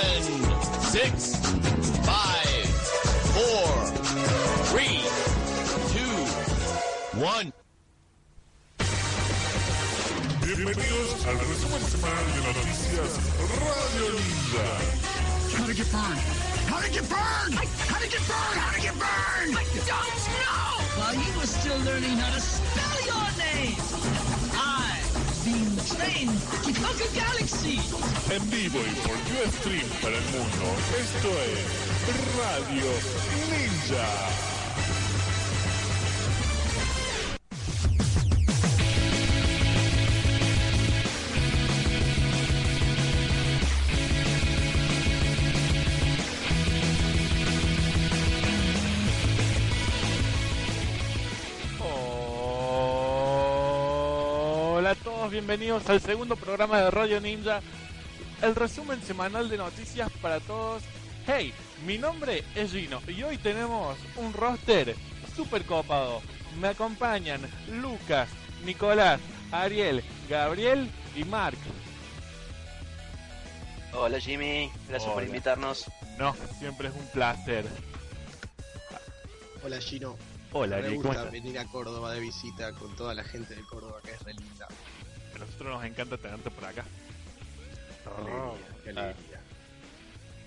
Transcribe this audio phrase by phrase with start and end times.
[0.00, 1.36] seven, six,
[2.04, 2.66] five,
[3.34, 3.68] four,
[4.70, 5.02] three,
[5.94, 6.16] two,
[7.20, 7.52] one.
[10.42, 14.68] Bienvenidos al resumen semanal de noticias Radio Ninja.
[15.56, 16.20] How to get burned?
[16.70, 17.54] How to get burned?
[17.90, 18.58] How to get burned?
[18.60, 19.56] How to get burned?
[19.56, 20.70] I don't know.
[20.98, 23.76] While you were still learning how to spell your name,
[24.54, 24.69] I've
[25.44, 27.92] been trained to conquer galaxies.
[28.30, 30.66] En vivo y por Ustream para el mundo.
[30.98, 32.90] Esto es Radio
[33.50, 34.49] Ninja.
[55.50, 57.60] Bienvenidos al segundo programa de Radio Ninja,
[58.40, 60.84] el resumen semanal de noticias para todos.
[61.26, 61.52] Hey,
[61.84, 64.94] mi nombre es Gino y hoy tenemos un roster
[65.34, 66.22] super copado.
[66.60, 68.28] Me acompañan Lucas,
[68.64, 71.58] Nicolás, Ariel, Gabriel y Mark.
[73.92, 75.86] Hola Jimmy, gracias por invitarnos.
[76.16, 77.66] No, siempre es un placer.
[79.64, 80.16] Hola Gino.
[80.52, 83.62] Hola, Me Ariel, ¿cómo gusta venir a Córdoba de visita con toda la gente de
[83.62, 84.68] Córdoba que es re linda.
[85.40, 86.84] A nosotros nos encanta tenerte por acá.
[88.04, 89.40] Qué alegría, qué alegría.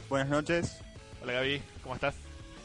[0.10, 0.78] Buenas noches,
[1.22, 2.16] Hola Gaby, ¿cómo estás?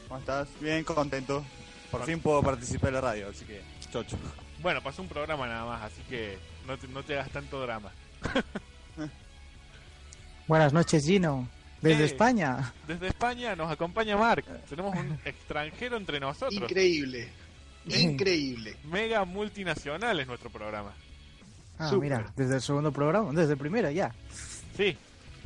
[0.08, 0.48] ¿cómo estás?
[0.60, 1.44] Bien, contento.
[1.90, 3.62] Por fin puedo participar en la radio, así que
[3.92, 4.18] chocho.
[4.60, 7.92] Bueno, pasó un programa nada más, así que no te, no te hagas tanto drama.
[10.48, 11.48] Buenas noches, Gino.
[11.80, 12.06] Desde Eh.
[12.06, 12.72] España.
[12.88, 14.44] Desde España nos acompaña Mark.
[14.68, 16.54] Tenemos un extranjero entre nosotros.
[16.54, 17.28] Increíble.
[17.86, 18.76] Increíble.
[18.84, 20.92] Mega multinacional es nuestro programa.
[21.78, 24.12] Ah, mira, desde el segundo programa, desde el primero ya.
[24.76, 24.96] Sí,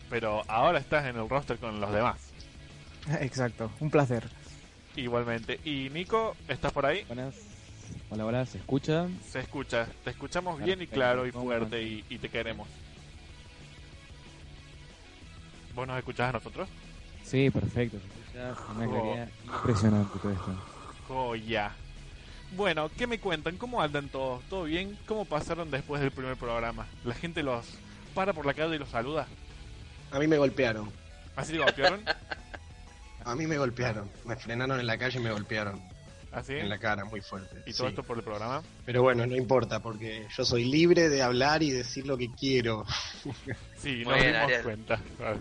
[0.09, 2.16] pero ahora estás en el roster con los demás.
[3.20, 4.25] Exacto, un placer.
[4.97, 5.60] Igualmente.
[5.65, 7.04] Y Nico, ¿estás por ahí?
[7.04, 7.34] Buenas.
[8.10, 9.09] Hola, hola, ¿se escucha?
[9.31, 9.87] Se escucha.
[10.04, 12.69] Te escuchamos bien y claro y ¿Cómo fuerte y, y te queremos.
[15.75, 16.69] ¿Vos nos escuchás a nosotros?
[17.25, 20.54] Sí, perfecto, se escucha una claridad impresionante todo esto.
[21.09, 21.72] Joya.
[22.54, 23.56] Bueno, ¿qué me cuentan?
[23.56, 24.42] ¿Cómo andan todos?
[24.44, 24.98] ¿Todo bien?
[25.06, 26.86] ¿Cómo pasaron después del primer programa?
[27.04, 27.66] ¿La gente los
[28.14, 29.26] para por la calle y los saluda?
[30.10, 30.91] A mí me golpearon.
[31.34, 32.02] ¿Así lo golpearon?
[33.24, 34.10] A mí me golpearon.
[34.24, 35.80] Me frenaron en la calle y me golpearon
[36.32, 36.54] ¿Así?
[36.54, 37.56] en la cara muy fuerte.
[37.66, 37.91] ¿Y todo Sí.
[37.92, 38.62] esto por el programa?
[38.84, 42.84] Pero bueno, no importa porque yo soy libre de hablar y decir lo que quiero.
[43.78, 44.62] Sí, Muy nos bien, dimos Ariel.
[44.62, 45.00] cuenta.
[45.20, 45.38] Vale.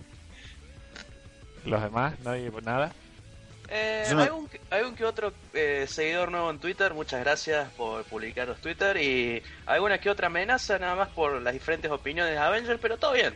[1.65, 2.19] ¿Los demás?
[2.23, 2.51] ¿Nadie?
[2.63, 2.93] ¿Nada?
[3.73, 8.03] Eh, hay, un, hay un que otro eh, seguidor nuevo en Twitter, muchas gracias por
[8.03, 12.37] publicar los Twitter y alguna que otra amenaza nada más por las diferentes opiniones de
[12.37, 13.33] Avenger, pero todo bien.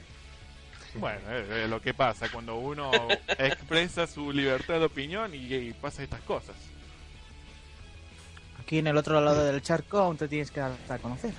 [0.96, 2.92] Bueno, es es lo que pasa cuando uno
[3.38, 6.56] expresa su libertad de opinión y, y pasa estas cosas.
[8.60, 11.34] Aquí en el otro lado del charco aún te tienes que dar a conocer.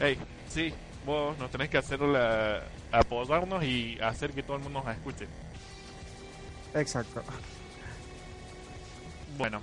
[0.00, 0.74] Hey, sí,
[1.06, 5.28] vos nos tenés que hacer la, apoyarnos y hacer que todo el mundo nos escuche.
[6.74, 7.22] Exacto.
[9.36, 9.60] Bueno,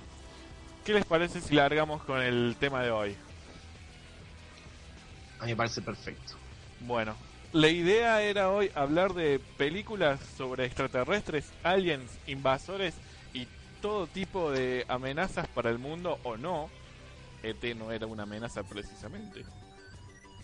[0.84, 3.16] ¿qué les parece si largamos con el tema de hoy?
[5.40, 6.34] A mí me parece perfecto.
[6.80, 7.14] Bueno,
[7.52, 12.94] la idea era hoy hablar de películas sobre extraterrestres, aliens, invasores
[13.32, 13.46] y
[13.80, 16.68] todo tipo de amenazas para el mundo o no.
[17.42, 19.44] ET no era una amenaza precisamente.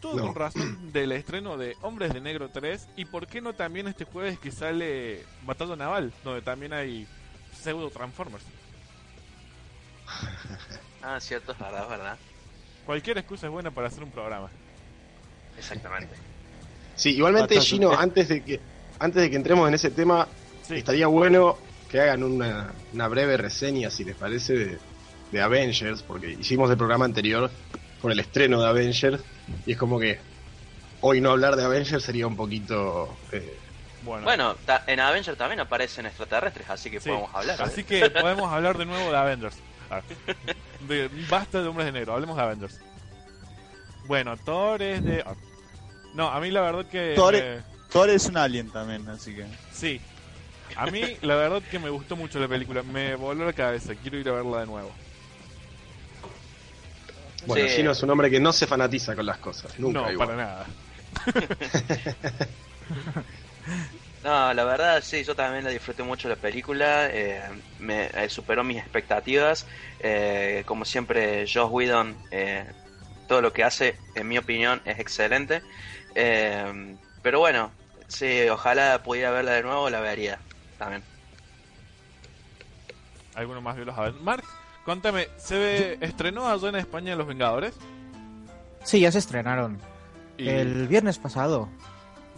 [0.01, 0.27] Todo No.
[0.27, 4.05] con razón del estreno de Hombres de Negro 3 y por qué no también este
[4.05, 7.07] jueves que sale Batalla Naval, donde también hay
[7.53, 8.45] pseudo Transformers.
[11.03, 12.17] Ah, cierto, es verdad, es verdad.
[12.87, 14.49] Cualquier excusa es buena para hacer un programa.
[15.59, 16.15] Exactamente.
[16.97, 17.67] Sí, igualmente Bastante.
[17.87, 18.61] Gino, antes de que
[18.99, 20.29] antes de que entremos en ese tema,
[20.63, 21.59] Sí, estaría bueno
[21.91, 24.79] que hagan una, una breve reseña, si les parece, de,
[25.31, 27.51] de Avengers, porque hicimos el programa anterior
[28.01, 29.23] con el estreno de Avengers,
[29.67, 30.19] y es como que
[31.03, 33.15] hoy no hablar de Avengers sería un poquito...
[33.33, 33.59] eh,
[34.03, 34.25] bueno.
[34.25, 37.61] Bueno, ta- en Avenger también aparecen extraterrestres, así que Sí, podemos hablar.
[37.63, 39.57] Así que podemos hablar de nuevo de Avengers.
[39.99, 40.03] Ah.
[40.89, 42.81] De- basta de hombres de negro, hablemos de Avengers.
[44.07, 45.23] Bueno, Thor es de.
[45.27, 45.35] ah.
[46.15, 47.15] No, a mí la verdad que.
[47.17, 49.47] Thor- es un alien también, así que.
[49.73, 50.01] Sí.
[50.77, 52.83] A mí la verdad que me gustó mucho la película.
[52.83, 53.95] Me voló la cabeza.
[53.95, 54.91] Quiero ir a verla de nuevo.
[57.47, 57.77] bueno, Sí.
[57.77, 60.29] Gino es un hombre que no se fanatiza con las cosas, nunca no, igual.
[60.29, 60.67] para nada.
[64.25, 67.43] No, la verdad sí, yo también la disfruté mucho la película, eh,
[67.79, 69.67] me eh, superó mis expectativas,
[70.01, 72.65] eh, como siempre Josh Whedon, eh,
[73.29, 75.63] todo lo que hace, en mi opinión, es excelente,
[76.17, 77.71] Eh, pero bueno,
[78.09, 80.39] sí, ojalá pudiera verla de nuevo, la vería
[80.79, 81.03] también.
[83.35, 84.23] ¿Alguno más vio los Avengers?
[84.23, 84.45] Mark,
[84.85, 87.75] contame, ¿se ve, estrenó allá en España Los Vengadores?
[88.85, 89.79] Sí, ya se estrenaron.
[90.39, 91.69] ¿Y El viernes pasado.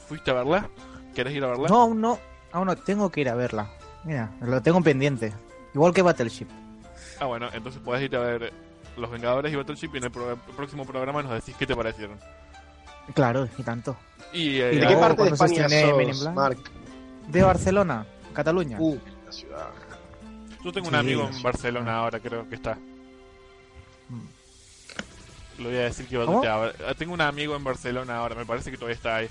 [0.09, 0.69] fuiste a verla?
[1.17, 1.69] ¿Querés ir a verla?
[1.69, 2.19] No, aún no.
[2.53, 3.69] Aún no, tengo que ir a verla.
[4.05, 5.33] Mira, lo tengo pendiente.
[5.75, 6.47] Igual que Battleship.
[7.19, 8.53] Ah, bueno, entonces puedes ir a ver
[8.97, 11.75] Los Vengadores y Battleship y en el, pro- el próximo programa nos decís qué te
[11.75, 12.19] parecieron.
[13.15, 13.97] Claro, y tanto.
[14.33, 16.35] Y, eh, ¿Y ¿De luego qué parte de España sos?
[16.35, 16.59] Mark?
[17.29, 18.77] De Barcelona, Cataluña.
[18.81, 19.69] Uh, linda ciudad.
[20.65, 21.43] yo tengo un sí, amigo en.
[21.43, 22.77] Barcelona ahora, creo que está.
[25.59, 28.71] Lo voy a decir que te abra- Tengo un amigo en Barcelona ahora, me parece
[28.71, 29.29] que todavía está ahí.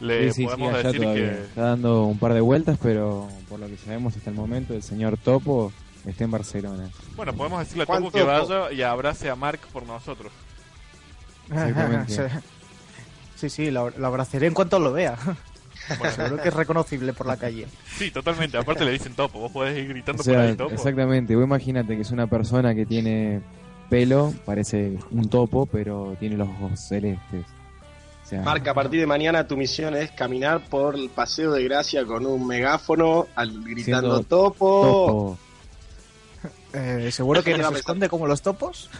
[0.00, 1.32] Le Sí, sí, podemos decir todavía.
[1.32, 1.42] que...
[1.42, 4.82] Está dando un par de vueltas, pero por lo que sabemos hasta el momento, el
[4.82, 5.72] señor Topo
[6.06, 6.90] está en Barcelona.
[7.16, 10.32] Bueno, podemos decirle a Topo que vaya y abrace a Mark por nosotros.
[11.48, 12.28] Exactamente.
[13.36, 15.16] sí, sí, lo, lo abrazaré en cuanto lo vea.
[15.98, 17.66] Bueno, Seguro que es reconocible por la calle.
[17.96, 18.58] sí, totalmente.
[18.58, 19.38] Aparte le dicen Topo.
[19.40, 20.74] Vos podés ir O gritando por ahí Topo.
[20.74, 21.34] exactamente.
[21.36, 23.40] Vos imagínate que es una persona que tiene
[23.88, 27.46] pelo, parece un topo, pero tiene los ojos celestes.
[28.26, 31.62] O sea, Mark, a partir de mañana tu misión es caminar por el Paseo de
[31.62, 35.38] Gracia con un megáfono al, gritando topo.
[35.38, 35.38] topo.
[36.72, 37.76] Eh, Seguro que Iba pensar.
[37.78, 38.90] esconde como los topos.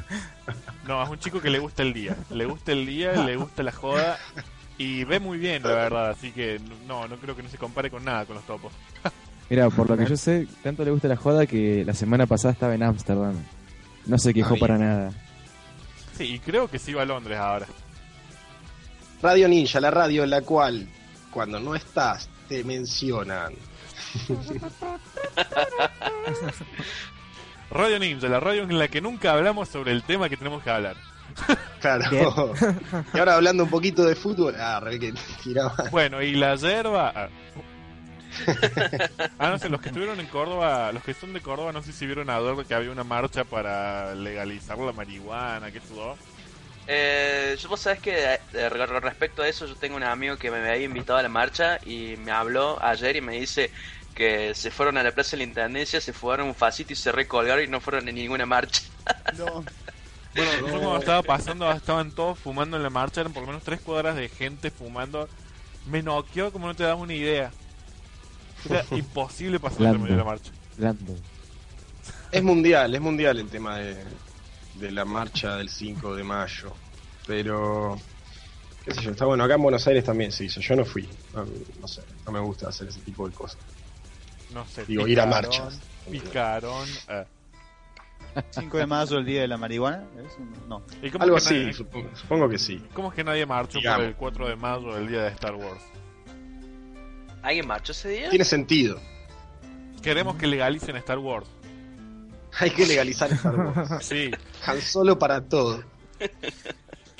[0.87, 2.17] No, es un chico que le gusta el día.
[2.31, 4.17] Le gusta el día, le gusta la joda.
[4.79, 6.11] Y ve muy bien, la verdad.
[6.11, 8.73] Así que no, no creo que no se compare con nada con los topos.
[9.51, 12.53] Mira, por lo que yo sé, tanto le gusta la joda que la semana pasada
[12.53, 13.35] estaba en Ámsterdam.
[14.07, 15.11] No se quejó Ah, para nada.
[16.17, 17.67] Sí, y creo que sí va a Londres ahora.
[19.23, 20.87] Radio Ninja, la radio en la cual,
[21.31, 23.55] cuando no estás, te mencionan.
[27.71, 30.71] Radio Ninja, la radio en la que nunca hablamos sobre el tema que tenemos que
[30.71, 30.97] hablar.
[31.81, 32.11] Claro.
[32.11, 32.27] Bien.
[33.15, 35.13] y ahora hablando un poquito de fútbol, ah, re que
[35.45, 35.75] tiraba.
[35.91, 37.13] Bueno, y la yerba.
[37.15, 37.29] Ah,
[39.39, 41.93] Ah, no sé, los que estuvieron en Córdoba, los que son de Córdoba, no sé
[41.93, 46.17] si vieron a ver que había una marcha para legalizar la marihuana, que todo.
[46.89, 50.39] Eh, yo vos sabés que eh, re- re- respecto a eso yo tengo un amigo
[50.39, 53.73] que me había invitado a la marcha y me habló ayer y me dice
[54.15, 57.11] que se fueron a la plaza de la intendencia, se fueron un facito y se
[57.13, 58.81] recolgaron y no fueron en ninguna marcha.
[59.29, 59.65] No.
[60.33, 63.65] Bueno, yo cuando estaba pasando, estaban todos fumando en la marcha, eran por lo menos
[63.65, 65.31] tres cuadras de gente fumando.
[65.85, 67.57] Me noqueó como no te das una idea.
[68.69, 70.53] Era imposible pasar en medio de la marcha.
[72.31, 74.21] Es mundial, es mundial el tema de,
[74.79, 76.73] de la marcha del 5 de mayo.
[77.27, 77.99] Pero,
[78.85, 79.45] qué sé yo, está bueno.
[79.45, 80.61] Acá en Buenos Aires también se hizo.
[80.61, 81.09] Yo no fui.
[81.35, 81.45] No,
[81.81, 83.59] no sé, no me gusta hacer ese tipo de cosas.
[84.53, 84.85] No sé.
[84.87, 85.81] Digo, ir a marchas.
[86.11, 86.87] Picaron.
[87.09, 87.25] eh.
[88.51, 90.05] 5 de mayo, el día de la marihuana.
[90.19, 90.37] ¿es?
[90.69, 90.83] No.
[91.03, 92.83] ¿Y cómo Algo así, nadie- supongo, supongo que sí.
[92.93, 94.01] ¿Cómo es que nadie marchó Digamos.
[94.01, 95.83] por el 4 de mayo, el día de Star Wars?
[97.43, 98.29] ¿Alguien marchó ese día?
[98.31, 99.01] Tiene sentido.
[100.03, 101.47] Queremos que legalicen Star Wars.
[102.61, 103.91] Hay que legalizar Star Wars.
[104.05, 104.31] Sí,
[104.67, 105.83] Han Solo para todo.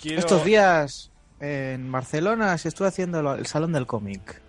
[0.01, 0.19] quiero...
[0.21, 1.11] Estos días
[1.41, 4.41] en Barcelona se estuvo haciendo el Salón del Cómic.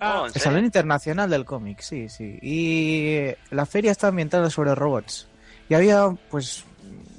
[0.00, 0.40] Ah, Oh, ¿en El?
[0.40, 2.38] Salón Internacional del Cómic, sí, sí.
[2.42, 5.26] Y la feria está ambientada sobre robots.
[5.68, 6.64] Y había, pues,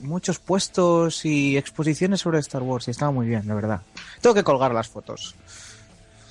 [0.02, 2.88] muchos puestos y exposiciones sobre Star Wars.
[2.88, 3.82] Y estaba muy bien, de verdad.
[4.22, 5.36] Tengo que colgar las fotos.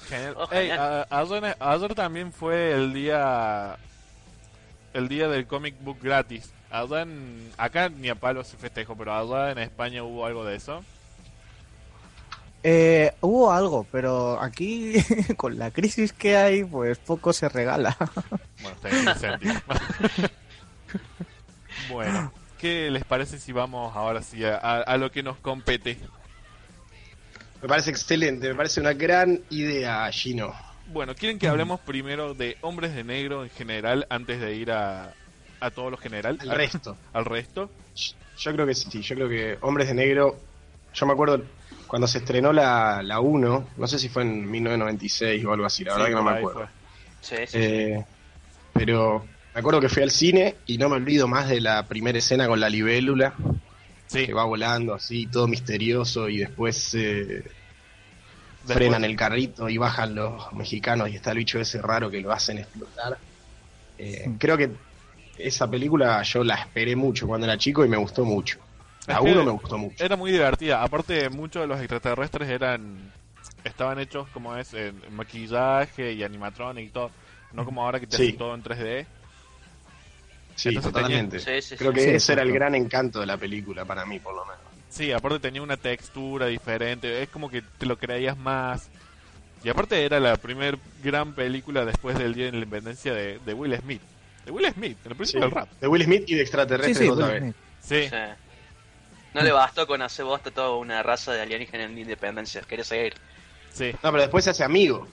[0.08, 0.34] Genial.
[0.38, 1.06] Oh, Ey, genial.
[1.10, 3.76] a- ayer, ayer también fue el día
[4.94, 6.50] el día del comic book gratis.
[6.70, 10.56] Allá en- acá ni a palo se festejó, pero allá en España hubo algo de
[10.56, 10.84] eso.
[12.62, 14.94] Eh, hubo algo, pero aquí,
[15.36, 17.96] con la crisis que hay, pues poco se regala.
[18.60, 18.76] Bueno,
[19.14, 19.38] está en
[21.88, 25.96] bueno, ¿qué les parece si vamos ahora sí a, a- a lo que nos compete?
[27.62, 30.52] Me parece excelente, me parece una gran idea, Gino.
[30.88, 35.14] Bueno, ¿quieren que hablemos primero de hombres de negro en general antes de ir a,
[35.60, 36.38] a todo lo general?
[36.42, 36.96] El resto.
[37.12, 37.70] ¿Al resto?
[38.38, 40.38] Yo creo que sí, yo creo que Hombres de Negro.
[40.94, 41.42] Yo me acuerdo
[41.86, 45.84] cuando se estrenó la, la 1, no sé si fue en 1996 o algo así,
[45.84, 46.68] la verdad que no me acuerdo.
[47.20, 47.58] Sí, sí, sí.
[47.58, 48.04] Eh,
[48.72, 52.18] pero me acuerdo que fui al cine y no me olvido más de la primera
[52.18, 53.34] escena con la libélula,
[54.06, 57.44] Sí, que va volando así, todo misterioso, y después eh,
[58.58, 62.20] después- frenan el carrito y bajan los mexicanos y está el bicho ese raro que
[62.20, 63.18] lo hacen explotar.
[63.98, 64.70] Eh, creo que
[65.38, 68.58] esa película yo la esperé mucho cuando era chico y me gustó mucho.
[69.06, 70.04] La 1 me gustó mucho.
[70.04, 70.82] Era muy divertida.
[70.82, 73.10] Aparte, muchos de los extraterrestres eran
[73.64, 77.10] estaban hechos como es en maquillaje y animatronic y todo.
[77.52, 78.22] No como ahora que te Sí.
[78.24, 79.06] hacen todo en 3D.
[80.54, 81.38] Sí, Entonces totalmente.
[81.38, 84.18] Sí, sí, Creo que Sí, ese era el gran encanto de la película para mí,
[84.18, 84.60] por lo menos.
[84.88, 87.22] Sí, aparte tenía una textura diferente.
[87.22, 88.88] Es como que te lo creías más.
[89.62, 93.54] Y aparte era la primer gran película después del Día de la Independencia de, de
[93.54, 94.02] Will Smith.
[94.44, 95.68] De Will Smith, en el principio del rap.
[95.80, 97.54] De Will Smith y de Sí, extraterrestres sí, otra Will vez.
[97.80, 98.08] Sí.
[98.08, 98.16] Sí.
[99.34, 102.62] No le bastó con hacer bosta toda una raza de alienígenas en independencia.
[102.62, 103.14] Quería seguir.
[103.72, 103.92] Sí.
[104.02, 105.06] No, pero después se hace amigo.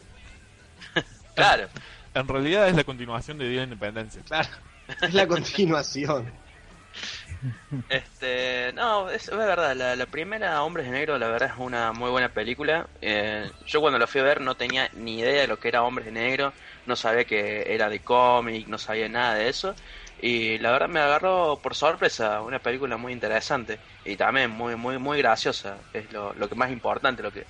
[1.35, 1.67] Claro.
[2.13, 4.21] En realidad es la continuación de Día de la Independencia.
[4.25, 4.47] Claro.
[5.01, 6.31] Es la continuación.
[7.87, 11.91] Este, no, es, es verdad, la, la primera Hombres de Negro la verdad es una
[11.93, 12.89] muy buena película.
[12.99, 15.83] Eh, yo cuando lo fui a ver no tenía ni idea de lo que era
[15.83, 19.77] Hombres de Negro, no sabía que era de cómic, no sabía nada de eso.
[20.17, 24.97] Y la verdad me agarró por sorpresa, una película muy interesante y también muy muy
[24.97, 27.47] muy graciosa, es lo, lo que más importante, lo que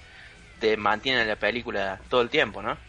[0.59, 2.79] te mantiene en la película todo el tiempo, ¿no?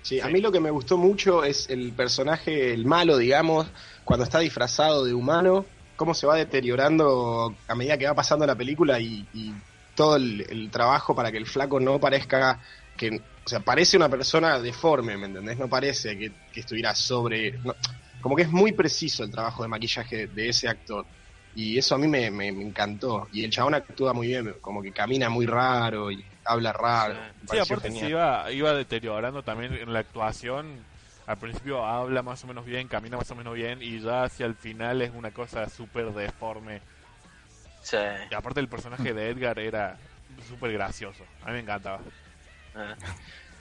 [0.00, 3.72] Sí, a mí lo que me gustó mucho es el personaje, el malo, digamos,
[4.04, 8.54] cuando está disfrazado de humano, cómo se va deteriorando a medida que va pasando la
[8.54, 9.52] película y, y
[9.94, 12.60] todo el, el trabajo para que el flaco no parezca
[12.96, 15.58] que, o sea, parece una persona deforme, ¿me entendés?
[15.58, 17.52] No parece que, que estuviera sobre...
[17.64, 17.74] no,
[18.20, 21.04] como que es muy preciso el trabajo de maquillaje de ese actor.
[21.54, 23.28] Y eso a mí me, me- me encantó.
[23.32, 27.14] Y el chabón actúa muy bien, como que camina muy raro y habla raro.
[27.50, 27.56] Sí.
[27.74, 30.66] Aparte se iba, iba deteriorando también en la actuación.
[31.26, 34.46] Al principio habla más o menos bien, camina más o menos bien y ya hacia
[34.46, 36.80] el final es una cosa súper deforme.
[37.82, 37.96] Sí.
[38.30, 39.96] Y aparte el personaje de Edgar era
[40.48, 41.24] súper gracioso.
[41.42, 42.00] A mí me encantaba.
[42.74, 42.94] Ah.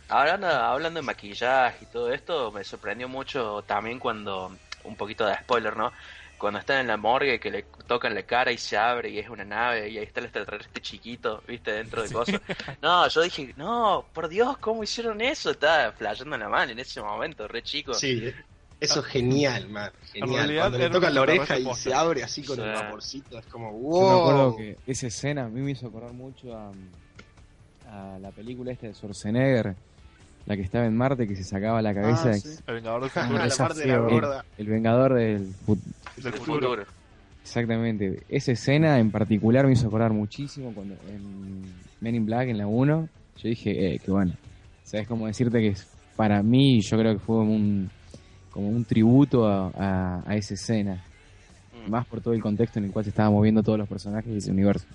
[0.08, 5.36] Hablando, hablando de maquillaje y todo esto, me sorprendió mucho también cuando, un poquito de
[5.36, 5.92] spoiler, ¿no?
[6.38, 9.30] Cuando están en la morgue que le tocan la cara y se abre y es
[9.30, 12.42] una nave y ahí está el extraterrestre chiquito, viste, dentro de cosas.
[12.82, 15.52] No, yo dije, no, por Dios, ¿cómo hicieron eso?
[15.52, 17.94] Estaba flayando la mano en ese momento, re chico.
[17.94, 18.32] Sí,
[18.80, 19.92] eso es genial, man.
[20.12, 20.36] Genial.
[20.48, 21.84] realidad Cuando le tocan la oreja y posta.
[21.84, 22.62] se abre así con Sí.
[22.64, 24.10] el vaporcito, es como Yo wow.
[24.10, 26.72] me acuerdo que esa escena a mí me hizo acordar mucho a,
[27.90, 29.76] a la película esta de Schwarzenegger,
[30.46, 32.30] la que estaba en Marte, que se sacaba la cabeza.
[32.30, 32.64] Ah, ex- sí.
[32.68, 33.46] El Vengador del Ah, Futuro.
[33.46, 34.46] la parte de la gorda.
[34.58, 35.80] el Vengador del fut-
[36.18, 36.70] Del El futuro.
[36.70, 36.84] futuro.
[37.44, 38.24] Exactamente.
[38.30, 41.64] Esa escena en particular me hizo acordar muchísimo cuando en
[42.02, 44.34] Men in Black, en la 1, yo dije, eh, que bueno.
[44.84, 47.90] ¿Sabes cómo decirte que es, para mí yo creo que fue como un,
[48.52, 51.04] como un tributo a, a- a esa escena?
[51.88, 51.92] Mm.
[51.92, 54.38] Más por todo el contexto en el cual se estaban moviendo todos los personajes de
[54.40, 54.86] ese universo.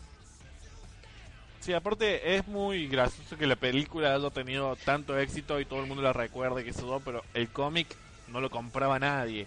[1.60, 5.86] Sí, aparte es muy gracioso que la película haya tenido tanto éxito y todo el
[5.86, 7.86] mundo la recuerde, que eso, pero el cómic
[8.28, 9.46] no lo compraba nadie.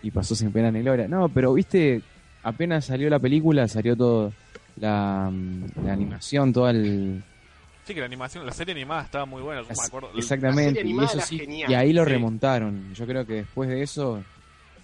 [0.00, 1.06] y pasó sin pena ni gloria.
[1.08, 2.02] No, pero viste,
[2.42, 4.32] apenas salió la película, salió todo
[4.76, 7.22] la, mm, la animación, toda el...
[7.84, 10.10] Sí, que la animación, la serie animada estaba muy buena, yo me acuerdo.
[10.16, 11.70] Exactamente, y eso sí, genial.
[11.70, 12.10] y ahí lo Sí.
[12.10, 12.92] remontaron.
[12.94, 14.24] Yo creo que después de eso,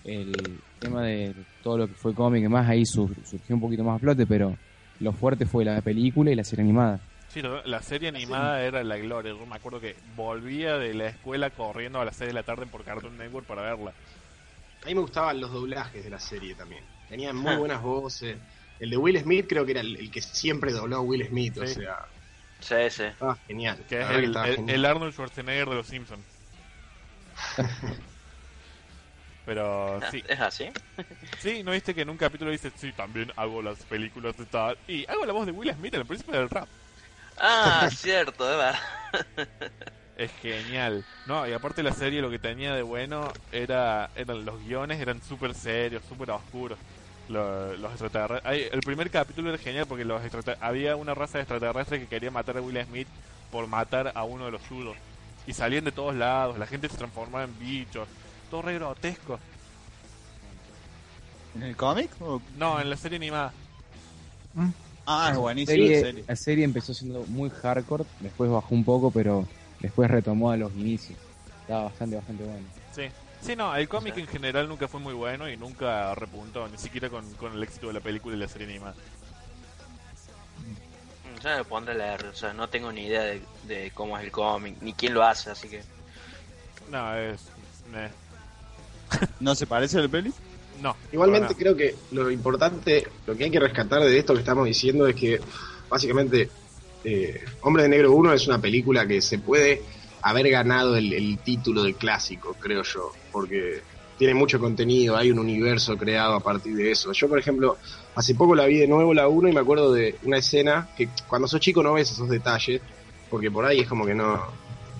[0.04, 3.84] el tema de todo lo que fue cómic y más, ahí sur- surgió un poquito
[3.84, 4.56] más a flote, pero
[5.00, 7.00] lo fuerte fue la película y la serie animada.
[7.28, 9.32] Sí, la- serie animada era la gloria.
[9.32, 12.66] Yo me acuerdo que volvía de la escuela corriendo a las 6 de la tarde
[12.66, 13.92] por Cartoon Network para verla.
[14.82, 16.82] A mí me gustaban los doblajes de la serie también.
[17.08, 18.36] Tenían muy buenas voces.
[18.80, 21.58] El de Will Smith creo que era el, el que siempre dobló a Will Smith,
[21.58, 21.98] o sea,
[22.60, 23.02] Sí, sí.
[23.04, 23.76] estaba genial.
[23.88, 24.70] Que es que el- genial.
[24.70, 26.24] el Arnold Schwarzenegger de los Simpsons.
[29.48, 30.70] Pero sí, ¿Es así?
[31.36, 34.78] sí, ¿no viste que en un capítulo dice, sí, también hago las películas de tal,
[34.86, 36.70] y hago la voz de Will Smith, el príncipe del rap?
[37.36, 38.78] Ah, cierto, de verdad.
[40.14, 41.06] Es genial.
[41.24, 45.22] No, y aparte la serie lo que tenía de bueno era eran los guiones, eran
[45.22, 46.80] súper serios, súper oscuros.
[47.26, 48.70] Lo- Los, extraterrestres.
[48.72, 50.20] el primer capítulo era genial porque los
[50.60, 53.10] había una raza de extraterrestres que quería matar a Will Smith
[53.48, 54.98] por matar a uno de los suyos.
[55.44, 58.10] Y salían de todos lados, la gente se transformaba en bichos.
[58.50, 59.38] Todo re grotesco.
[61.54, 62.10] ¿En el cómic?
[62.20, 63.52] o- No, en la serie animada.
[65.06, 65.72] Ah, es La buenísimo.
[65.76, 66.24] serie, la serie.
[66.28, 69.46] la serie empezó siendo muy hardcore, después bajó un poco, pero
[69.80, 71.18] después retomó a los inicios.
[71.62, 72.66] Estaba bastante, bastante bueno.
[72.94, 73.02] Sí.
[73.40, 77.08] Sí, no, el cómic en general nunca fue muy bueno y nunca repuntó, ni siquiera
[77.08, 78.94] con, con el éxito de la película y la serie animada.
[80.58, 84.18] Mm, Ya me pondré a leer, o sea, no tengo ni idea de, de cómo
[84.18, 85.82] es el cómic, ni quién lo hace, así que...
[86.90, 87.42] No, es...
[87.94, 88.10] eh,
[89.40, 90.32] ¿No se parece al peli?
[90.82, 90.96] no.
[91.12, 95.06] Igualmente creo que lo importante, lo que hay que rescatar de esto que estamos diciendo
[95.06, 95.40] es que
[95.88, 96.48] básicamente
[97.04, 99.82] eh, Hombre de Negro 1 es una película que se puede
[100.22, 103.82] haber ganado el, el título de clásico, creo yo, porque
[104.18, 107.12] tiene mucho contenido, hay un universo creado a partir de eso.
[107.12, 107.78] Yo, por ejemplo,
[108.16, 111.08] hace poco la vi de nuevo la 1 y me acuerdo de una escena que
[111.28, 112.82] cuando sos chico no ves esos detalles,
[113.30, 114.44] porque por ahí es como que no,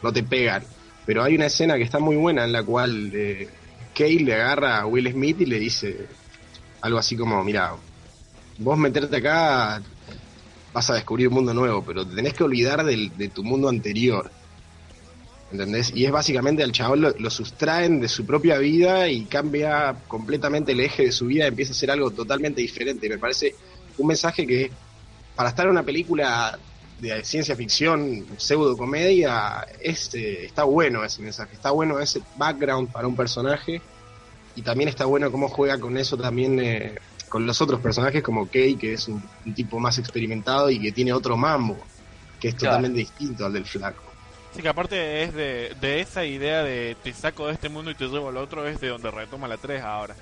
[0.02, 0.62] no te pegan.
[1.04, 3.48] Pero hay una escena que está muy buena en la cual eh,
[3.98, 6.06] Kay le agarra a Will Smith y le dice
[6.82, 7.74] algo así como, mira,
[8.58, 9.82] vos meterte acá
[10.72, 13.68] vas a descubrir un mundo nuevo, pero te tenés que olvidar del, de tu mundo
[13.68, 14.30] anterior.
[15.50, 15.90] ¿Entendés?
[15.96, 20.72] Y es básicamente al chabón lo, lo sustraen de su propia vida y cambia completamente
[20.72, 23.08] el eje de su vida, empieza a ser algo totalmente diferente.
[23.08, 23.56] Me parece
[23.96, 24.70] un mensaje que
[25.34, 26.56] para estar en una película
[26.98, 32.90] de ciencia ficción, pseudo comedia, es, eh, está bueno ese mensaje, está bueno ese background
[32.90, 33.80] para un personaje
[34.56, 36.96] y también está bueno cómo juega con eso también eh,
[37.28, 40.90] con los otros personajes como Kay, que es un, un tipo más experimentado y que
[40.92, 41.76] tiene otro mambo,
[42.40, 42.76] que es Claro.
[42.76, 44.02] totalmente distinto al del flaco.
[44.56, 47.94] Sí, que aparte es de, de esa idea de te saco de este mundo y
[47.94, 50.16] te llevo al otro, es de donde retoma la 3 ahora.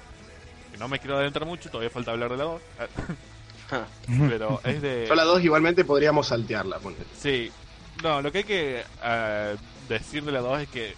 [0.73, 2.61] Que no me quiero adentrar mucho, todavía falta hablar de la 2.
[4.29, 5.07] Pero es de...
[5.09, 7.05] Yo la dos igualmente podríamos saltearla, ponele.
[7.19, 7.51] Sí,
[8.03, 9.57] no, lo que hay que eh,
[9.89, 10.95] decir de la 2 es que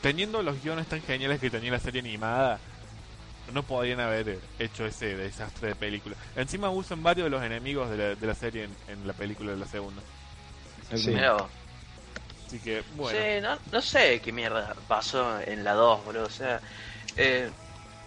[0.00, 2.58] teniendo los guiones tan geniales que tenía la serie animada,
[3.52, 6.16] no podrían haber hecho ese desastre de película.
[6.34, 9.52] Encima usan varios de los enemigos de la, de la serie en, en la película
[9.52, 10.02] de la segunda.
[10.94, 11.14] Sí.
[12.46, 13.18] Así que, bueno.
[13.18, 16.26] Sí, no, no sé qué mierda pasó en la 2, boludo.
[16.26, 16.60] O sea,
[17.16, 17.50] eh,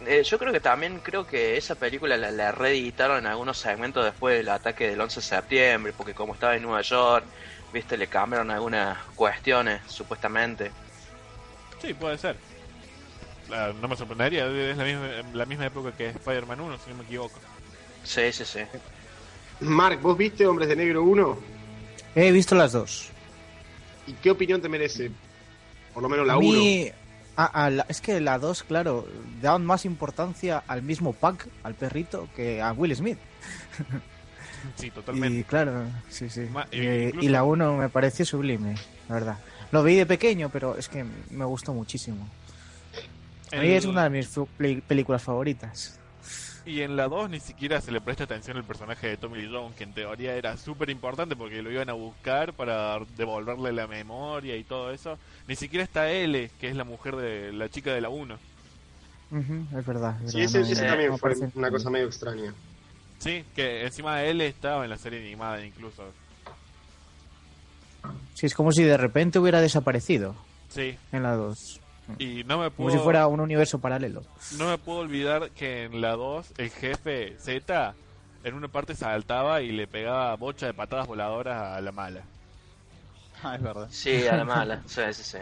[0.05, 4.05] eh, yo creo que también creo que esa película la, la reeditaron en algunos segmentos
[4.05, 7.25] después del ataque del 11 de septiembre, porque como estaba en Nueva York,
[7.73, 10.71] viste, le cambiaron algunas cuestiones, supuestamente.
[11.81, 12.35] Sí, puede ser.
[13.81, 17.03] No me sorprendería, es la misma, la misma época que Spider-Man 1, si no me
[17.03, 17.39] equivoco.
[18.03, 18.59] Sí, sí, sí.
[19.61, 21.39] Mark, ¿vos viste Hombres de Negro 1?
[22.15, 23.09] He visto las dos.
[24.07, 25.11] ¿Y qué opinión te merece?
[25.93, 26.61] Por lo menos la A 1.
[27.43, 29.07] A- a la- es que la 2, claro,
[29.41, 33.17] daban más importancia al mismo Pac, al perrito, que a Will Smith.
[34.75, 35.39] Sí, totalmente.
[35.39, 36.41] Y claro, sí, sí.
[36.51, 38.75] Ma- Y, e incluso- y la 1 me pareció sublime,
[39.07, 39.37] la verdad.
[39.71, 42.27] Lo vi de pequeño, pero es que me gustó muchísimo.
[43.53, 44.29] A mí El- es una de mis
[44.87, 45.97] películas favoritas.
[46.69, 49.49] Y en la 2 ni siquiera se le presta atención al personaje de Tommy Lee
[49.51, 53.87] Jones, que en teoría era súper importante porque lo iban a buscar para devolverle la
[53.87, 55.17] memoria y todo eso.
[55.47, 58.37] Ni siquiera está L, que es la mujer de la chica de la 1.
[59.31, 60.15] Ujú, es verdad.
[60.23, 62.53] es Sí, verdad, ese, no- ese Eh, también no fue una cosa medio extraña.
[63.17, 66.03] Sí, que encima L estaba en la serie animada incluso.
[68.35, 70.35] Sí, es como si de repente hubiera desaparecido
[70.69, 71.78] Sí, en la 2.
[72.17, 74.23] Y no me Como puedo, si fuera un universo paralelo.
[74.51, 77.95] no me puedo olvidar que en la 2 el jefe Z
[78.43, 82.25] en una parte saltaba y le pegaba bocha de patadas voladoras a la mala.
[83.43, 83.89] Ah, es verdad.
[83.91, 85.37] Sí, a la mala, sí, sí, sí.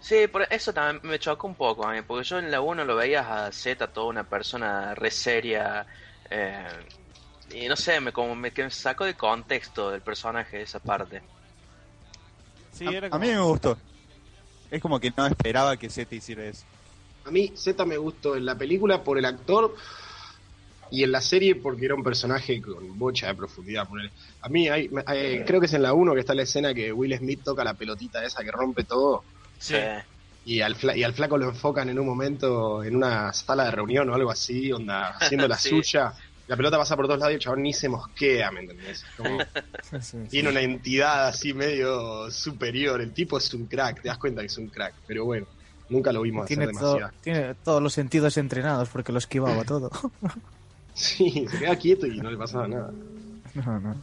[0.00, 2.84] Sí, por eso también me chocó un poco a mí, porque yo en la 1
[2.84, 5.86] lo veías a Z, toda una persona re seria,
[6.30, 6.66] eh,
[7.50, 11.22] y no sé, me, como me, que me sacó de contexto del personaje esa parte.
[12.70, 13.78] Sí, a, era a como- mí me gustó.
[14.70, 16.64] Es como que no esperaba que Z hiciera eso.
[17.24, 19.74] A mí Z me gustó en la película por el actor
[20.92, 23.86] y en la serie porque era un personaje con bocha de profundidad.
[24.42, 26.74] A mí hay, me- eh, creo que es en la 1 que está la escena
[26.74, 29.24] que Will Smith toca la pelotita esa que rompe todo
[29.58, 29.74] Sí.
[30.44, 33.70] y al, fla- y al flaco lo enfocan en un momento en una sala de
[33.72, 35.68] reunión o algo así, onda, haciendo la Sí.
[35.68, 36.12] suya.
[36.50, 39.04] La pelota pasa por todos lados y el chabón ni se mosquea, ¿me entendés?
[39.16, 39.38] Como-
[39.92, 40.18] Sí, sí.
[40.28, 43.00] tiene una entidad así medio superior.
[43.00, 44.94] El tipo es un crack, te das cuenta que es un crack.
[45.06, 45.46] Pero bueno,
[45.88, 47.14] nunca lo vimos hacer Tiene, todo- demasiado.
[47.22, 49.90] tiene todos los sentidos entrenados porque lo esquivaba todo.
[50.92, 52.90] Sí, se queda quieto y no le pasaba nada.
[53.54, 53.96] No, no.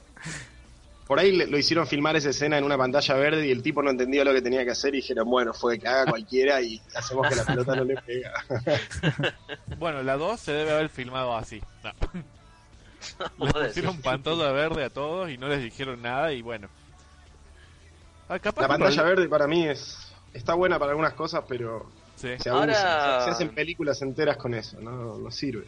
[1.06, 3.84] Por ahí le- lo hicieron filmar esa escena en una pantalla verde y el tipo
[3.84, 6.82] no entendía lo que tenía que hacer y dijeron, bueno, fue que haga cualquiera y
[6.96, 8.32] hacemos que la pelota no le pega.
[9.78, 11.62] Bueno, la 2 se debe haber filmado así.
[11.84, 11.92] No.
[13.40, 16.68] Les pusieron pantalla verde a todos y no les dijeron nada y bueno.
[18.30, 19.98] Ah, capaz La pantalla verde para mí es
[20.34, 22.30] está buena para algunas cosas, pero Sí.
[22.40, 22.52] se abusa.
[22.52, 25.66] Ahora- Se, se hacen películas enteras con eso, no, no sirve.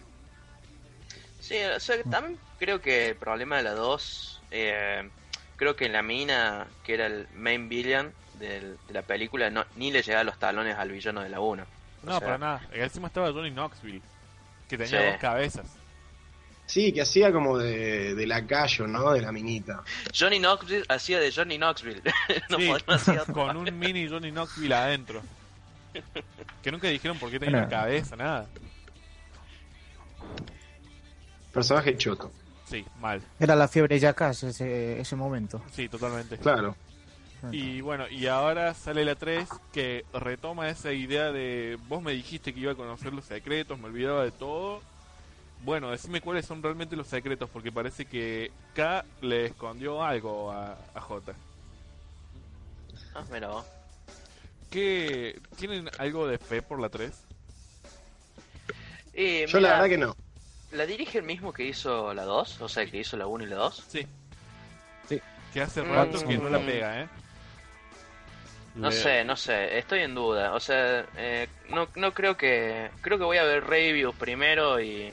[1.39, 5.09] Sí, o sea, también creo que el problema de la 2, eh,
[5.55, 9.91] creo que la mina, que era el main villain del- de la película, no, ni
[9.91, 11.65] le llegaba a los talones al villano de la 1.
[12.03, 12.61] No, para nada.
[12.71, 14.01] Encima estaba Johnny Knoxville,
[14.67, 15.05] que tenía Sí.
[15.11, 15.65] dos cabezas.
[16.69, 19.11] Sí, que hacía como de, de lacayo, ¿no?
[19.11, 19.81] De la minita.
[20.15, 22.03] Johnny Knoxville hacía de Johnny Knoxville.
[22.51, 22.59] no
[22.99, 25.23] Sí, con un mini Johnny Knoxville adentro.
[26.61, 28.47] Que nunca dijeron por qué tenía cabeza, nada.
[31.51, 32.31] Personaje choto.
[32.65, 33.19] Sí, mal.
[33.39, 35.63] Era la fiebre Jackass ese, ese momento.
[35.71, 36.37] Sí, totalmente.
[36.37, 36.75] Claro.
[37.51, 42.53] Y bueno, y ahora sale la 3 que retoma esa idea de vos me dijiste
[42.53, 44.83] que iba a conocer los secretos, me olvidaba de todo.
[45.61, 50.77] Bueno, decime cuáles son realmente los secretos, porque parece que K le escondió algo a,
[50.93, 51.33] a J.
[53.13, 53.49] Ah, mira.
[54.71, 57.11] ¿Qué, ¿Tienen algo de fe por la 3?
[59.13, 60.15] Eh, Yo mira, la verdad que no.
[60.71, 62.61] ¿La dirige el mismo que hizo la 2?
[62.61, 63.85] O sea, que hizo la 1 y la 2.
[63.89, 64.07] Sí.
[65.09, 65.19] Sí.
[65.53, 65.91] Que hace Mm.
[65.91, 67.09] rato que no la pega, ¿eh?
[68.75, 70.53] No Le- sé, no sé, estoy en duda.
[70.53, 72.91] O sea, eh, no, no creo que.
[73.01, 75.11] Creo que voy a ver reviews primero y.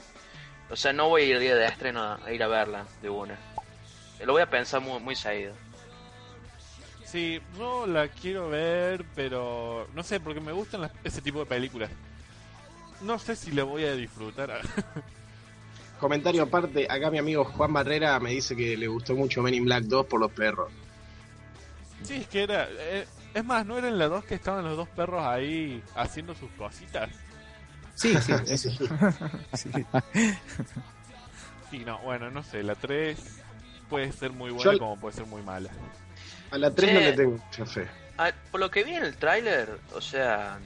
[0.71, 3.39] O sea, no voy a ir día de estreno a ir a verla de una.
[4.25, 5.55] Lo voy a pensar muy, muy seguido.
[7.05, 11.47] Sí, yo la quiero ver, pero no sé, porque me gustan las- ese tipo de
[11.47, 11.91] películas.
[13.01, 14.61] No sé si la voy a disfrutar.
[16.01, 19.65] Comentario aparte, acá mi amigo Juan Barrera me dice que le gustó mucho Men in
[19.65, 20.71] Black 2 por los perros.
[22.03, 22.67] sí, es que era...
[22.71, 26.51] eh, es más, ¿no eran las dos que estaban los dos perros ahí haciendo sus
[26.53, 27.11] cositas?
[27.97, 28.71] Sí, sí, eso.
[29.55, 29.71] Sí.
[31.73, 33.19] Y no, bueno, no sé, la 3
[33.91, 35.71] puede ser muy buena Yo- como puede ser muy mala.
[36.51, 37.89] A la 3 no le tengo mucha fe.
[38.51, 40.59] Por lo que vi en el tráiler, o sea,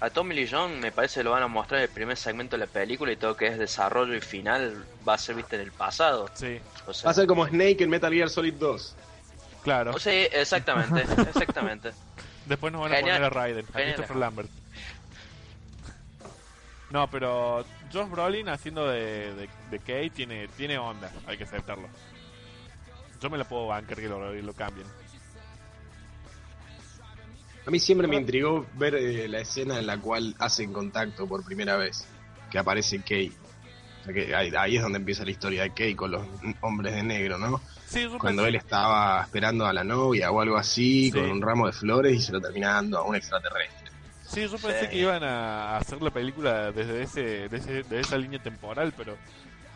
[0.00, 2.56] a Tommy Lee Jones me parece que lo van a mostrar en el primer segmento
[2.58, 5.62] de la película y todo que es desarrollo y final va a ser viste en
[5.62, 6.28] el pasado.
[6.34, 8.96] Sí, O sea, Va a ser como Snake en Metal Gear Solid 2.
[9.62, 9.92] claro.
[9.94, 11.92] o sea, exactamente, exactamente.
[12.46, 13.16] Después nos van Genial.
[13.16, 13.94] a poner a Raiden, a Genial.
[13.94, 14.50] Christopher Lambert.
[16.94, 21.88] No, pero Josh Brolin haciendo de, de, de Kay tiene, tiene onda, hay que aceptarlo.
[23.20, 24.86] Yo me la puedo bancar que lo, lo cambien.
[27.66, 31.44] A mí siempre me intrigó ver eh, la escena en la cual hacen contacto por
[31.44, 32.06] primera vez,
[32.48, 33.32] que aparece Kay.
[34.02, 36.22] O sea que ahí, ahí es donde empieza la historia de Kay con los
[36.60, 37.60] hombres de negro, ¿no?
[37.86, 41.12] Sí, Cuando pensé- él estaba esperando a la novia o algo así, Sí.
[41.12, 43.83] con un ramo de flores y se lo termina dando a un extraterrestre.
[44.34, 44.88] Sí, yo pensé Sí.
[44.88, 49.16] que iban a hacer la película desde ese, de, ese- de esa línea temporal, pero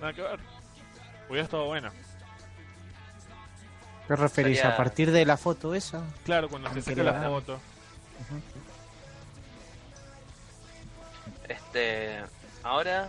[0.00, 0.40] nada que ver.
[1.28, 1.90] Hubiera estado bueno.
[4.08, 4.56] ¿Qué referís?
[4.58, 6.02] Sería- ¿A partir de la foto esa?
[6.24, 7.60] Claro, cuando se saca la foto.
[11.48, 12.20] Este,
[12.62, 13.08] ahora,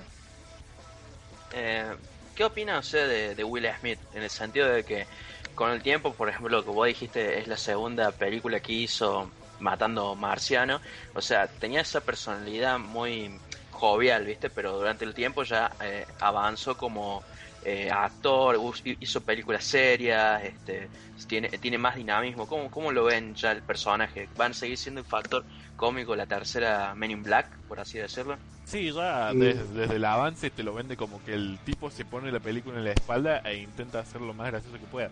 [1.53, 1.95] eh,
[2.35, 3.99] ¿qué opina usted de, de Will Smith?
[4.13, 5.07] En el sentido de que
[5.55, 9.29] con el tiempo, por ejemplo, lo que vos dijiste es la segunda película que hizo
[9.59, 10.81] matando marciano.
[11.13, 14.49] O sea, tenía esa personalidad muy jovial, ¿viste?
[14.49, 17.27] Pero durante el tiempo ya eh, avanzó como
[17.61, 18.57] eh, actor,
[18.99, 20.91] hizo películas serias, este,
[21.27, 22.47] tiene, tiene más dinamismo.
[22.47, 24.31] ¿Cómo, ¿Cómo lo ven ya el personaje?
[24.35, 25.45] ¿Van a seguir siendo un factor
[25.75, 28.39] cómico la tercera Men in Black, por así decirlo?
[28.63, 29.35] Sí, ya Mm.
[29.35, 32.77] des- desde el avance te lo vende como que el tipo se pone la película
[32.77, 35.11] en la espalda e intenta hacer lo más gracioso que pueda.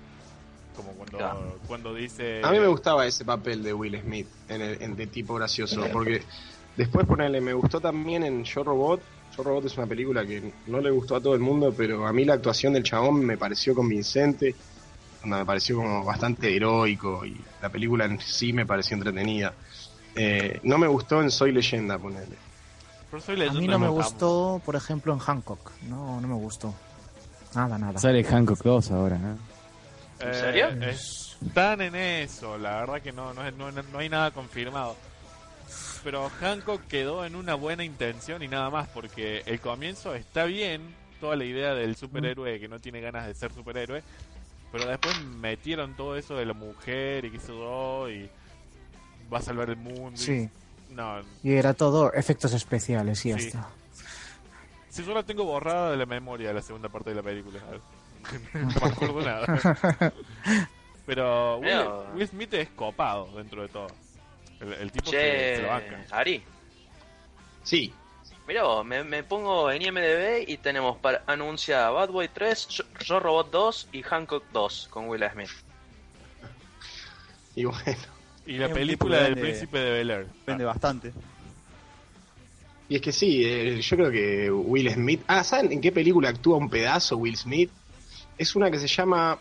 [0.78, 1.58] Como cuando, Claro.
[1.68, 2.42] cuando dice...
[2.44, 5.84] A mí me gustaba ese papel de Will Smith, en el, en de tipo gracioso,
[5.92, 6.22] porque
[6.78, 9.02] después ponerle, me gustó también en Yo Robot.
[9.36, 12.14] Yo Robot es una película que no le gustó a todo el mundo, pero a
[12.14, 14.56] mí la actuación del chabón me pareció convincente,
[15.26, 19.54] me pareció como bastante heroico y la película en sí me pareció entretenida.
[20.16, 22.38] Eh, no me gustó en Soy Leyenda, ponerle.
[23.10, 25.72] Pero soy A mí no me gustó, por ejemplo, en Hancock.
[25.90, 26.74] No, no me gustó.
[27.56, 27.98] Nada, nada.
[27.98, 29.57] Sale Hancock 2 ahora, ¿eh?
[30.20, 30.68] ¿En Eh, serio?
[31.48, 34.96] Están en eso, la verdad que no, no, no, no hay nada confirmado.
[36.04, 40.96] Pero Hancock quedó en una buena intención y nada más, porque el comienzo está bien,
[41.20, 44.04] toda la idea del superhéroe que no tiene ganas de ser superhéroe,
[44.72, 48.30] pero después metieron todo eso de la mujer y sé yo, y
[49.32, 50.12] va a salvar el mundo.
[50.14, 50.50] y- Sí,
[50.90, 53.48] No, y era todo efectos especiales y ya Sí.
[53.48, 53.68] está.
[54.90, 57.60] si yo la tengo borrada de la memoria de la segunda parte de la película.
[58.54, 60.14] No me acuerdo nada.
[61.06, 63.88] Pero Will, Smith es copado dentro de todo.
[64.60, 66.06] El, el tipo Che, se lo banca.
[66.12, 66.44] Ari,
[67.64, 67.94] Sí,
[68.48, 72.84] mira vos, me, me pongo en IMDB y tenemos para anuncia Bad Boy 3, Yo,
[73.04, 75.50] Yo Robot 2 y Hancock 2 con Will Smith.
[77.56, 77.84] y bueno.
[78.46, 80.28] Y la película del de- príncipe de Bel Air.
[80.46, 81.12] Vende bastante.
[82.90, 85.22] Y es que sí, eh, yo creo que Will Smith.
[85.28, 87.70] Ah, ¿saben en qué película actúa un pedazo Will Smith?
[88.38, 89.38] Es una que se llama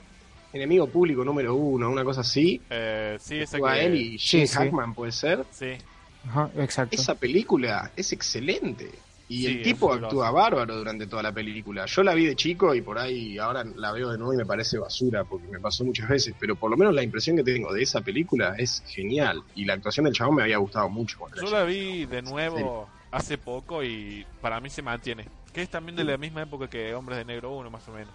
[0.52, 2.60] Enemigo Público número uno, una cosa así.
[2.70, 4.54] Eh, sí, esa que- él y Sí, sí.
[4.54, 5.44] Hackman, puede ser.
[5.50, 5.72] Sí,
[6.28, 6.96] Ajá, exacto.
[6.96, 8.90] Esa película es excelente.
[9.28, 11.84] Y Sí, el tipo actúa bárbaro durante toda la película.
[11.86, 14.46] Yo la vi de chico y por ahí ahora la veo de nuevo y me
[14.46, 16.34] parece basura porque me pasó muchas veces.
[16.38, 19.42] Pero por lo menos la impresión que tengo de esa película es genial.
[19.56, 21.18] Y la actuación del chabón me había gustado mucho.
[21.18, 25.26] cuando yo la vi de nuevo hace poco y para mí se mantiene.
[25.52, 28.12] Que es también de la misma época que Hombres de Negro 1, más o menos.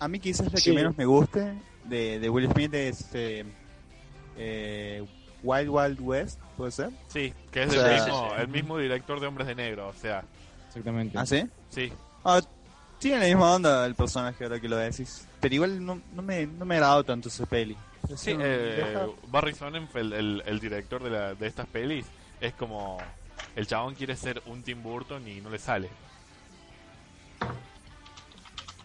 [0.00, 0.70] A mí quizás la Sí.
[0.70, 3.44] que menos me guste de, de Will Smith es eh,
[4.36, 5.04] eh,
[5.42, 6.90] Wild Wild West, ¿puede ser?
[7.08, 8.40] Sí, que es O sea- mismo, Sí, sí.
[8.42, 10.24] el mismo director de Hombres de Negro, o sea,
[10.68, 11.16] Exactamente.
[11.18, 11.44] ¿Ah, sí?
[11.70, 11.92] sí.
[12.24, 12.40] Ah,
[12.98, 15.26] tiene la misma onda el personaje ahora que lo decís.
[15.40, 17.76] Pero igual no, no me, no me ha agradado tanto ese peli.
[18.16, 22.06] Sí, eh, Barry Sonnenfeld, el, el director de, la, de estas pelis,
[22.40, 22.98] es como
[23.56, 25.88] el chabón quiere ser un Tim Burton y no le sale.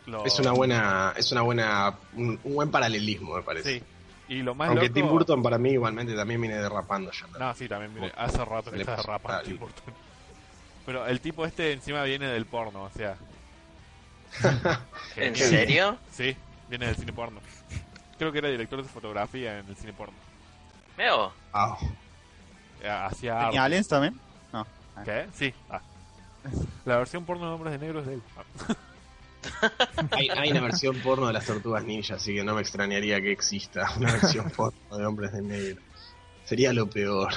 [0.07, 3.79] Lo- Es una buena, es una buena, un, un buen paralelismo me parece.
[3.79, 3.83] Sí,
[4.27, 4.93] Y lo más Aunque loco...
[4.95, 7.27] Tim Burton para mí igualmente también viene derrapando ya.
[7.39, 9.57] No, sí, también, mire, hace rato que está derrapando Tim.
[9.59, 9.93] Burton.
[10.85, 13.15] Pero el tipo este encima viene del porno, o sea...
[15.15, 15.97] ¿En serio?
[16.11, 16.35] Sí,
[16.69, 17.39] viene del cine porno.
[18.17, 20.15] Creo que era director de fotografía en el cine porno.
[20.97, 21.31] Meo.
[21.53, 21.77] Ah,
[22.81, 24.19] Eh, Hacía ¿Tenía aliens también?
[24.51, 24.65] No.
[25.05, 25.27] ¿Qué?
[25.33, 25.53] Sí.
[25.69, 25.79] Ah.
[26.85, 28.21] La versión porno de Hombres de Negro es de él.
[28.37, 28.73] Ah.
[30.11, 33.31] Hay, hay una versión porno de las tortugas ninja, así que no me extrañaría que
[33.31, 35.81] exista una versión porno de hombres de negro.
[36.45, 37.33] Sería lo peor.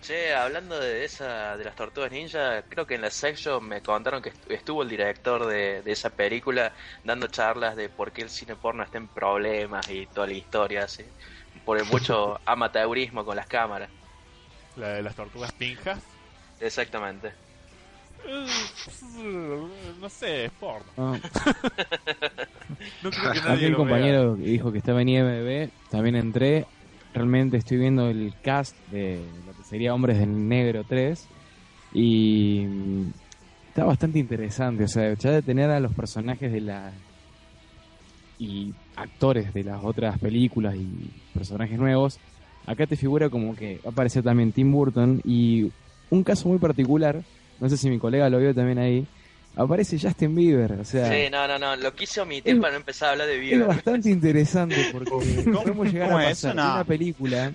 [0.00, 4.20] Che, hablando de esa, de las tortugas ninja, creo que en la section me contaron
[4.20, 6.72] que estu- estuvo el director de, de esa película
[7.04, 10.84] dando charlas de por qué el cine porno está en problemas y toda la historia,
[10.84, 11.04] así.
[11.64, 13.90] Por el mucho amateurismo con las cámaras.
[14.74, 16.02] La de las tortugas pinjas.
[16.58, 17.32] Exactamente.
[18.26, 18.46] Eh,
[20.00, 20.86] No sé, es porno.
[20.96, 26.16] No, No creo que nadie el lo compañero que dijo que estaba en IMDb, también
[26.16, 26.66] entré.
[27.14, 31.28] Realmente estoy viendo el cast de lo que sería Hombres del Negro 3
[31.92, 33.10] y mm,
[33.68, 34.84] está bastante interesante.
[34.84, 36.92] O sea, ya de tener a los personajes de la
[38.38, 40.88] y actores de las otras películas y
[41.32, 42.18] personajes nuevos,
[42.66, 45.70] acá te figura como que va a aparecer también Tim Burton y
[46.10, 47.22] un caso muy particular,
[47.62, 49.06] no sé si mi colega lo vio también ahí,
[49.54, 50.72] aparece Justin Bieber.
[50.72, 53.28] O sea, Sí, no, no, no, lo quise omitir Es- para no empezar a hablar
[53.28, 53.66] de es Bieber.
[53.68, 55.10] bastante interesante porque
[55.52, 56.74] podemos llegar ¿Cómo a es pasar de No.
[56.74, 57.52] una película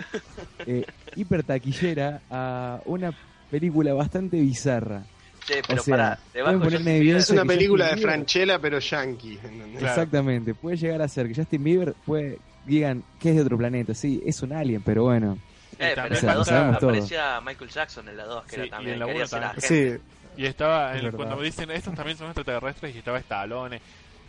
[0.66, 3.14] eh, hiper taquillera a una
[3.50, 5.04] película bastante bizarra.
[5.46, 9.40] Che, pero o sea, para, debajo Es una película de Justin Franchella, pero yankee.
[9.80, 13.94] Exactamente, puede llegar a ser que Justin Bieber puede digan que es de otro planeta,
[13.94, 15.38] sí, es un alien, pero bueno.
[15.80, 16.90] Eh, pero también en la lo dos sabemos todo.
[16.90, 19.28] aparecía Michael Jackson en la 2, que Sí, era y también, en la quería uno
[19.28, 19.62] ser también.
[19.62, 20.04] Sí,
[20.38, 21.18] Y estaba, Es en- verdad.
[21.18, 23.82] cuando me dicen estos también son extraterrestres, y estaba Stallone.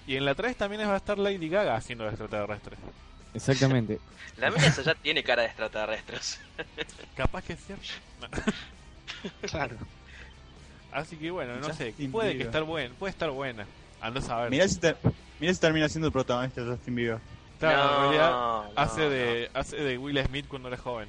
[0.07, 2.77] Y en la 3 también va a estar Lady Gaga haciendo de extraterrestre.
[3.35, 3.99] Exactamente.
[4.39, 6.41] La mía esa ya tiene cara de extraterrestres.
[7.17, 7.85] Capaz que es cierto.
[8.21, 8.29] No.
[9.51, 9.77] Claro.
[10.93, 13.67] Así que bueno, no sé, puede que estar buena, puede estar buena.
[14.01, 14.51] Andás a ver.
[14.51, 14.79] Mirá si,
[15.41, 17.19] mirá si termina siendo el protagonista de Justin Bieber.
[17.59, 19.11] Claro, en realidad no, hace no.
[19.11, 21.09] de hace de Will Smith cuando era joven.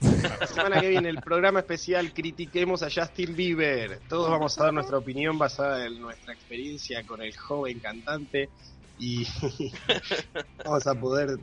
[0.00, 4.00] La semana que viene, el programa especial Critiquemos a Justin Bieber.
[4.08, 8.48] Todos vamos a dar nuestra opinión basada en nuestra experiencia con el joven cantante
[8.98, 9.26] y
[10.64, 11.38] vamos a poder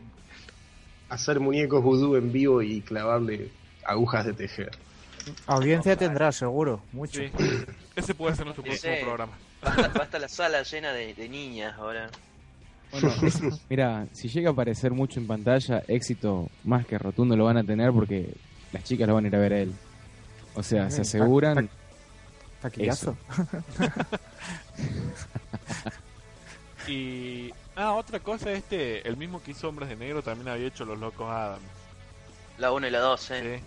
[1.09, 3.51] hacer muñecos vudú en vivo y clavarle
[3.85, 4.71] agujas de tejer.
[5.45, 7.21] audiencia tendrá, seguro, mucho.
[7.21, 7.31] Sí.
[7.95, 9.33] Ese puede ser nuestro próximo programa.
[9.63, 12.09] Va a estar, va a estar la sala llena de, de niñas ahora.
[12.93, 17.45] Bueno, es- mira, si llega a aparecer mucho en pantalla, éxito más que rotundo lo
[17.45, 18.33] van a tener porque
[18.71, 19.73] las chicas lo van a ir a ver a él.
[20.55, 21.69] O sea, se Mm, aseguran.
[22.61, 23.17] Taquillazo.
[26.87, 30.83] Y ah, otra cosa este, el mismo que hizo Hombres de Negro también había hecho
[30.85, 31.63] Los Locos Adams.
[32.57, 33.59] La 1 y la 2, ¿eh?
[33.59, 33.63] Sí.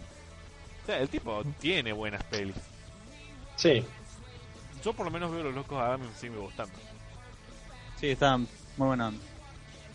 [0.82, 2.54] O sea, el tipo tiene buenas pelis.
[3.56, 3.82] Sí,
[4.84, 6.74] Yo por lo menos veo Los Locos Adams y me sigue gustando.
[7.98, 8.38] Sí, está
[8.76, 9.12] muy buena.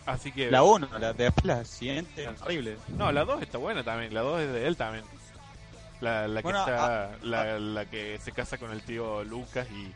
[0.04, 2.76] Así que La 1, la de la siguiente, horrible.
[2.96, 5.04] No, la 2 está buena también, la 2 es de él también.
[6.00, 9.92] La, la que Bueno, está, la, la que se casa con el tío Lucas y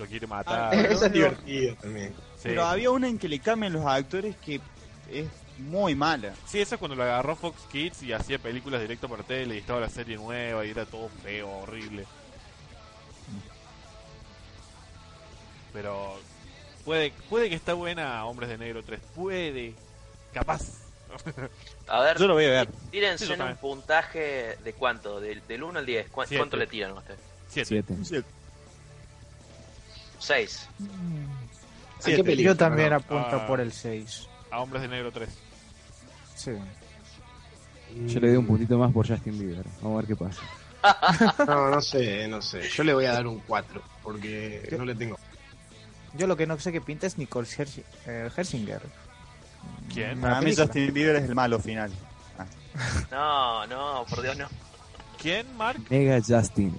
[0.00, 0.70] lo quiere Ah, matar.
[0.70, 2.14] pero- eso es divertido también.
[2.36, 2.44] Sí.
[2.44, 4.62] Pero había una en que le cambian los actores que
[5.10, 5.26] es
[5.58, 6.32] muy mala.
[6.46, 9.58] Sí, eso es cuando lo agarró Fox Kids y hacía películas directo por tele y
[9.58, 12.06] estaba la serie nueva y era todo feo, horrible.
[15.72, 16.18] Pero
[16.84, 19.74] puede puede que está buena Hombres de Negro 3, puede,
[20.32, 20.62] capaz.
[21.88, 22.68] A ver, Yo lo voy a ver.
[22.90, 26.08] tírense Sí, en un puntaje de cuánto, del, del 1 al 10.
[26.10, 26.38] ¿Cuán- Siete.
[26.40, 27.18] ¿Cuánto le tiran ustedes?
[27.48, 27.94] Siete.
[28.04, 28.24] Siete.
[30.20, 30.68] 6.
[30.78, 32.42] ¿A qué película?
[32.52, 32.96] Yo también No.
[32.96, 33.46] apunto Ah.
[33.46, 34.28] por el 6.
[34.50, 35.28] A Hombres de Negro 3.
[36.36, 36.52] Sí.
[38.06, 39.64] Yo le doy un puntito más por Justin Bieber.
[39.82, 40.42] Vamos a ver qué pasa.
[41.46, 42.68] No, no sé, no sé.
[42.70, 45.18] Yo le voy a dar un 4 porque no le tengo.
[46.14, 48.82] Yo lo que no sé que pinta es Nicole Scherzi- eh, Hersinger.
[49.92, 50.20] ¿Quién?
[50.20, 50.54] Para mí.
[50.54, 51.90] Justin Bieber es el malo final.
[53.10, 54.48] No, no, por Dios, no.
[55.20, 55.80] ¿Quién, Mark?
[55.90, 56.74] Mega Justin.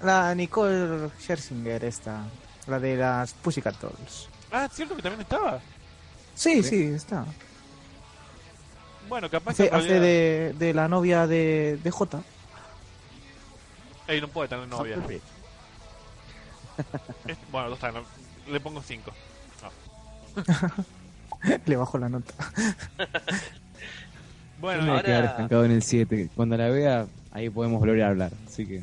[0.00, 2.22] La Nicole Scherzinger esta.
[2.66, 4.28] La de las Pussycat Dolls.
[4.50, 5.60] Ah, cierto que también estaba.
[6.34, 7.26] Sí, sí, está.
[9.08, 12.22] Bueno, capaz que Hace, de, de la novia de, de J.
[14.08, 14.96] Ey, no puede tener novia.
[17.26, 17.94] Es- bueno, dos están.
[18.48, 19.12] Le pongo 5.
[21.66, 22.32] Le bajo la nota.
[24.60, 26.30] Bueno, me voy a ahora- quedar estancado en el 7.
[26.34, 28.32] Cuando la vea, ahí podemos volver a hablar.
[28.46, 28.82] Así que.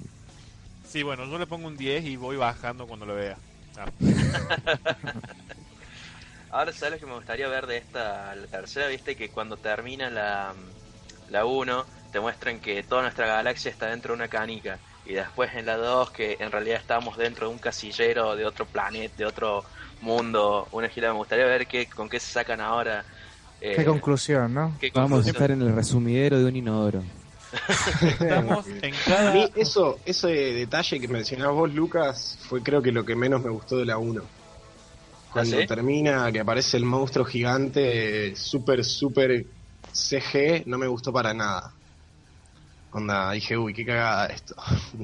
[0.87, 3.35] sí, bueno, yo le pongo un 10 y voy bajando cuando lo vea.
[3.77, 3.85] Ah.
[6.51, 8.87] Ahora, ¿sabes lo que me gustaría ver de esta, la tercera?
[8.87, 10.53] Viste que cuando termina la,
[11.29, 14.77] la 1, te muestran que toda nuestra galaxia está dentro de una canica.
[15.11, 18.65] Y después en la 2, que en realidad estamos dentro de un casillero de otro
[18.65, 19.61] planeta, de otro
[19.99, 21.11] mundo, una gira.
[21.11, 23.03] Me gustaría ver qué, con qué se sacan ahora.
[23.59, 24.73] eh, Qué conclusión, ¿no?
[24.79, 27.03] qué Vamos a estar en el resumidero de un inodoro.
[28.07, 29.33] Estamos en A cada...
[29.33, 33.49] mí eso, ese detalle que mencionabas vos, Lucas, fue creo que lo que menos me
[33.51, 34.21] gustó de la 1.
[35.33, 35.67] Cuando ¿Ah, sí?
[35.67, 39.45] termina, que aparece el monstruo gigante, eh, súper, súper
[39.91, 41.73] CG, no me gustó para nada.
[42.93, 44.55] Onda, dije, uy, qué cagada esto.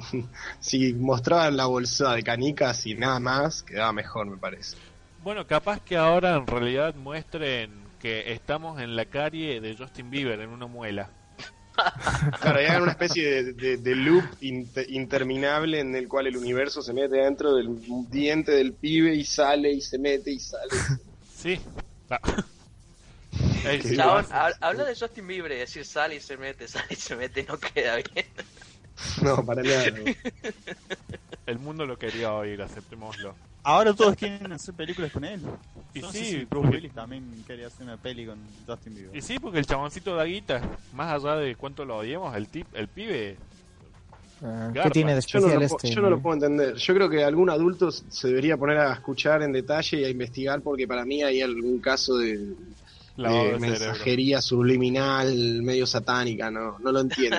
[0.60, 4.76] si mostraban la bolsa de canicas y nada más, quedaba mejor, me parece.
[5.24, 10.40] Bueno, capaz que ahora en realidad muestren que estamos en la carie de Justin Bieber
[10.42, 11.10] en una muela.
[12.42, 16.36] Claro, y hagan una especie de, de- de loop inter- interminable en el cual el
[16.36, 17.78] universo se mete dentro del
[18.10, 20.72] diente del pibe y sale y se mete y sale.
[21.36, 21.60] Sí.
[23.96, 24.26] Chabón,
[24.62, 27.58] habla de Justin Bieber y decir sale y se mete, sale y se mete, no
[27.60, 28.26] queda bien.
[29.22, 29.86] No, para nada.
[31.46, 33.36] El mundo lo quería oír, aceptémoslo.
[33.64, 35.42] Ahora todos quieren hacer películas con él.
[35.94, 39.16] Y No sí, si Bruce porque- Willis también quería hacer una peli con Justin Bieber.
[39.16, 40.62] Y sí, porque el chaboncito da guita,
[40.94, 43.38] más allá de cuánto lo odiemos, el tip, el pibe,
[44.40, 44.84] Garpa.
[44.84, 45.90] ¿Qué tiene de Yo no, especial lo, este?
[45.90, 46.76] yo no lo puedo entender.
[46.76, 50.62] Yo creo que algún adulto se debería poner a escuchar en detalle y a investigar
[50.62, 52.54] porque para mí hay algún caso de,
[53.26, 53.60] cerebro.
[53.60, 56.52] mensajería subliminal medio satánica.
[56.52, 57.38] No, no lo entiendo.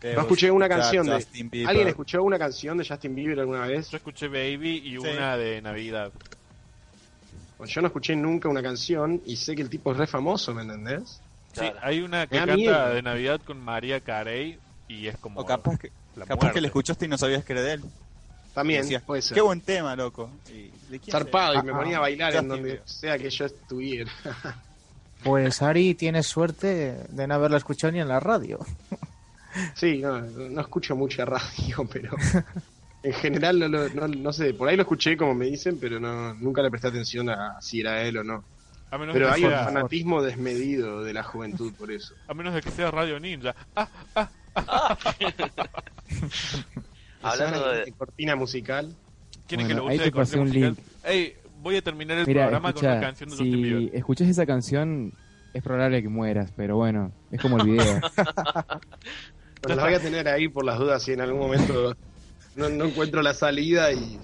[0.00, 1.26] Pero No escuché una canción de...
[1.32, 1.68] Bieber.
[1.68, 3.90] ¿Alguien escuchó una canción de Justin Bieber alguna vez?
[3.90, 6.12] Yo escuché Baby y una de Navidad.
[7.56, 10.54] Pues Yo no escuché nunca una canción y sé que el tipo es re famoso,
[10.54, 11.20] ¿me entendés?
[11.52, 11.78] Sí, Claro.
[11.80, 12.88] hay una que canta miedo.
[12.90, 16.66] de Navidad con María Carey y es como O capaz que, la capaz que le
[16.66, 17.82] escuchaste y no sabías que era de él.
[18.52, 19.34] También, Decías, puede ser.
[19.34, 20.30] Qué buen tema, loco.
[20.48, 22.82] Y, ¿de quién Zarpado y me ponía a bailar en donde Bieber.
[22.84, 24.10] sea que yo estuviera.
[25.26, 28.58] Pues Ari tiene suerte de no haberla escuchado ni en la radio.
[29.74, 32.10] Sí, no, no escucho mucha radio, pero
[33.02, 35.98] en general no, lo- no, no sé, por ahí lo escuché como me dicen, pero
[35.98, 38.44] no nunca le presté atención a si era él o no.
[38.90, 42.14] A menos, Pero hay un fanatismo desmedido de la juventud por eso.
[42.28, 43.54] a menos de que sea Radio Ninja.
[43.74, 43.88] Ah,
[47.22, 48.94] Hablando Esa de- cortina musical.
[49.48, 50.68] ¿quieren Bueno, que lo ahí use te de corte pasé un musical?
[50.76, 50.78] link.
[51.04, 53.90] Ey, voy a terminar el Mira, programa con una escucha, canción de Justin Bieber.
[53.90, 55.12] si escuchás esa canción,
[55.52, 58.00] es probable que mueras, pero bueno, es como el video.
[59.62, 61.96] Pero la voy a tener ahí por las dudas si en algún momento
[62.54, 64.18] no, no encuentro la salida y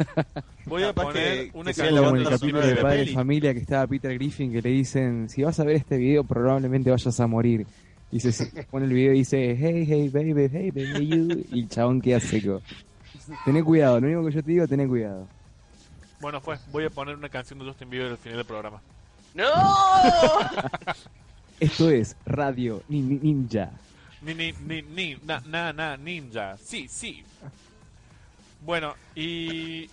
[0.66, 3.12] Voy a poner que- una canción como en el de capítulo de Padre de.
[3.12, 6.90] Familia que estaba Peter Griffin que le dicen, si vas a ver este video probablemente
[6.90, 7.66] vayas a morir.
[8.10, 11.44] Y se se pone el video y dice, hey, hey, baby, hey, baby, you.
[11.52, 12.60] Y el chabón queda seco.
[13.44, 15.28] Tené cuidado, lo único que yo te digo, tené cuidado.
[16.22, 16.56] Bueno, fue.
[16.70, 18.80] Voy a poner una canción de Justin Bieber al final del programa.
[19.34, 19.50] ¡No!
[21.60, 23.70] Esto es Radio Ni- Ni- Ninja.
[24.20, 26.56] Ni, ni, ni, ni, na, na, na, ninja.
[26.58, 27.24] Sí, sí.
[28.60, 29.90] Bueno, y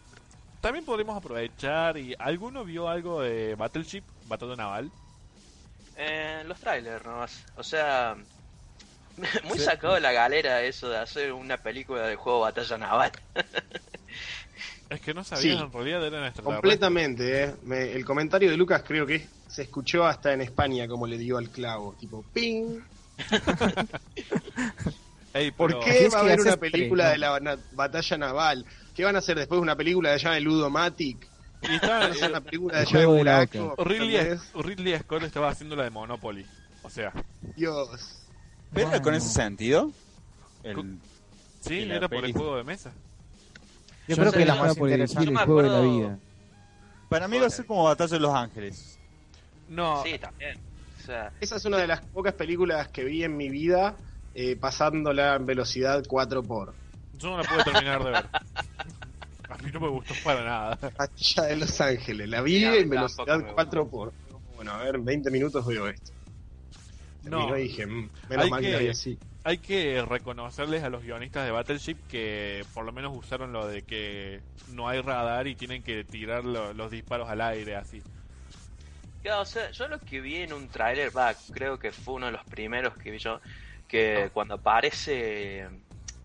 [0.61, 4.91] también podremos aprovechar y ¿alguno vio algo de Battleship, Batalla Naval?
[5.97, 7.43] Eh, los trailers nomás.
[7.57, 8.15] O sea,
[9.45, 13.11] muy sacado de la galera eso de hacer una película de juego Batalla Naval.
[14.89, 15.59] Es que no sabía, Sí.
[15.61, 17.55] en realidad era nuestra completamente, ¿eh?
[17.63, 21.37] Me- el comentario de Lucas creo que se escuchó hasta en España como le dio
[21.37, 22.79] al clavo, tipo ping.
[25.33, 28.65] Ey, ¿Por qué va a haber una película de la na- batalla naval?
[28.95, 31.27] ¿Qué van a hacer después una película de llama de Ludomatic?
[31.61, 33.75] Y estaba, ¿Van a hacer una película de llave Buraco?
[33.77, 34.37] Ridley.
[34.55, 36.45] Ridley Scott estaba haciendo la de Monopoly.
[36.81, 37.13] O sea,
[37.55, 38.23] Dios.
[38.73, 39.03] ¿Pero Bueno.
[39.03, 39.91] con ese sentido?
[40.63, 40.97] El-
[41.61, 42.91] sí, era por el juego de mesa.
[44.09, 45.29] Yo Yo creo que la yo más por interesante.
[45.31, 46.19] el juego de la vida.
[47.09, 48.99] para mí va a ser como Batalla de los Ángeles.
[49.69, 50.57] No, Sí, también.
[50.99, 53.95] O sea, Esa es una de las pocas películas que vi en mi vida
[54.33, 56.71] eh, pasándola en velocidad 4x.
[57.17, 58.25] yo no la pude terminar de ver.
[59.49, 60.77] A mí no me gustó para nada.
[60.97, 62.29] Batalla de Los Ángeles.
[62.29, 64.11] La vi Sí, en velocidad me 4x.
[64.55, 66.11] Bueno, a ver, en 20 minutos veo esto.
[67.23, 67.57] No.
[67.57, 69.17] Y dije, "Mm, menos Hay mal que, que- la vi así.
[69.43, 73.83] Hay que reconocerles a los guionistas de Battleship que por lo menos usaron lo de
[73.85, 78.05] que no hay radar y tienen que tirar lo- los disparos al aire así.
[79.21, 82.27] claro, o sea, yo lo que vi en un tráiler, va, creo que fue uno
[82.27, 83.39] de los primeros que vi yo,
[83.87, 85.67] que cuando aparece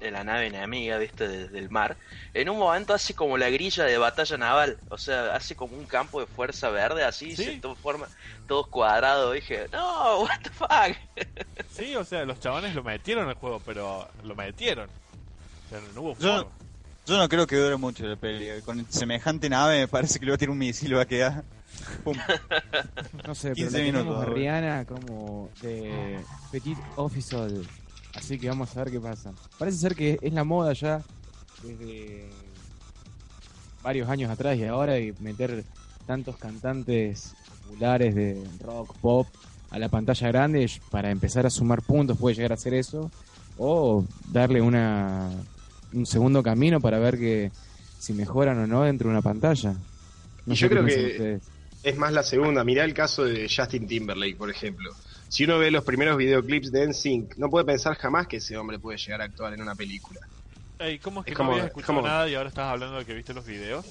[0.01, 1.97] en la nave enemiga, viste, desde el mar,
[2.34, 5.86] en un momento hace como la grilla de batalla naval, o sea, hace como un
[5.86, 7.45] campo de fuerza verde, así, Sí.
[7.45, 8.07] se to- forma
[8.47, 10.97] todos cuadrados, dije, no, what the fuck.
[11.70, 14.88] Sí, o sea, los chavales lo metieron al juego, pero lo metieron.
[14.88, 16.51] O sea, no hubo Yo- forma.
[17.07, 18.49] Yo no creo que dure mucho la peli.
[18.64, 21.07] Con semejante nave me parece que le va a tirar un misil y va a
[21.07, 21.42] quedar.
[22.03, 22.16] Pum.
[23.26, 26.18] No sé, pero 15 la minutos, a Rihanna como de
[26.51, 27.66] Petit Official.
[28.15, 29.33] Así que vamos a ver qué pasa.
[29.59, 31.03] Parece ser que es la moda ya
[31.62, 32.29] desde
[33.83, 35.65] varios años atrás y ahora y meter
[36.07, 39.27] tantos cantantes populares de rock, pop
[39.71, 43.11] a la pantalla grande para empezar a sumar puntos puede llegar a hacer eso
[43.59, 45.31] o darle una
[45.93, 47.51] un segundo camino para ver que
[47.99, 49.75] si mejoran o no dentro de una pantalla.
[50.47, 51.43] Y yo creo que- ustedes.
[51.83, 52.65] Es más la segunda.
[52.65, 54.91] Mirá el caso de Justin Timberlake, por ejemplo.
[55.29, 58.79] Si uno ve los primeros videoclips de NSYNC, no puede pensar jamás que ese hombre
[58.79, 60.20] puede llegar a actuar en una película.
[60.79, 62.66] Ey, ¿cómo es que Es no como- habías es escuchado como- nada y ahora estás
[62.66, 63.85] hablando de que viste los videos?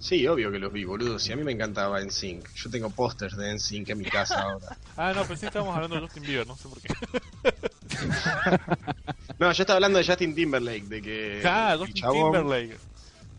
[0.00, 1.18] Sí, obvio que los vi, boludo.
[1.18, 2.52] Si a mí me encantaba NSYNC.
[2.54, 4.76] Yo tengo pósters de NSYNC en mi casa ahora.
[4.96, 6.92] Ah, no, pensé que estábamos hablando de Justin Bieber, no sé por qué.
[9.38, 11.42] No, yo estaba hablando de Justin Timberlake, de que...
[11.44, 12.76] Ah, Justin chabón- Timberlake.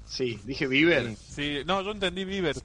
[0.06, 1.16] Sí, dije Bieber.
[1.18, 2.56] Sí, no, yo entendí Bieber.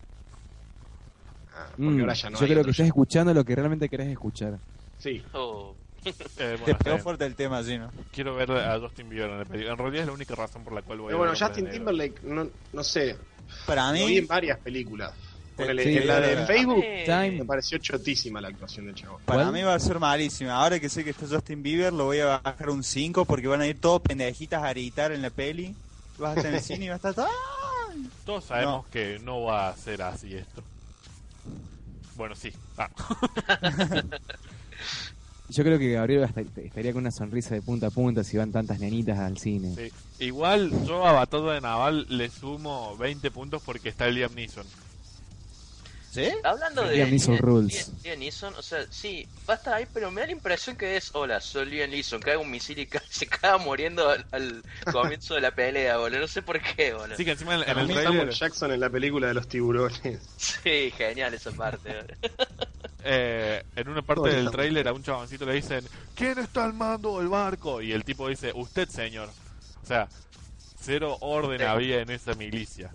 [1.58, 3.88] Ah, porque Mm, ahora ya no yo hay creo que estás escuchando lo que realmente
[3.88, 4.58] querés escuchar.
[4.98, 5.22] Sí.
[5.32, 5.74] Oh.
[6.04, 7.90] Eh, Te bueno, pegó fuerte el tema, sí, ¿no?
[8.12, 9.72] Quiero ver a Justin Bieber en el película.
[9.72, 11.68] En realidad es la única razón por la cual voy Pero a bueno, Justin.
[11.70, 13.16] Timberlake, no, no sé,
[13.66, 15.12] Para lo vi mí, en varias películas.
[15.56, 17.30] Sí, en la de Facebook Time.
[17.32, 19.18] me pareció chotísima la actuación del chavo.
[19.24, 19.52] para ¿Cuál?
[19.52, 20.52] mí va a ser malísima.
[20.54, 23.60] Ahora que sé que está Justin Bieber, lo voy a bajar un 5 porque van
[23.62, 25.74] a ir todos pendejitas a gritar en la peli.
[26.16, 27.14] Vas a estar en el cine y va a estar.
[28.24, 30.62] Todos sabemos que no va a ser así esto.
[32.18, 32.52] Bueno, sí.
[32.76, 32.90] Ah.
[35.50, 38.80] Yo creo que Gabriel estaría con una sonrisa de punta a punta si van tantas
[38.80, 39.74] nenitas al cine.
[39.74, 40.24] Sí.
[40.26, 44.66] Igual yo a Batalla de Naval le sumo 20 puntos porque está Liam Neeson.
[46.10, 46.26] ¿Sí?
[46.42, 47.92] Hablando de Liam Neeson rules.
[48.02, 50.96] Liam- Neeson, o sea, sí, va a estar ahí, pero me da la impresión que
[50.96, 54.62] es, hola, soy Liam Neeson, cae un misil y ca- se acaba muriendo al, al
[54.92, 57.16] comienzo de la pelea, boludo, no sé por qué, boludo.
[57.16, 59.98] Sí, que encima en, en el Samuel Jackson en la película de los tiburones.
[60.38, 61.94] Sí, genial esa parte.
[61.94, 62.14] boludo.
[63.04, 65.84] eh, en una parte Todo del está trailer a un chaboncito le dicen
[66.14, 67.80] ¿Quién está al mando del barco?
[67.82, 69.28] Y el tipo dice, usted señor.
[69.82, 70.08] O sea,
[70.80, 71.64] cero orden Sí.
[71.64, 72.90] había en esa milicia.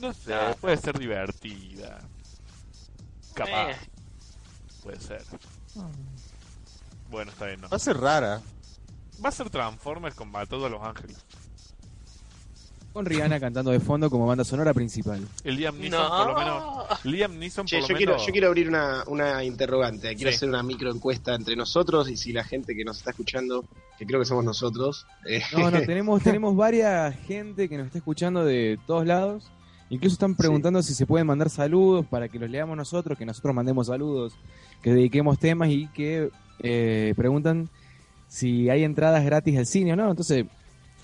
[0.00, 0.54] No sé, No.
[0.60, 2.00] puede ser divertida.
[3.34, 3.70] Capaz.
[3.70, 3.76] Eh.
[4.82, 5.22] Puede ser.
[7.10, 7.68] Bueno, está bien, no.
[7.68, 8.40] Va a ser rara.
[9.24, 11.16] Va a ser Transformers con Batalla de los Ángeles.
[12.92, 15.26] Con Rihanna cantando de fondo como banda sonora principal.
[15.44, 16.64] El Liam Neeson, por lo menos.
[17.04, 17.10] No.
[17.10, 18.26] Liam Neeson, Che, por yo lo quiero, menos.
[18.26, 20.14] yo quiero abrir una, una interrogante.
[20.16, 20.36] Quiero Sí.
[20.36, 23.64] hacer una microencuesta entre nosotros y si la gente que nos está escuchando,
[23.98, 27.98] que creo que somos nosotros, eh, No, no, tenemos, tenemos varias gente que nos está
[27.98, 29.50] escuchando de todos lados.
[29.90, 33.54] Incluso están preguntando si se pueden mandar saludos para que los leamos nosotros, que nosotros
[33.54, 34.34] mandemos saludos,
[34.82, 36.30] que dediquemos temas y que
[36.60, 37.68] eh, preguntan
[38.28, 40.10] si hay entradas gratis al cine o no.
[40.10, 40.44] Entonces,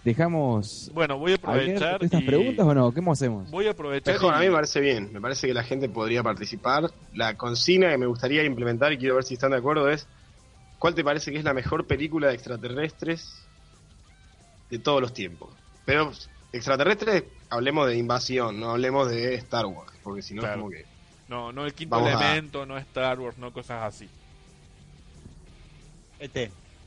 [0.04, 2.04] dejamos Bueno, voy a aprovechar.
[2.04, 2.92] estas y- preguntas o no.
[2.92, 3.50] ¿Qué hacemos?
[3.50, 4.12] Voy a aprovechar.
[4.14, 5.10] mejor, y- a mí me parece bien.
[5.14, 6.90] Me parece que la gente podría participar.
[7.14, 10.06] La consigna que me gustaría implementar y quiero ver si están de acuerdo es,
[10.78, 13.32] ¿cuál te parece que es la mejor película de extraterrestres
[14.70, 15.48] de todos los tiempos?
[15.86, 16.12] Pero
[16.56, 20.54] extraterrestres, hablemos de invasión, no hablemos de Star Wars, porque si no Claro.
[20.54, 20.84] es como que...
[21.28, 24.08] No, no el quinto Vamos a- elemento, no Star Wars, no cosas así.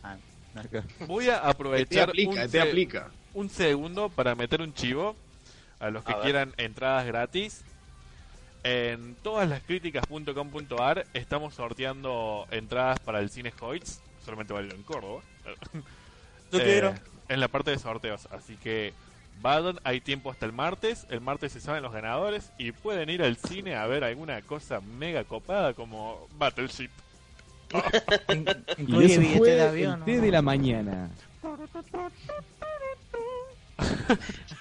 [0.03, 0.15] Ah,
[0.55, 3.11] no, que- Voy a aprovechar aplica, un, te se- aplica.
[3.33, 5.15] un segundo para meter un chivo
[5.79, 7.61] a los que A quieran entradas gratis.
[8.63, 15.21] En todas las críticas.com.ar estamos sorteando entradas para el cine Hoyts, solamente vale en Córdoba.
[16.51, 16.93] Yo Eh, quiero.
[17.29, 18.93] En la parte de sorteos, así que
[19.41, 21.05] vayan, hay tiempo hasta el martes.
[21.09, 24.81] El martes se saben los ganadores y pueden ir al cine a ver alguna cosa
[24.81, 26.89] mega copada como Battleship.
[28.77, 30.05] Y Incluye eso billete fue de el avión.
[30.05, 30.21] té ¿no?
[30.21, 31.09] de la mañana.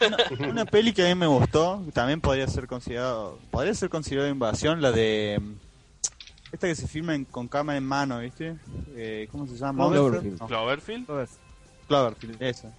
[0.00, 4.28] Una, una peli que a mí me gustó, también podría ser considerado, podría ser considerado
[4.28, 5.52] invasión, la de mm,
[6.52, 8.56] esta que se filma en- con cámara en mano, ¿viste?
[8.96, 9.88] Eh, ¿Cómo se llama?
[9.88, 10.40] Cloverfield.
[10.40, 11.06] No, Cloverfield.
[11.88, 12.72] Cloverfield, esa.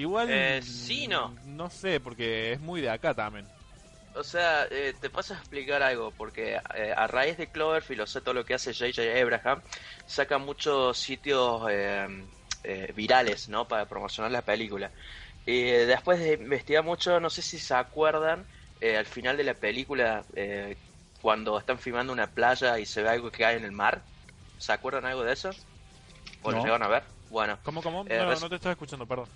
[0.00, 0.28] Igual.
[0.30, 1.34] Eh, sí, no.
[1.44, 3.46] No sé, porque es muy de acá también.
[4.12, 8.06] O sea, eh, te paso a explicar algo, porque eh, a raíz de Cloverfield, o
[8.06, 9.02] sea, todo lo que hace J.J.
[9.20, 9.62] Abraham,
[10.04, 12.28] saca muchos sitios eh,
[12.64, 13.68] eh, virales, ¿no?
[13.68, 14.92] Para promocionar la película.
[15.46, 18.46] Y después de investigar mucho, no sé si se acuerdan,
[18.80, 20.76] al final de la película, eh,
[21.20, 24.04] cuando están filmando una playa y se ve algo que cae en el mar,
[24.56, 25.50] ¿se acuerdan algo de eso?
[26.42, 26.62] ¿O lo No.
[26.62, 27.04] llegaron a ver?
[27.28, 28.04] Bueno, ¿Cómo, cómo?
[28.04, 29.28] No, no te estaba escuchando, perdón.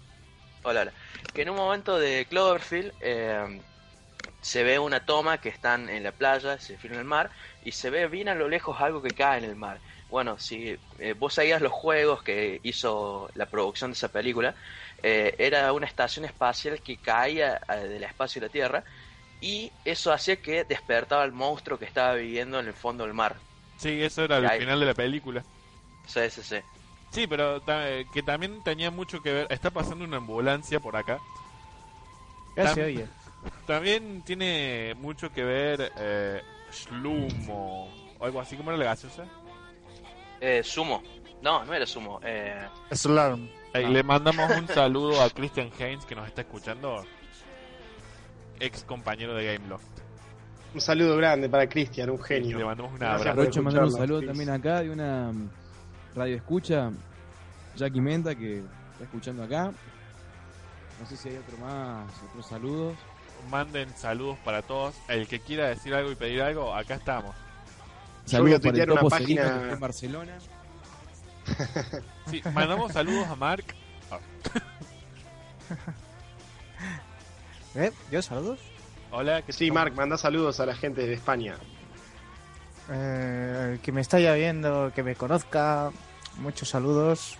[0.66, 0.94] Hola, hola.
[1.34, 3.62] Que en un momento de Cloverfield, eh,
[4.40, 7.30] se ve una toma que están en la playa, se filma en el mar,
[7.62, 9.82] y se ve bien a lo lejos algo que cae en el mar.
[10.08, 14.56] Bueno, si eh, vos seguías los juegos que hizo la producción de esa película,
[15.02, 18.84] eh, era una estación espacial que caía del espacio de la Tierra,
[19.40, 23.36] y eso hacía que despertaba el monstruo que estaba viviendo en el fondo del mar.
[23.76, 25.44] Sí, eso era el final de la película.
[26.06, 26.56] Sí, sí, sí.
[27.14, 29.46] Sí, pero ta- eh, que también tenía mucho que ver.
[29.50, 31.18] Está pasando una ambulancia por acá.
[32.56, 33.06] Tam- se oye.
[33.66, 36.42] También tiene mucho que ver eh,
[36.72, 37.88] Slum o
[38.20, 39.24] algo así como era la gaseosa.
[40.40, 41.02] Eh, sumo.
[41.40, 42.18] No, no era sumo.
[42.24, 42.66] Eh.
[43.74, 43.88] Ahí Ah.
[43.90, 47.04] Le mandamos un saludo a Christian Haynes que nos está escuchando,
[48.60, 49.84] ex compañero de Gameloft.
[50.74, 52.66] Un saludo grande para Cristian, un Le genio.
[52.66, 53.30] mandamos un Gracias abrazo.
[53.30, 54.28] Aprovecho de mandar un saludo Chris.
[54.30, 55.32] también acá de una
[56.14, 56.90] radio escucha,
[57.76, 58.58] Jackie Menta, que
[58.92, 59.72] está escuchando acá.
[61.00, 62.96] No sé si hay otro más, otros saludos.
[63.50, 64.94] Manden saludos para todos.
[65.08, 67.34] El que quiera decir algo y pedir algo, acá estamos.
[68.26, 70.38] Yo voy a Saludos para el una página- Celino, que está en Barcelona.
[72.30, 73.64] Sí, mandamos saludos a Mark.
[74.10, 74.18] Ah,
[77.74, 77.92] ¿Eh?
[78.10, 78.60] ¿Yo saludos?
[79.10, 81.56] Hola, que Sí, Mark, manda saludos a la gente de España.
[82.91, 85.91] Eh, el que me está ya viendo, que me conozca,
[86.39, 87.39] muchos saludos.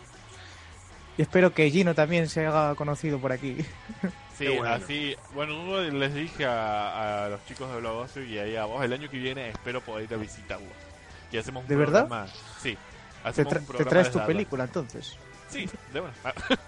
[1.16, 3.57] Y espero que Gino también se haga conocido por aquí.
[4.36, 4.74] Sí, bueno.
[4.74, 5.14] así.
[5.32, 9.09] Bueno, les dije a, a los chicos de Blogocio y ahí a vos, el año
[9.09, 10.72] que viene espero poder ir a visitarlos.
[11.30, 12.09] Y hacemos un ¿De verdad?
[12.09, 12.26] programa.
[12.61, 12.76] Sí,
[13.22, 14.26] ¿Te, hacemos tra- un te programa traes tu allá.
[14.26, 15.16] película entonces?
[15.49, 16.14] Sí, de bueno.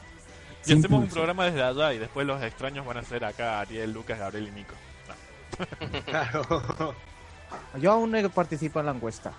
[0.65, 3.93] y hacemos un programa desde allá y después los extraños van a ser acá Ariel,
[3.93, 4.75] Lucas, Gabriel y Nico.
[5.09, 6.03] No.
[6.05, 6.95] Claro.
[7.79, 9.33] Yo aún no he participado en la encuesta.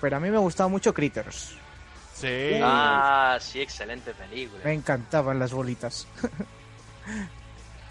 [0.00, 1.54] Pero a mí me gustaba mucho Critters.
[2.14, 2.58] Sí.
[2.62, 4.60] Ah, sí, excelente película.
[4.64, 6.06] Me encantaban las bolitas.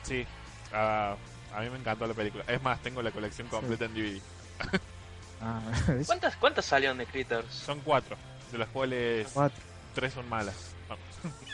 [0.03, 0.25] Sí,
[0.73, 1.15] ah,
[1.55, 2.43] a mí me encantó la película.
[2.47, 4.21] Es más, tengo la colección completa en DVD.
[5.39, 5.61] Ah.
[6.07, 7.53] ¿Cuántas, ¿Cuántas salieron de Critters?
[7.53, 8.17] Son cuatro,
[8.51, 9.61] de las cuales Cuatro.
[9.93, 10.55] tres son malas.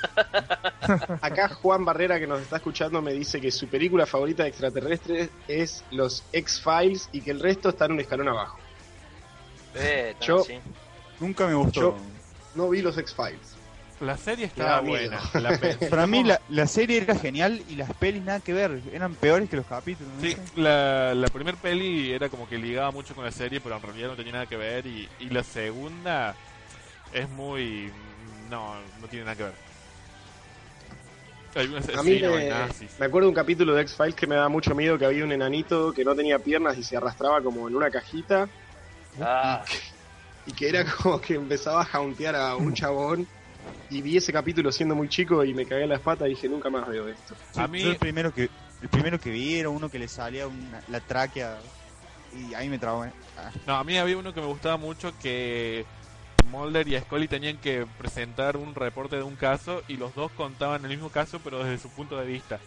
[1.22, 5.30] Acá Juan Barrera, que nos está escuchando, me dice que su película favorita de extraterrestres
[5.48, 8.58] es Los X-Files y que el resto está en un escalón abajo.
[9.76, 10.56] Eh, Yo- sí.
[11.20, 11.80] Nunca me gustó.
[11.82, 11.98] Yo-
[12.56, 13.56] No vi Los X-Files.
[14.00, 15.20] La serie estaba buena.
[15.36, 15.58] La
[15.90, 18.82] Para mí la, la serie era genial y las pelis nada que ver.
[18.92, 20.12] Eran peores que los capítulos.
[20.16, 20.22] ¿no?
[20.22, 23.82] Sí, la, la primer peli era como que ligaba mucho con la serie, pero en
[23.82, 24.86] realidad no tenía nada que ver.
[24.88, 26.36] Y, y la segunda
[27.14, 27.92] es muy.
[28.54, 29.54] No, no tiene nada que ver.
[31.56, 33.00] Hay un A mí asesino, hay me, nazis.
[33.00, 35.32] me acuerdo de un capítulo de X-Files que me da mucho miedo, que había un
[35.32, 38.48] enanito que no tenía piernas y se arrastraba como en una cajita
[39.20, 39.66] Ah,
[40.46, 43.28] y que era como que empezaba a jauntear a un chabón.
[43.90, 46.48] Y vi ese capítulo siendo muy chico y me cagué en las patas y dije,
[46.48, 47.36] nunca más veo esto.
[47.54, 48.50] Sí, A mí- yo el primero que
[48.82, 51.58] el primero que vi era uno que le salía una- la tráquea
[52.34, 53.04] y ahí me trabó.
[53.04, 55.86] Ah, No, a mí había uno que me gustaba mucho que
[56.52, 60.84] Mulder y Scully tenían que presentar un reporte de un caso y los dos contaban
[60.84, 62.60] el mismo caso pero desde su punto de vista.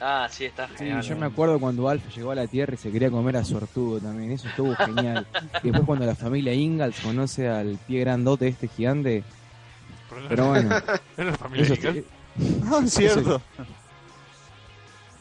[0.00, 1.02] ah, sí, está Sí, genial.
[1.02, 4.00] yo me acuerdo cuando Alf llegó a la Tierra y se quería comer a Sortudo
[4.00, 5.26] también, eso estuvo genial.
[5.62, 9.22] y después cuando la familia Ingalls conoce al pie grandote este gigante,
[10.28, 10.70] pero bueno,
[11.16, 12.04] Era la familia eso Ingalls.
[12.66, 13.42] Ah, cierto.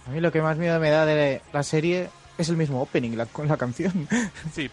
[0.07, 2.09] A mí lo que más miedo me da de la serie
[2.41, 4.07] es el mismo opening con la canción.
[4.53, 4.69] Sí,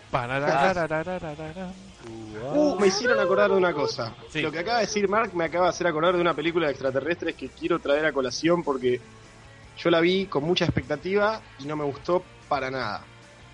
[2.55, 4.15] uh, me hicieron acordar de una cosa.
[4.35, 6.73] Lo que acaba de decir Mark me acaba de hacer acordar de una película de
[6.73, 9.01] extraterrestres que quiero traer a colación porque
[9.77, 13.03] yo la vi con mucha expectativa y no me gustó para nada.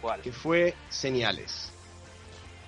[0.01, 0.21] ¿Cuál?
[0.21, 1.71] Que fue Señales.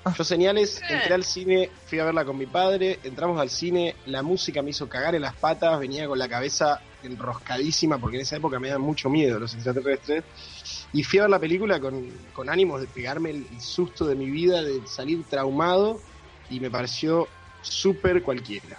[0.05, 0.15] Ah.
[0.17, 4.23] Yo Señales, entré al cine, fui a verla con mi padre, entramos al cine, la
[4.23, 8.37] música me hizo cagar en las patas, venía con la cabeza enroscadísima porque en esa
[8.37, 10.25] época me daban mucho miedo los extraterrestres
[10.93, 14.15] y fui a ver la película con, con ánimos de pegarme el, el susto de
[14.15, 16.01] mi vida, de salir traumado
[16.49, 17.29] y me pareció
[17.63, 18.79] súper cualquiera.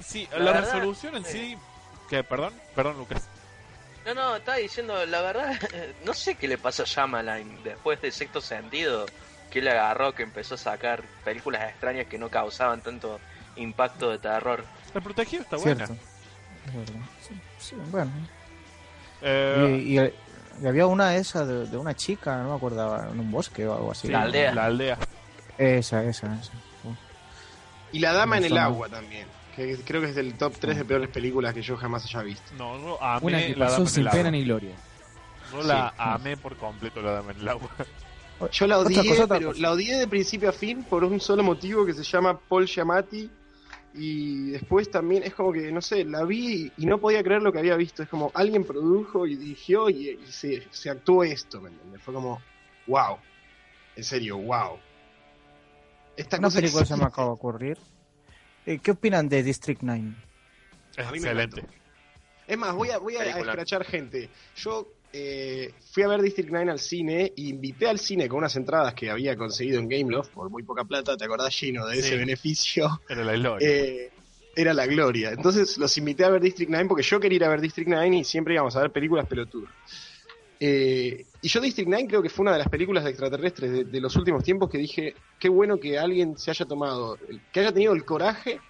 [0.00, 1.56] Sí, La la, verdad, resolución en sí...
[2.08, 3.28] que Perdón, perdón Lucas.
[4.06, 5.54] No, no, estaba diciendo, la verdad,
[6.04, 9.06] no sé qué le pasó a Shyamalan después de Sexto Sentido,
[9.50, 13.20] que le agarró, que empezó a sacar películas extrañas que no causaban tanto
[13.56, 14.64] impacto de terror.
[14.94, 15.84] El protegido está Cierto.
[15.86, 16.00] buena.
[16.66, 17.00] Es verdad.
[17.20, 18.12] Sí, sí, bueno.
[19.20, 20.12] Eh, Y, y-
[20.62, 23.74] y había una esa de, de una chica, no me acordaba, en un bosque o
[23.74, 24.06] algo así.
[24.08, 24.54] sí, La aldea.
[24.54, 24.98] La aldea.
[25.58, 26.52] Esa, esa, esa.
[27.92, 30.76] Y La Dama en el Son- Agua también, que creo que es del top 3
[30.78, 32.52] de peores películas que yo jamás haya visto.
[32.56, 34.30] No, yo amé una que la pasó dama en sin el pena agua.
[34.32, 34.74] ni gloria.
[35.52, 35.94] Yo la Sí.
[35.98, 37.70] amé por completo la dama en el agua.
[38.52, 41.18] Yo la Otra odié, cosa, otra pero la odié de principio a fin por un
[41.20, 43.28] solo motivo que se llama Paul Giamatti
[43.94, 47.52] Y después también es como que, no sé, la vi y no podía creer lo
[47.52, 48.02] que había visto.
[48.02, 52.02] Es como alguien produjo y dirigió y, y se, se actuó esto, ¿me entiendes?
[52.02, 52.40] Fue como,
[52.86, 53.16] wow.
[53.96, 54.78] En serio, wow.
[56.16, 57.78] Esta Una cosa película se me acaba de ocurrir.
[58.66, 60.14] Eh, ¿Qué opinan de District 9?
[60.96, 61.64] Es A mí me excelente.
[62.46, 64.30] Es más, voy a, voy a, escrachar gente.
[64.56, 68.54] Yo eh, fui a ver District 9 al cine y invité al cine con unas
[68.56, 71.16] entradas que había conseguido en Gameloft por muy poca plata.
[71.16, 72.16] ¿Te acordás, Gino, de ese Sí.
[72.16, 73.00] beneficio?
[73.08, 73.68] Era la gloria.
[73.68, 74.10] Eh,
[74.54, 75.30] era la gloria.
[75.30, 78.16] Entonces los invité a ver District 9 porque yo quería ir a ver District 9
[78.16, 79.72] y siempre íbamos a ver películas pelotudas.
[80.60, 83.84] Eh, y yo District 9 creo que fue una de las películas de extraterrestres de,
[83.84, 87.18] de los últimos tiempos que dije, qué bueno que alguien se haya tomado,
[87.52, 88.60] que haya tenido el coraje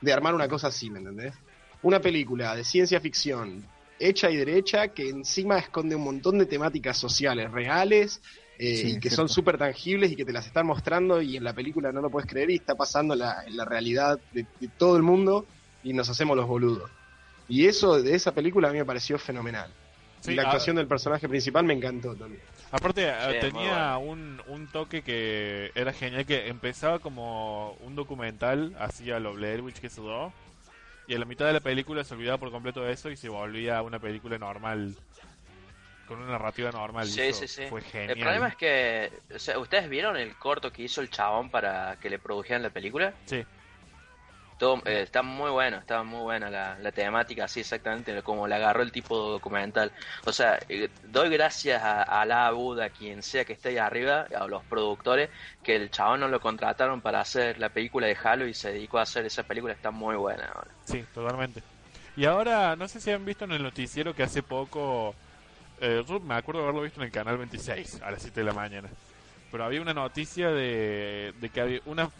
[0.00, 1.34] de armar una cosa así, ¿me entendés?
[1.82, 3.64] Una película de ciencia ficción
[4.08, 8.20] hecha y derecha que encima esconde un montón de temáticas sociales reales
[8.58, 9.16] eh, Sí, y que cierto.
[9.16, 12.10] son súper tangibles y que te las están mostrando y en la película no lo
[12.10, 15.46] puedes creer y está pasando en la, en la realidad de, de todo el mundo
[15.82, 16.90] y nos hacemos los boludos.
[17.48, 19.68] Y eso de esa película a mí me pareció fenomenal.
[20.20, 22.40] Sí, y la a- actuación del personaje principal me encantó también.
[22.70, 28.74] Aparte, eh, Sí, tenía un, un toque que era genial, que empezaba como un documental,
[28.78, 30.00] así a lo Blair Witch que se
[31.14, 33.82] a la mitad de la película se olvidaba por completo de eso y se volvía
[33.82, 34.94] una película normal,
[36.06, 37.06] con una narrativa normal.
[37.06, 37.66] Sí, sí, sí.
[37.68, 38.10] Fue genial.
[38.10, 41.96] El problema es que, o sea, ¿ustedes vieron el corto que hizo el chabón para
[42.00, 43.14] que le produjeran la película?
[43.26, 43.44] Sí.
[44.62, 48.92] Eh, está muy bueno, está muy buena la, temática, así exactamente como la agarró el
[48.92, 49.90] tipo documental.
[50.24, 54.26] O sea, eh, doy gracias a, a la Buda, quien sea que esté ahí arriba,
[54.34, 55.30] a los productores,
[55.64, 58.98] que el chabón no lo contrataron para hacer la película de Halo y se dedicó
[58.98, 60.44] a hacer esa película, está muy buena.
[60.44, 60.70] ahora.
[60.84, 61.62] Sí, totalmente.
[62.16, 65.14] Y ahora, no sé si han visto en el noticiero que hace poco,
[65.80, 68.88] eh, me acuerdo haberlo visto en el canal 26 a las 7 de la mañana,
[69.50, 72.10] pero había una noticia de, de que había una,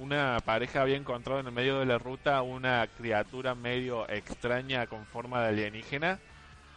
[0.00, 5.04] una pareja había encontrado en el medio de la ruta una criatura medio extraña con
[5.06, 6.18] forma de alienígena.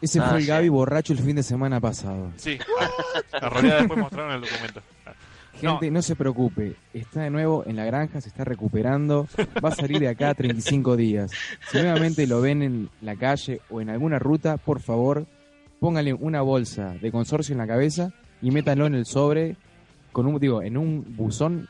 [0.01, 0.49] Ese Ah, fue el sí.
[0.49, 2.31] Gaby borracho el fin de semana pasado.
[2.37, 2.57] Sí,
[3.33, 4.81] en realidad después mostraron el documento.
[5.59, 6.01] Gente, no.
[6.01, 9.27] se preocupe, está de nuevo en la granja, se está recuperando,
[9.63, 11.31] va a salir de acá 35 días.
[11.69, 15.25] Si nuevamente lo ven en la calle o en alguna ruta, por favor,
[15.81, 19.57] póngale una bolsa de consorcio en la cabeza y métanlo en el sobre
[20.13, 21.67] con un digo, en un buzón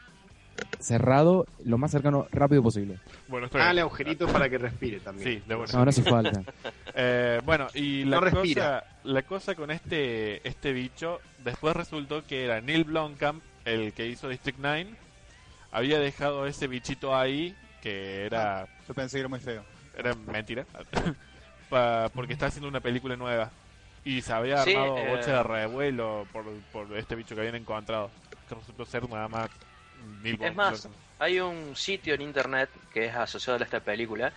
[0.80, 2.97] cerrado lo más cercano rápido posible.
[3.28, 5.28] Bueno, esto es- Dale agujeritos para que respire también.
[5.28, 5.74] Sí, de buena.
[5.74, 6.41] No, no hace falta.
[7.01, 8.84] Eh, bueno, y la No cosa, respira.
[9.03, 14.28] la cosa con este este bicho, después resultó que era Neil Blomkamp, el que hizo
[14.28, 14.89] District 9,
[15.72, 19.64] había dejado ese bichito ahí, que era, Yo pensé que era muy feo.
[19.97, 20.66] era mentira,
[21.70, 23.51] pa- porque está haciendo una película nueva.
[24.03, 27.55] Y se había Sí, armado eh, bocha de revuelo por, por este bicho que habían
[27.55, 28.10] encontrado,
[28.49, 29.49] que resultó ser nada más
[30.23, 30.87] Es más,
[31.17, 34.33] hay un sitio en internet que es asociado a esta película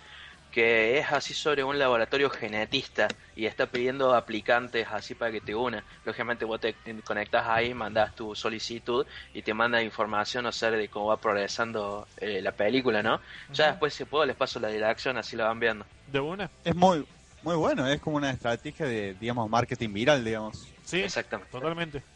[0.53, 5.55] que es así sobre un laboratorio genetista y está pidiendo aplicantes así para que te
[5.55, 5.83] una.
[6.05, 10.89] Lógicamente vos te conectas ahí, mandas tu solicitud y te manda información o sea de
[10.91, 13.21] cómo va progresando eh, la película, ¿no?
[13.55, 15.87] Ya después si puedo les paso la dirección así la van viendo.
[16.07, 16.51] ¿De una?
[16.65, 17.03] Es muy,
[17.43, 20.69] muy bueno, es como una estrategia de, digamos, marketing viral, digamos.
[20.85, 21.51] Sí, Exactamente.
[21.51, 22.12] totalmente.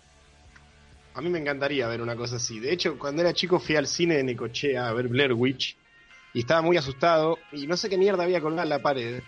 [1.17, 2.61] A mí me encantaría ver una cosa así.
[2.61, 5.75] De hecho, cuando era chico fui al cine de Necochea a ver Blair Witch
[6.35, 9.23] y estaba muy asustado y no sé qué mierda había colgado en la pared.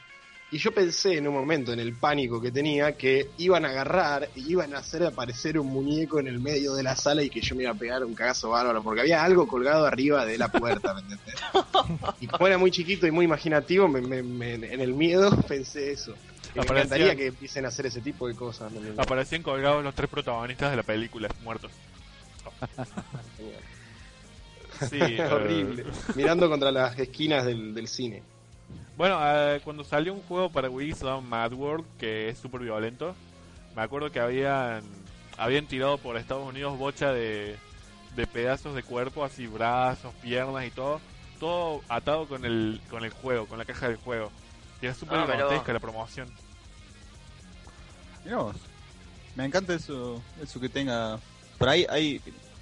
[0.50, 4.28] Y yo pensé en un momento, en el pánico que tenía, que iban a agarrar
[4.34, 7.40] y iban a hacer aparecer un muñeco en el medio de la sala y que
[7.40, 10.48] yo me iba a pegar un cagazo bárbaro, porque había algo colgado arriba de la
[10.48, 11.34] puerta, ¿me entendés?
[12.20, 15.92] Y como era muy chiquito y muy imaginativo, me- me- me- en el miedo pensé
[15.92, 16.14] eso.
[16.54, 18.72] Me encantaría que empiecen a hacer ese tipo de cosas.
[18.96, 21.70] Aparecían colgados los tres protagonistas de la película, muertos.
[24.88, 25.84] Sí, eh, Horrible.
[26.14, 28.22] Mirando contra las esquinas del, del cine.
[28.96, 32.60] Bueno, eh, cuando salió un juego para Wii se llama Mad World, que es súper
[32.60, 33.14] violento,
[33.74, 34.82] me acuerdo que habían
[35.36, 37.56] habían tirado por Estados Unidos bocha de,
[38.16, 41.00] de pedazos de cuerpo, así brazos, piernas y todo,
[41.38, 44.30] todo atado con el con el juego, con la caja del juego.
[44.80, 46.28] Y era súper Ah, pero- grotesca la promoción.
[48.24, 48.56] Mirá vos.
[49.36, 51.18] Me encanta eso, eso que tenga.
[51.58, 52.20] Por ahí hay,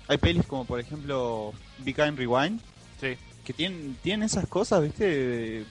[0.08, 2.60] hay pelis como por ejemplo Big Kind Rewind,
[3.00, 5.66] Sí, que tienen, tienen esas cosas, viste, de-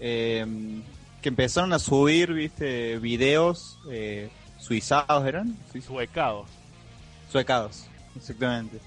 [0.00, 0.82] em,
[1.20, 6.48] que empezaron a subir, viste, videos eh, suizados eran, sí, suecados.
[7.30, 7.86] suecados,
[8.16, 8.78] exactamente.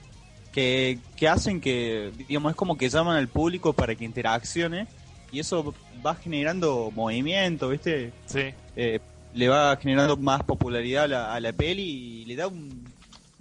[0.52, 4.88] Que, que hacen que, digamos, es como que llaman al público para que interaccione
[5.34, 5.74] y eso
[6.06, 9.00] va generando movimiento, viste, Sí, eh,
[9.34, 11.84] le va generando más popularidad a la, a la peli
[12.22, 12.88] y le da un,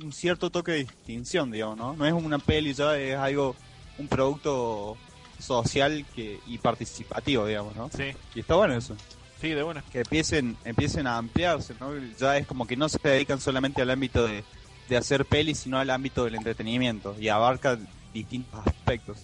[0.03, 1.95] un cierto toque de distinción, digamos, ¿no?
[1.95, 3.55] No es una peli ya, es algo,
[3.99, 4.97] un producto
[5.39, 7.91] social que y participativo, digamos, ¿no?
[7.95, 8.97] Sí, Y está bueno eso.
[9.41, 9.83] sí, de buena.
[9.93, 11.91] Que empiecen, empiecen a ampliarse, ¿no?
[12.19, 14.45] Ya es como que no se dedican solamente al ámbito de,
[14.89, 17.79] de hacer pelis, sino al ámbito del entretenimiento y abarca
[18.15, 19.19] distintos aspectos.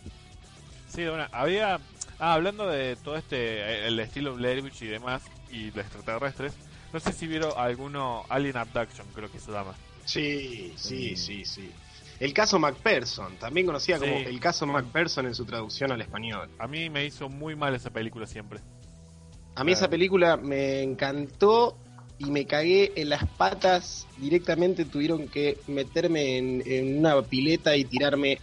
[0.88, 1.28] Sí, de buena.
[1.32, 1.78] Había.
[2.18, 3.86] Ah, hablando de todo este.
[3.86, 5.22] El estilo Blair Witch y demás.
[5.50, 6.54] Y de extraterrestres.
[6.92, 8.24] No sé si vieron alguno.
[8.28, 9.74] Alien Abduction, creo que se llama.
[10.04, 11.70] Sí, sí, sí, sí.
[12.18, 16.50] El caso MacPherson, también conocida como el caso MacPherson en su traducción al español.
[16.58, 18.60] A mí me hizo muy mal esa película siempre.
[19.54, 21.76] A mí esa película me encantó
[22.18, 24.08] y me cagué en las patas.
[24.16, 28.40] Directamente tuvieron que meterme en, en una pileta y tirarme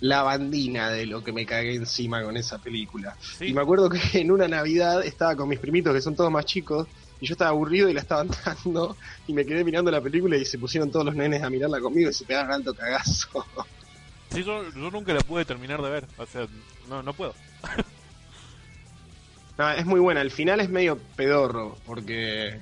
[0.00, 3.16] la bandina de lo que me cagué encima con esa película.
[3.20, 3.46] Sí.
[3.46, 6.44] Y me acuerdo que en una Navidad estaba con mis primitos que son todos más
[6.44, 6.86] chicos
[7.20, 8.96] y yo estaba aburrido y la estaban dando
[9.26, 12.10] y me quedé mirando la película y se pusieron todos los nenes a mirarla conmigo
[12.10, 13.46] y se pegaron alto cagazo.
[14.30, 16.04] Sí, yo, yo nunca la pude terminar de ver.
[16.18, 16.46] O sea,
[16.86, 17.34] no, no puedo.
[19.56, 20.20] No, es muy buena.
[20.20, 22.60] El final es medio pedorro, porque.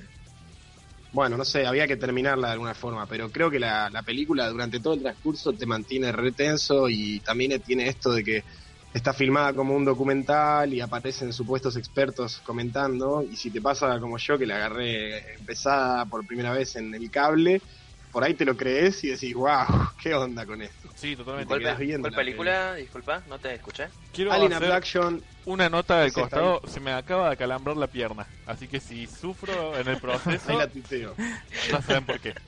[1.17, 4.51] Bueno, no sé, había que terminarla de alguna forma, pero creo que la, la película
[4.51, 8.43] durante todo el transcurso te mantiene retenso y también tiene esto de que
[8.93, 13.23] está filmada como un documental y aparecen supuestos expertos comentando.
[13.31, 17.11] Y si te pasa como yo, que la agarré empezada por primera vez en el
[17.11, 17.62] cable,
[18.12, 20.91] por ahí te lo crees y decís, wow, ¿qué onda con esto?
[20.97, 21.47] Sí, totalmente.
[21.49, 22.75] ¿Cuál, quedas pe- viendo cuál la película?
[22.75, 23.89] Disculpa, no te escuché.
[24.12, 26.61] Quiero Alien hacer Abduction, una nota del costado.
[26.67, 28.27] Se me acaba de acalambrar la pierna.
[28.47, 31.15] Así que si sufro en el proceso, ahí la tuiteo.
[31.73, 32.35] no saben por qué.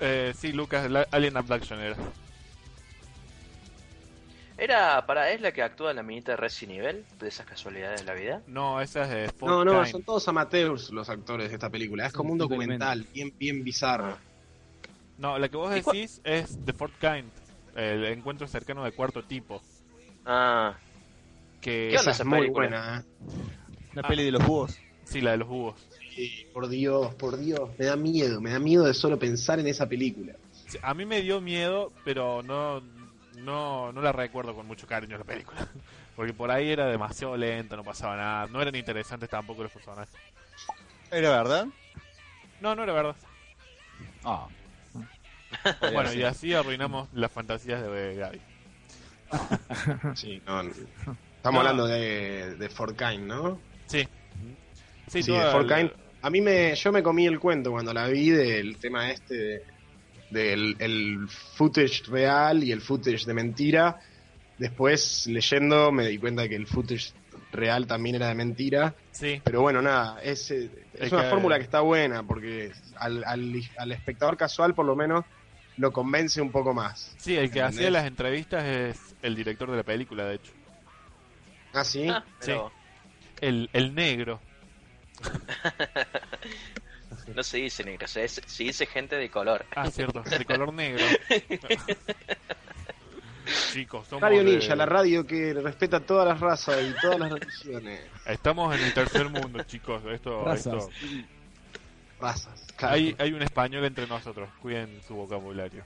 [0.00, 1.96] eh, sí, Lucas, la- Alien Abduction era.
[4.58, 8.06] Era para es la que actúa la minita de Resident Evil, de esas casualidades de
[8.06, 8.40] la vida.
[8.46, 9.86] No, esa es de Sport No, no, Time.
[9.90, 12.06] son todos amateurs los actores de esta película.
[12.06, 14.16] Es como un documental, bien, bien bizarro.
[15.18, 17.30] No, la que vos ¿Y cuál- decís es The Fourth Kind,
[17.74, 19.62] el encuentro cercano de cuarto tipo.
[20.26, 20.74] Ah,
[21.60, 22.68] Que ¿Qué onda Esa esa es muy película?
[22.68, 22.98] buena.
[23.00, 23.02] ¿eh?
[23.94, 24.08] La Ah.
[24.08, 24.78] peli de los búhos.
[25.04, 25.74] Sí, la de los búhos.
[26.14, 27.70] Sí, por Dios, por Dios.
[27.78, 30.34] Me da miedo, me da miedo de solo pensar en esa película.
[30.82, 32.80] A mí me dio miedo, pero no,
[33.38, 35.66] no, no la recuerdo con mucho cariño la película.
[36.16, 38.46] Porque por ahí era demasiado lenta, no pasaba nada.
[38.48, 40.12] No eran interesantes tampoco los personajes.
[41.10, 41.66] ¿Era verdad?
[42.60, 43.16] No, no era verdad.
[44.24, 44.48] Ah.
[45.92, 48.40] Bueno, y así arruinamos las fantasías de Gaby.
[50.14, 50.70] Sí, no, no.
[50.70, 51.60] Estamos No.
[51.60, 53.60] hablando de, de Forkine, ¿no?
[53.86, 54.06] Sí.
[55.08, 55.80] Sí, Sí, toda de Forkine.
[55.82, 59.34] el- A mí me, yo me comí el cuento cuando la vi del tema este
[59.34, 59.62] de-
[60.30, 64.00] del el footage real y el footage de mentira.
[64.58, 67.12] Después leyendo me di cuenta que el footage
[67.52, 68.94] real también era de mentira.
[69.12, 72.72] Sí, Pero bueno, nada, es, eh, es Es una que- fórmula que está buena porque
[72.96, 75.24] al, al, al espectador casual por lo menos
[75.78, 77.14] lo convence un poco más.
[77.18, 77.76] sí, el que ¿Entendés?
[77.76, 80.52] hacía las entrevistas es el director de la película, de hecho.
[81.74, 82.08] ¿Ah, sí?
[82.08, 82.72] ah, pero
[83.40, 84.40] El, el negro.
[87.34, 89.64] no se dice negro, se, se dice gente de color.
[89.74, 91.04] Ah, cierto, de color negro.
[93.72, 97.30] Chicos, somos Radio de- Ninja, la radio que respeta todas las razas y todas las
[97.30, 98.00] religiones.
[98.26, 100.02] Estamos en el tercer mundo, chicos.
[100.10, 100.74] Esto, Razas.
[100.74, 100.90] esto-
[102.20, 102.65] Razas.
[102.76, 102.94] Claro.
[102.94, 104.48] Hay, hay un español entre nosotros.
[104.60, 105.84] Cuiden su vocabulario.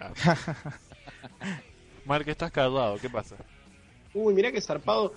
[0.00, 0.12] Ah.
[2.04, 2.98] Mark, estás callado.
[2.98, 3.36] ¿Qué pasa?
[4.14, 5.14] Uy, mirá que zarpado.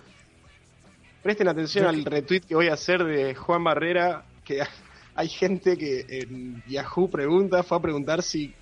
[1.24, 4.62] Presten atención al retweet que voy a hacer de Juan Barrera, que
[5.16, 8.53] hay gente que en Yahoo pregunta, fue a preguntar si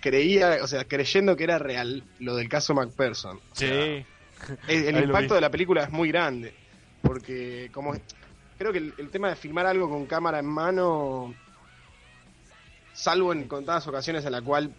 [0.00, 3.36] creía, o sea, creyendo que era real lo del caso MacPherson.
[3.36, 4.04] O sea, Sí.
[4.68, 6.54] el, impacto de la película es muy grande,
[7.02, 7.94] porque como
[8.58, 11.34] creo que el, el tema de filmar algo con cámara en mano,
[12.96, 14.70] salvo en contadas ocasiones en la cual,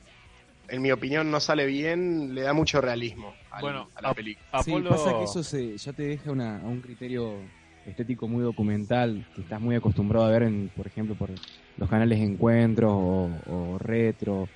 [0.70, 4.46] en mi opinión, no sale bien, le da mucho realismo al- Bueno, a la película.
[4.64, 4.90] Sí, Apolo...
[4.90, 7.40] pasa que eso se, ya te deja una, a un criterio
[7.86, 11.30] estético muy documental que estás muy acostumbrado a ver, en, por ejemplo, por
[11.78, 14.50] los canales de encuentros o, o retro.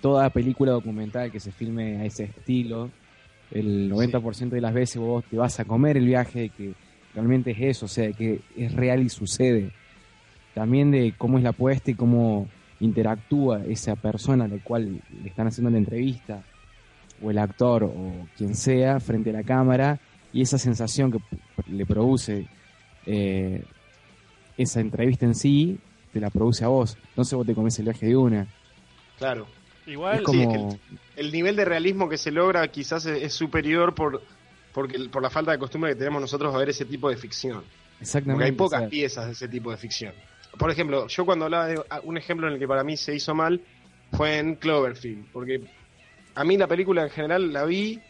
[0.00, 2.90] Toda película documental que se filme a ese estilo,
[3.50, 6.72] el 90% de las veces vos te vas a comer el viaje de que
[7.14, 9.70] realmente es eso, o sea, que es real y sucede.
[10.54, 12.46] También de cómo es la puesta y cómo
[12.80, 16.42] interactúa esa persona a la cual le están haciendo la entrevista
[17.22, 19.98] o el actor o quien sea frente a la cámara
[20.32, 21.18] y esa sensación que
[21.68, 22.46] le produce
[23.06, 23.64] eh,
[24.56, 25.78] esa entrevista en sí
[26.12, 28.46] te la produce a vos entonces vos te comes el viaje de una
[29.18, 29.46] Claro.
[29.86, 33.32] Igual, es como sí, es el nivel de realismo que se logra quizás es, es
[33.32, 34.22] superior por
[34.72, 37.64] porque por la falta de costumbre que tenemos nosotros a ver ese tipo de ficción.
[38.00, 40.12] exactamente Porque hay pocas o sea, piezas de ese tipo de ficción.
[40.56, 43.14] Por ejemplo, yo cuando hablaba de ah, un ejemplo en el que para mí se
[43.14, 43.60] hizo mal
[44.12, 45.60] fue en Cloverfield, porque
[46.34, 48.00] a mí la película en general la vi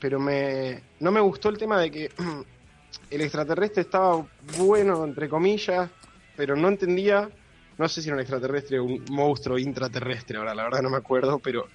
[0.00, 2.10] pero me no me gustó el tema de que
[3.10, 4.26] el extraterrestre estaba
[4.56, 5.90] bueno, entre comillas,
[6.36, 7.28] pero no entendía,
[7.78, 10.96] no sé si era un extraterrestre o un monstruo intraterrestre, ahora la verdad no me
[10.96, 11.68] acuerdo, pero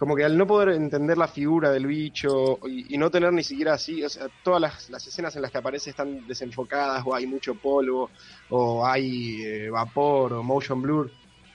[0.00, 3.74] como que al no poder entender la figura del bicho y, no tener ni siquiera
[3.74, 7.54] así, o sea, todas las, escenas en las que aparece están desenfocadas o hay mucho
[7.54, 8.08] polvo
[8.48, 11.10] o hay eh, vapor o motion blur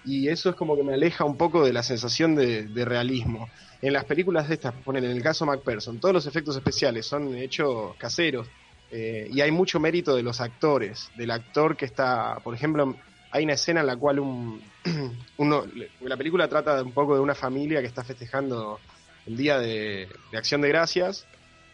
[0.06, 3.50] y eso es como que me aleja un poco de la sensación de, de realismo.
[3.82, 7.34] En las películas de estas, ponen en el caso MacPherson, todos los efectos especiales son
[7.36, 8.48] hechos caseros
[8.92, 12.96] eh, y hay mucho mérito de los actores, del actor que está, por ejemplo,
[13.32, 14.62] hay una escena en la cual un,
[15.38, 15.66] uno,
[16.02, 18.80] la película trata un poco de una familia que está festejando
[19.26, 21.26] el día de, Acción de Gracias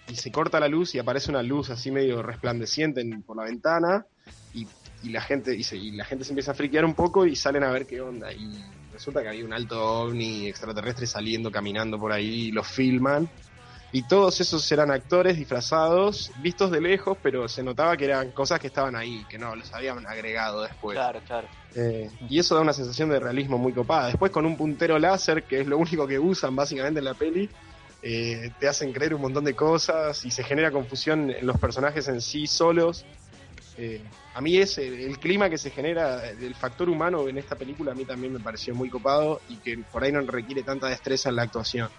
[0.07, 3.43] y se corta la luz y aparece una luz así medio resplandeciente en- por la
[3.43, 4.05] ventana
[4.53, 4.67] y,
[5.03, 7.35] y la gente y, se- y la gente se empieza a friquear un poco y
[7.35, 8.31] salen a ver qué onda.
[8.31, 13.29] Y resulta que había un alto ovni extraterrestre saliendo caminando por ahí y los filman
[13.93, 18.59] y todos esos eran actores disfrazados vistos de lejos pero se notaba que eran cosas
[18.59, 21.47] que estaban ahí que no los habían agregado después Claro, claro.
[21.75, 24.07] eh, y eso da una sensación de realismo muy copada.
[24.07, 27.49] Después con un puntero láser, que es lo único que usan básicamente en la peli,
[28.01, 32.07] eh, te hacen creer un montón de cosas y se genera confusión en los personajes
[32.07, 33.05] en sí solos.
[33.77, 34.01] Eh,
[34.33, 37.91] a mí es el, el clima que se genera del factor humano en esta película,
[37.91, 41.29] a mí también me pareció muy copado y que por ahí no requiere tanta destreza
[41.29, 41.89] en la actuación.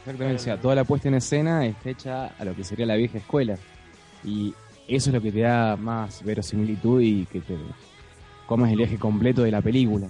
[0.00, 2.96] Exactamente, o sea, toda la puesta en escena está hecha a lo que sería la
[2.96, 3.58] vieja escuela.
[4.24, 4.54] Y
[4.88, 7.56] eso es lo que te da más verosimilitud y que te
[8.46, 10.08] comes el eje completo de la película.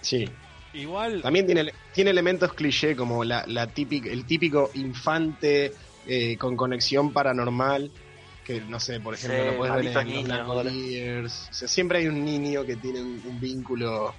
[0.00, 0.28] Sí.
[0.72, 5.72] Igual, También tiene, tiene elementos cliché como la, la típica, el típico infante
[6.06, 7.90] eh, con conexión paranormal,
[8.44, 10.72] que no sé, por ejemplo, Sí, lo puedes ver en los.
[10.72, 11.48] Years.
[11.50, 14.14] O sea, siempre hay un niño que tiene un, un vínculo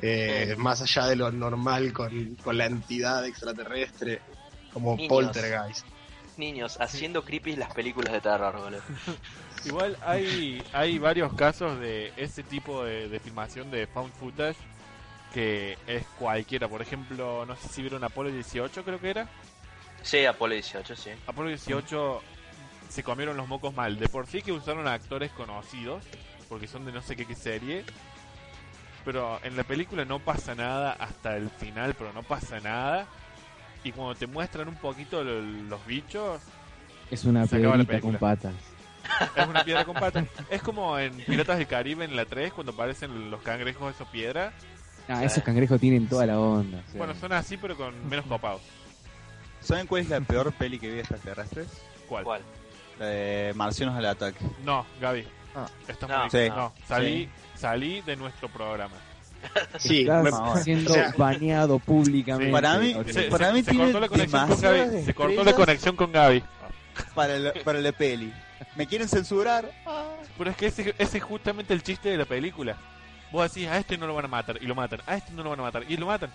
[0.00, 4.20] eh, más allá de lo normal con, con la entidad extraterrestre,
[4.74, 5.08] como Niños.
[5.08, 5.86] Poltergeist.
[6.36, 8.82] Niños haciendo creepy las películas de terror, boludo.
[9.64, 14.58] igual hay, hay varios casos de ese tipo de, de filmación de found footage
[15.32, 16.68] que es cualquiera.
[16.68, 19.28] Por ejemplo, no sé si vieron Apolo 18, creo que era.
[20.02, 21.10] Sí, Apolo 18, sí.
[21.26, 22.22] Apolo 18
[22.88, 23.98] se comieron los mocos mal.
[23.98, 26.04] De por sí que usaron a actores conocidos,
[26.48, 27.84] porque son de no sé qué, qué serie.
[29.04, 33.06] Pero en la película no pasa nada hasta el final, pero no pasa nada.
[33.84, 36.40] Y cuando te muestran un poquito lo- los bichos,
[37.10, 38.34] Es una Se acaba la piedrita con película.
[38.36, 38.54] patas.
[39.36, 40.24] es una piedra con patas.
[40.50, 44.52] Es como en Piratas del Caribe en la 3, cuando aparecen los cangrejos esos piedra.
[45.06, 45.24] Ah, Sí.
[45.26, 46.78] esos cangrejos tienen toda la onda.
[46.78, 48.62] o sea, Bueno, son así, pero con menos copados.
[49.60, 51.68] ¿Saben cuál es la peor peli que vi de extraterrestres?
[52.08, 52.24] ¿Cuál?
[52.24, 52.42] ¿Cuál?
[52.98, 54.38] La de Marcianos al ataque.
[54.64, 55.26] No, Gaby.
[55.54, 55.66] Ah.
[55.86, 56.20] Esto es No.
[56.20, 56.48] muy- Sí.
[56.48, 58.94] no, salí, salí de nuestro programa.
[59.78, 62.52] Sí, Estás me- siendo o sea, baneado públicamente.
[62.52, 62.94] Para mí-.
[63.08, 65.04] Se, Para mí se tiene cortó la conexión con Gaby.
[65.04, 65.54] Se cortó la estrellas.
[65.54, 66.44] conexión con Gaby.
[67.14, 68.32] Para la, para la peli.
[68.76, 69.70] ¿Me quieren censurar?
[69.86, 70.04] Ah.
[70.38, 72.76] Pero es que ese, ese es justamente el chiste de la película.
[73.32, 75.00] Vos decís, a este no lo van a matar, y lo matan.
[75.06, 76.30] A este no lo van a matar, y lo matan.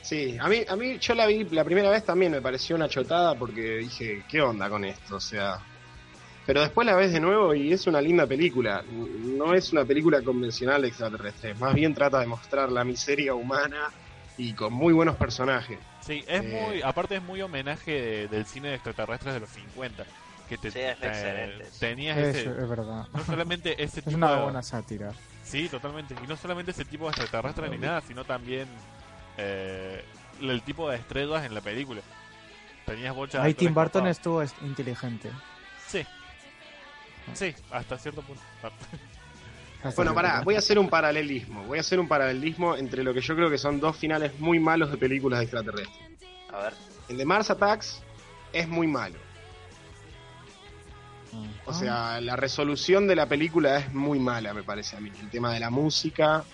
[0.00, 2.88] Sí, a mí, a mí yo la vi la primera vez también me pareció una
[2.88, 5.16] chotada porque dije, ¿qué onda con esto?
[5.16, 5.58] O sea,
[6.46, 8.82] pero después la ves de nuevo y es una linda película.
[8.90, 13.90] No es una película convencional de extraterrestres, más bien trata de mostrar la miseria humana
[14.38, 15.78] y con muy buenos personajes.
[16.00, 16.66] Sí, es Eh.
[16.68, 20.04] muy, aparte es muy homenaje de- del cine de extraterrestres de los 50.
[20.48, 21.64] Que te, Sí, es eh, excelente.
[21.78, 23.06] tenías Es, ese, es verdad.
[23.12, 25.12] no solamente ese Es tipo una de- buena sátira.
[25.44, 26.14] Sí, totalmente.
[26.22, 28.66] Y no solamente ese tipo de extraterrestre ni nada, sino también
[29.38, 30.04] eh,
[30.40, 32.00] el tipo de estrellas en la película.
[32.84, 34.06] Tenías bocha de Ahí Tim copados.
[34.08, 35.30] estuvo es- inteligente.
[35.86, 36.04] Sí.
[37.34, 38.42] Sí, hasta cierto punto.
[39.96, 41.64] Bueno, pará, voy a hacer un paralelismo.
[41.64, 44.60] Voy a hacer un paralelismo entre lo que yo creo que son dos finales muy
[44.60, 46.08] malos de películas de extraterrestres.
[46.52, 46.74] A ver.
[47.08, 48.00] El de Mars Attacks
[48.52, 49.16] es muy malo.
[51.64, 55.10] O sea, la resolución de la película es muy mala, me parece a mí.
[55.20, 56.44] El tema de la música,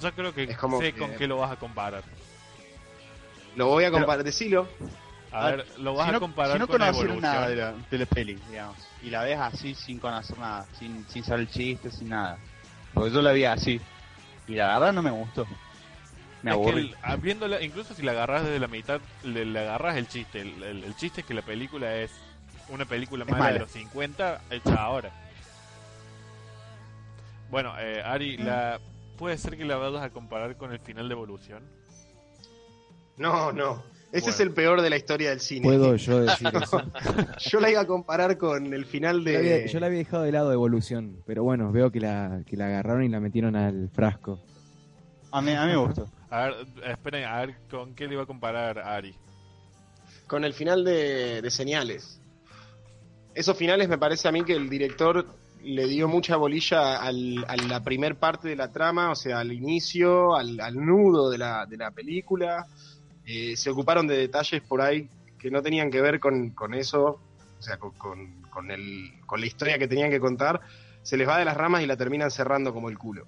[0.00, 2.02] Yo creo que Es como sé que- con qué lo vas a comparar.
[3.56, 4.24] lo voy a comparar.
[4.24, 4.68] Decilo.
[5.30, 7.20] A ver, lo vas si a no, comparar si no con Evolution.
[7.20, 11.04] nada de la, de la peli, digamos, y la ves así sin conocer nada, sin,
[11.08, 12.38] sin saber el chiste, sin nada.
[12.94, 13.80] Porque yo la vi así.
[14.46, 15.46] Y la verdad no me gustó.
[16.42, 16.80] Me Es que aburrí.
[16.80, 20.40] el- ah, viéndola, incluso si la agarras desde la mitad, le, le agarras el chiste.
[20.40, 22.10] El, el- el chiste es que la película es
[22.68, 25.10] una película mala, de los 50 hecha ahora.
[27.50, 28.80] Bueno, eh, Ari, la,
[29.18, 31.62] ¿puede ser que la vayas a comparar con el final de Evolución?
[33.16, 33.82] No, no.
[34.12, 34.34] Ese Bueno.
[34.34, 35.62] es el peor de la historia del cine.
[35.62, 36.82] ¿Puedo yo decir eso?
[37.50, 39.68] Yo la iba a comparar con el final Yo la había- de.
[39.68, 42.66] yo la había dejado de lado de evolución, pero bueno, veo que la, que la
[42.66, 44.38] agarraron y la metieron al frasco.
[45.30, 46.08] A mí, a mí me gustó.
[46.28, 46.54] A ver,
[46.86, 49.14] esperen, a ver con qué le iba a comparar Ari.
[50.26, 52.20] con el final de, de Señales.
[53.34, 55.24] Esos finales me parece a mí que el director
[55.64, 59.52] le dio mucha bolilla al- a la primer parte de la trama, o sea, al
[59.52, 62.66] inicio, al, al nudo de la, de la película.
[63.26, 65.08] Eh, se ocuparon de detalles por ahí
[65.38, 67.20] que no tenían que ver con, con eso,
[67.58, 70.60] o sea, con, con, con el, con la historia que tenían que contar.
[71.02, 73.26] Se les va de las ramas y la terminan cerrando como el culo.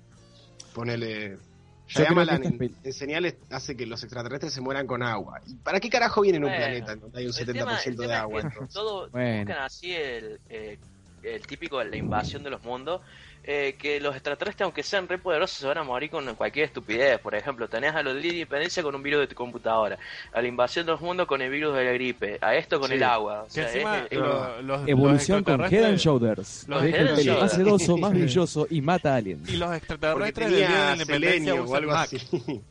[0.75, 1.39] Ponele.
[1.87, 5.43] Shyamalan en, en señales hace que los extraterrestres se mueran con agua.
[5.47, 7.79] ¿Y para qué carajo vienen a un Bueno, planeta donde hay un El 70% tema,
[7.85, 8.41] el de agua?
[8.41, 9.41] es que todo Bueno.
[9.41, 10.79] buscan así el, eh,
[11.25, 13.01] el típico de la invasión de los mundos,
[13.47, 17.19] eh, que los extraterrestres, aunque sean re poderosos, se van a morir con cualquier estupidez.
[17.21, 19.99] Por ejemplo, tenés a los de la independencia con un virus de tu computadora,
[20.33, 22.89] a la invasión de los mundos con el virus de la gripe, a esto con
[22.89, 22.95] Sí.
[22.95, 23.43] el agua.
[23.43, 26.69] O sea, encima es- es- lo- los, Evolución los con Head and extraterrestres- Shoulders.
[26.69, 29.49] los Deja Head el and pelo más sedoso, más brilloso y mata aliens.
[29.51, 32.05] Y los extraterrestres de la Independencia o usan algo Mac.
[32.15, 32.21] así.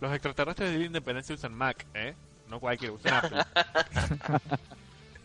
[0.00, 2.14] Los extraterrestres de la Independencia usan Mac, ¿eh?
[2.48, 3.38] No cualquiera, usan Apple.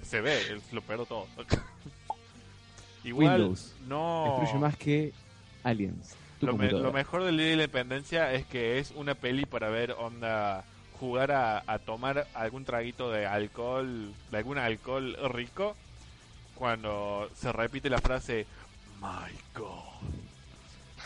[0.04, 0.40] Se ve,
[0.72, 1.28] lo peor de todo.
[3.08, 3.74] Igual, Windows.
[3.88, 4.24] no...
[4.38, 5.14] Destruye más que
[5.64, 6.16] aliens.
[6.42, 6.84] Lo, me- computadora.
[6.88, 10.64] lo mejor del Día de la Independencia es que es una peli para ver onda
[11.00, 15.76] jugar a, a tomar algún traguito de alcohol, de algún alcohol rico,
[16.56, 18.46] cuando se repite la frase
[19.02, 20.10] My God.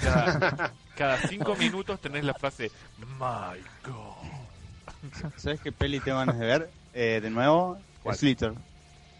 [0.01, 2.71] Cada, cada cinco minutos tenés la frase
[3.19, 5.31] My God.
[5.37, 6.69] ¿Sabes qué peli te van a ver?
[6.93, 8.15] Eh, de nuevo, ¿Cuál?
[8.17, 8.53] Slither.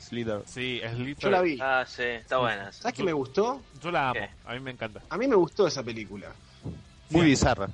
[0.02, 0.42] Slither.
[0.46, 1.18] Sí, es Slither.
[1.24, 1.58] Yo la vi.
[1.62, 2.72] Ah, sí, está buena.
[2.72, 3.62] ¿Sabes qué me gustó?
[3.82, 4.30] Yo la amo, ¿Qué?
[4.46, 5.02] a mí me encanta.
[5.10, 6.28] A mí me gustó esa película.
[7.10, 7.70] Muy bizarra.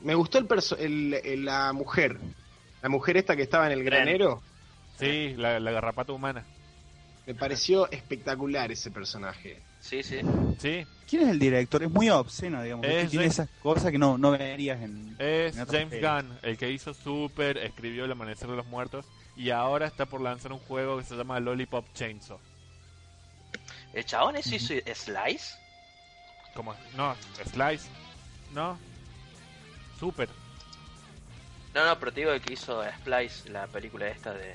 [0.00, 2.18] Me gustó el, perso- el- el- la mujer.
[2.82, 4.42] La mujer esta que estaba en el granero.
[4.98, 6.44] Sí, la, la garrapata humana.
[7.26, 9.60] Me pareció espectacular ese personaje.
[9.78, 10.20] Sí, sí.
[10.58, 11.82] Sí, ¿Quién es el director?
[11.82, 12.84] Es muy obsceno, digamos.
[12.86, 13.10] Es.
[13.10, 15.14] Tiene James- esas cosas que no, no verías en...
[15.20, 16.00] es en James.
[16.00, 19.04] Gunn, el que hizo Super, escribió El Amanecer de los Muertos
[19.36, 22.38] y ahora está por lanzar un juego que se llama Lollipop Chainsaw.
[23.92, 25.56] ¿El chabón eso hizo Slice?
[26.54, 27.14] Como, no,
[27.50, 27.88] Slice,
[28.52, 28.78] no,
[29.98, 30.28] Super.
[31.74, 34.54] No, no, pero te digo el que hizo Splice, la película esta de...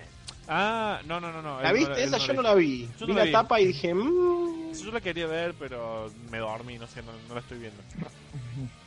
[0.50, 1.62] Ah, no, no, no, no.
[1.62, 1.90] ¿La viste?
[1.90, 2.90] no- esa no yo no la vi.
[3.00, 3.32] Yo vi no la la vi.
[3.32, 7.34] tapa y dije, mmm, Yo la quería ver, pero me dormí, no sé, no, no
[7.36, 7.82] la estoy viendo.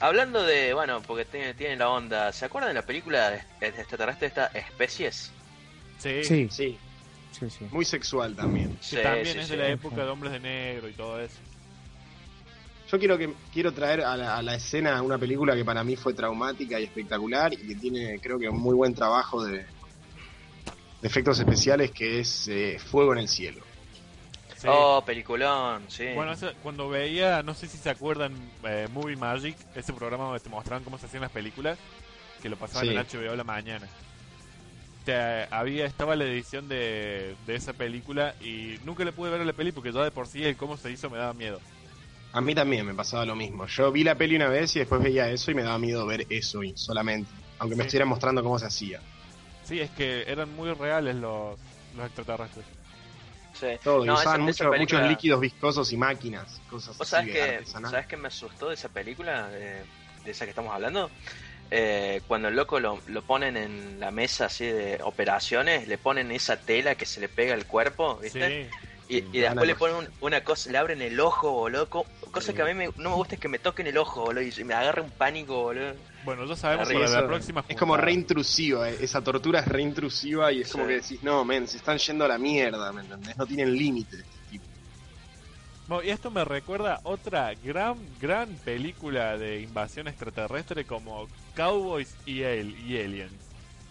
[0.00, 3.68] Hablando de, bueno, porque tiene, tiene la onda, ¿se acuerdan de la película de de
[3.68, 5.32] extraterrestre esta Especies?
[5.98, 6.78] Sí, Sí, sí,
[7.32, 7.66] sí, sí.
[7.70, 8.76] muy sexual también.
[8.90, 9.52] que también sí, es sí.
[9.52, 11.38] de la época de Hombres de Negro y todo eso.
[12.90, 15.96] Yo quiero que quiero traer a la, a la escena una película que para mí
[15.96, 21.08] fue traumática y espectacular y que tiene, creo que, un muy buen trabajo de, de
[21.08, 23.63] efectos especiales, que es eh, Fuego en el Cielo.
[24.64, 24.70] Sí.
[24.72, 26.06] Oh, peliculón, sí.
[26.14, 28.32] Bueno, eso- cuando veía, no sé si se acuerdan,
[28.64, 31.78] eh, Movie Magic, ese programa donde te mostraban cómo se hacían las películas,
[32.42, 32.92] que lo pasaban Sí.
[32.92, 33.86] en HBO a la mañana.
[35.04, 39.44] Te- había estaba la edición de, de esa película y nunca le pude ver a
[39.44, 41.60] la peli porque ya de por sí el cómo se hizo me daba miedo.
[42.32, 43.66] A mí también me pasaba lo mismo.
[43.66, 46.26] Yo vi la peli una vez y después veía eso y me daba miedo ver
[46.30, 47.30] eso y solamente.
[47.58, 49.00] Aunque me estuvieran mostrando cómo se hacía.
[49.62, 51.58] Sí, es que eran muy reales los,
[51.96, 52.64] los extraterrestres.
[53.54, 53.66] Sí.
[53.82, 57.58] Todo, No, usaban esa mucho- película- muchos líquidos viscosos y máquinas, cosas ¿Vos así sabés
[57.60, 57.66] de que.
[57.88, 59.48] ¿sabés que me asustó de esa película?
[59.48, 59.82] De,
[60.24, 61.10] de esa que estamos hablando.
[61.70, 66.30] Eh, cuando el loco lo, lo ponen en la mesa así de operaciones, le ponen
[66.30, 68.70] esa tela que se le pega al cuerpo, ¿viste?
[68.70, 68.70] Sí,
[69.06, 71.88] Y, después le ponen un- una cosa, le abren el ojo, boludo.
[71.90, 72.54] co- Cosa Sí.
[72.56, 74.64] que a mí me- no me gusta es que me toquen el ojo, boludo, y
[74.64, 75.94] me agarra un pánico, boludo.
[76.24, 78.06] Bueno, ya sabemos para la próxima es como juntada.
[78.06, 81.68] re intrusiva, eh, esa tortura es re intrusiva y es como que decís, no, men,
[81.68, 83.36] se están yendo a la mierda, ¿me entendés?
[83.36, 84.64] No tienen límites este tipo.
[86.02, 92.70] Y esto me recuerda otra gran, gran película de invasión extraterrestre como Cowboys y, el,
[92.88, 93.32] y Aliens.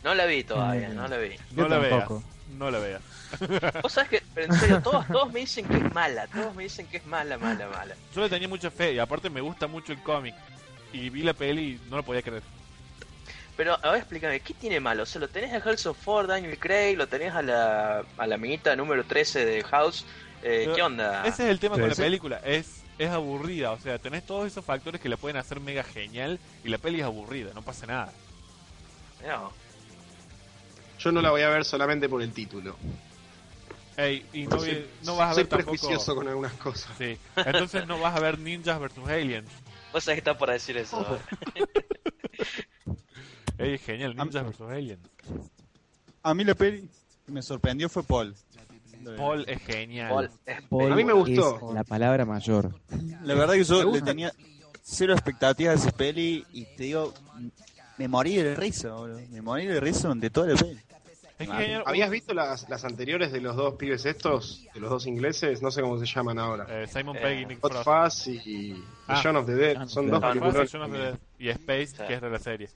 [0.04, 0.96] No la vi todavía, Mm.
[0.96, 1.30] no la vi.
[1.52, 2.24] No Yo la veas, tampoco.
[2.58, 3.02] no la veas.
[3.82, 6.64] Vos sabés que, pero en serio, todos, todos me dicen que es mala, todos me
[6.64, 7.96] dicen que es mala, mala, mala.
[8.14, 10.36] Yo le tenía mucha fe y aparte me gusta mucho el cómic.
[10.94, 12.44] Y vi la peli y no lo podía creer.
[13.58, 15.04] Pero, a ver, explícame, ¿qué tiene malo?
[15.04, 18.36] O sea, lo tenés a Harrison Ford, Daniel Craig, lo tenés a la, a la
[18.36, 20.06] amiguita número 13 de House.
[20.42, 21.24] Eh, ¿Qué onda?
[21.26, 22.38] Ese es el tema con la película.
[22.44, 23.72] Es, es aburrida.
[23.72, 27.00] O sea, tenés todos esos factores que la pueden hacer mega genial y la peli
[27.00, 27.52] es aburrida.
[27.54, 28.12] No pasa nada.
[29.26, 29.52] No.
[31.00, 32.76] Yo no la voy a ver solamente por el título.
[33.96, 35.72] Ey, y no, Soy- vas a soy ver tampoco...
[35.72, 36.92] prejuicioso con algunas cosas.
[36.98, 37.18] Sí.
[37.36, 39.50] Entonces no vas a ver Ninjas vs Aliens.
[39.94, 41.06] Vos sabés que está por decir eso.
[43.60, 45.00] Ey, genial, Ninjas vs Aliens.
[46.24, 46.90] A mí la peli
[47.26, 48.36] que me sorprendió fue Paul.
[49.18, 50.10] Paul es genial.
[50.10, 51.70] Paul, es Paul A mí me gustó.
[51.70, 52.74] es la palabra mayor.
[53.24, 54.34] La verdad que yo le tenía
[54.82, 57.14] cero expectativas a esa peli y te digo,
[57.98, 59.20] me morí de risa, boludo.
[59.30, 60.80] Me morí de risa durante toda la peli.
[61.40, 64.66] Es que Ah, ¿Habías visto las, las anteriores de los dos pibes estos?
[64.74, 66.66] De los dos ingleses, no sé cómo se llaman ahora.
[66.70, 68.26] eh, Simon Eh, Pegg y Nick Hot Frost.
[68.26, 69.22] Fuzz y The Ah.
[69.24, 69.88] Shaun of the Dead.
[69.88, 70.30] Son dos Dead.
[70.30, 70.70] Hot Fuzz películas.
[70.70, 71.20] y Shaun of the Dead.
[71.40, 72.04] Y Space, Sí.
[72.08, 72.70] que es de la serie.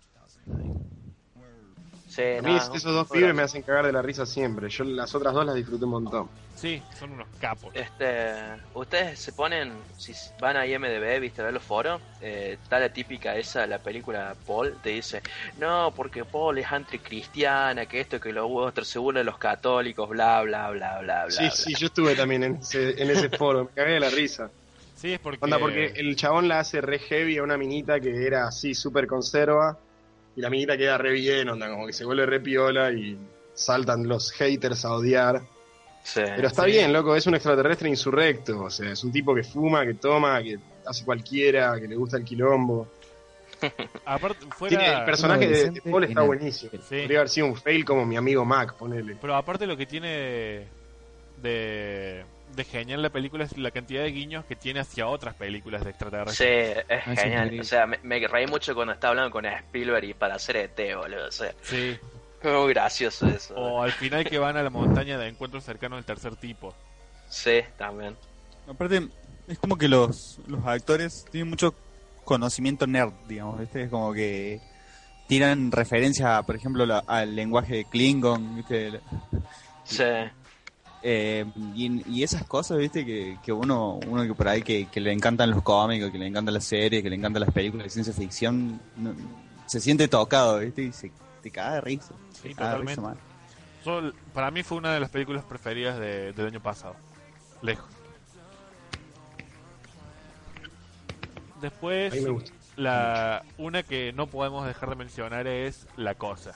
[2.18, 4.70] Sí, A mí no, esos dos pibes me hacen cagar de la risa siempre.
[4.70, 6.28] Yo las otras dos las disfruté un montón.
[6.56, 7.70] Sí, son unos capos.
[7.76, 8.34] Este,
[8.74, 12.90] ustedes se ponen, si van a IMDB, viste, a ver los foros, eh, está la
[12.90, 15.22] típica esa, la película Paul, te dice,
[15.60, 20.10] no, porque Paul es anticristiana, que esto, que lo otro, se burla de los católicos,
[20.10, 21.32] bla, bla, bla, bla, bla.
[21.32, 21.52] Sí, bla.
[21.52, 23.66] sí, yo estuve también en ese, en ese foro.
[23.66, 24.50] Me cagué de la risa.
[24.96, 25.38] Sí, es porque...
[25.46, 29.06] Onda, porque el chabón la hace re heavy a una minita que era así, súper
[29.06, 29.78] conserva.
[30.38, 33.18] Y la minita queda re bien, onda, como que se vuelve re piola y
[33.54, 35.42] saltan los haters a odiar.
[36.04, 36.22] Sí.
[36.24, 36.72] Pero está Sí.
[36.72, 38.62] bien, loco, es un extraterrestre insurrecto.
[38.64, 42.18] O sea, es un tipo que fuma, que toma, que hace cualquiera, que le gusta
[42.18, 42.88] el quilombo.
[44.06, 44.78] Aparte, fuera...
[44.78, 46.72] Tiene, el personaje de, de Paul está en- buenísimo.
[46.74, 46.78] Sí.
[47.02, 49.18] Podría haber sido un fail como mi amigo Mac, ponele.
[49.20, 50.68] Pero aparte lo que tiene
[51.42, 52.24] de,
[52.58, 55.86] de genial la película es la cantidad de guiños que tiene hacia otras películas de
[55.86, 56.78] Sí, extraterrestres.
[56.90, 57.60] es Ah, es genial.
[57.60, 60.96] O sea, me, me reí mucho cuando estaba hablando con Spielberg y para hacer ET,
[60.96, 61.28] boludo.
[61.28, 61.98] O sea, Sí.
[62.42, 63.56] fue muy gracioso eso.
[63.56, 66.74] O al final que van a la montaña de encuentros cercanos del tercer tipo.
[67.30, 68.18] Sí, también.
[68.68, 69.08] Aparte,
[69.48, 71.74] es como que los, los actores tienen mucho
[72.26, 73.84] conocimiento nerd, digamos, ¿viste?
[73.84, 74.60] Es como que
[75.28, 79.00] tiran referencia, por ejemplo, la- al lenguaje de Klingon, ¿viste?
[79.86, 80.04] Sí.
[81.04, 81.46] Eh,
[81.76, 83.06] y, y esas cosas, ¿viste?
[83.06, 86.28] Que, que uno, uno que por ahí que, que le encantan los cómics, que le
[86.28, 89.14] encantan las series, que le encantan las películas de ciencia ficción, no-
[89.68, 90.82] se siente tocado, ¿viste?
[90.84, 91.12] Y se
[91.44, 92.14] te caga de risa.
[92.34, 93.02] Sí, Te caga de totalmente.
[93.02, 96.96] risa para mí fue una de las películas preferidas de- del año pasado.
[97.62, 97.90] Lejos.
[101.62, 102.52] Después, me gusta.
[102.76, 106.52] la una que no podemos dejar de mencionar es La Cosa.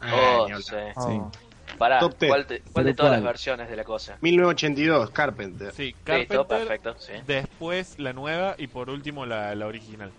[0.00, 0.74] Oh, Ah, ni sí.
[0.74, 0.92] hablar.
[0.96, 1.30] Oh.
[1.76, 2.16] Pará, Top.
[2.18, 4.18] ¿cuál, te- cuál de todas las versiones de la cosa?
[4.20, 5.72] 1982, Carpenter.
[5.72, 7.12] Sí, Sí, todo Carpenter, perfecto, sí.
[7.26, 10.12] después la nueva y por último la, la original.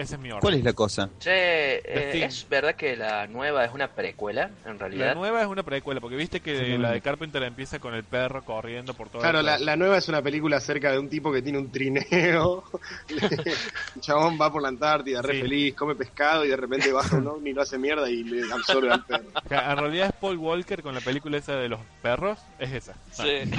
[0.00, 0.40] Ese es mi orden.
[0.40, 1.10] ¿Cuál es la cosa?
[1.18, 2.24] Che, eh.
[2.24, 5.14] ¿es verdad que la nueva es una precuela, en La realidad?
[5.14, 8.42] nueva es una precuela, porque viste que Sí, la de Carpenter empieza con el perro
[8.42, 11.30] corriendo por todo Claro, el la, la nueva es una película acerca de un tipo
[11.30, 12.64] que tiene un trineo.
[13.10, 15.42] el chabón va por la Antártida, re Sí.
[15.42, 18.90] feliz, come pescado y de repente baja un ovni, lo hace mierda y le absorbe
[18.90, 19.26] al perro.
[19.50, 22.94] En realidad es Paul Walker con la película esa de los perros, es esa.
[23.12, 23.22] Sí.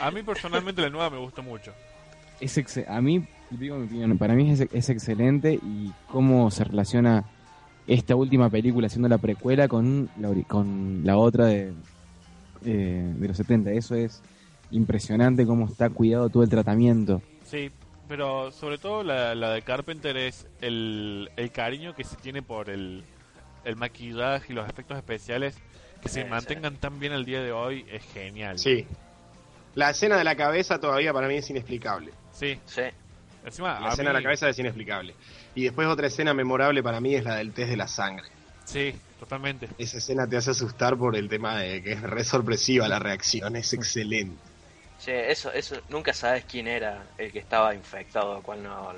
[0.00, 1.72] A mí personalmente la nueva me gustó mucho.
[2.40, 7.24] Es a mí, digo mi opinión, para mí es, es excelente y cómo se relaciona
[7.86, 11.72] esta última película siendo la precuela con la, con la otra de,
[12.64, 13.70] eh, de los 70.
[13.72, 14.22] Eso es
[14.70, 17.22] impresionante cómo está cuidado todo el tratamiento.
[17.44, 17.70] Sí,
[18.06, 22.68] pero sobre todo la, la de Carpenter es el, el cariño que se tiene por
[22.68, 23.04] el,
[23.64, 25.56] el maquillaje y los efectos especiales
[26.02, 28.58] que se Sí, mantengan tan bien al día de hoy es genial.
[28.58, 28.86] Sí.
[29.74, 32.12] La escena de la cabeza todavía para mí es inexplicable.
[32.32, 32.82] Sí, Sí.
[33.48, 35.16] Encima La escena de la cabeza es inexplicable.
[35.54, 38.28] Y después otra escena memorable para mí es la del test de la sangre.
[38.64, 39.68] Sí, totalmente.
[39.78, 43.56] Esa escena te hace asustar por el tema de que es re sorpresiva la reacción,
[43.56, 44.42] es excelente.
[44.98, 48.92] Sí, eso, eso, nunca sabes quién era el que estaba infectado, cuál no.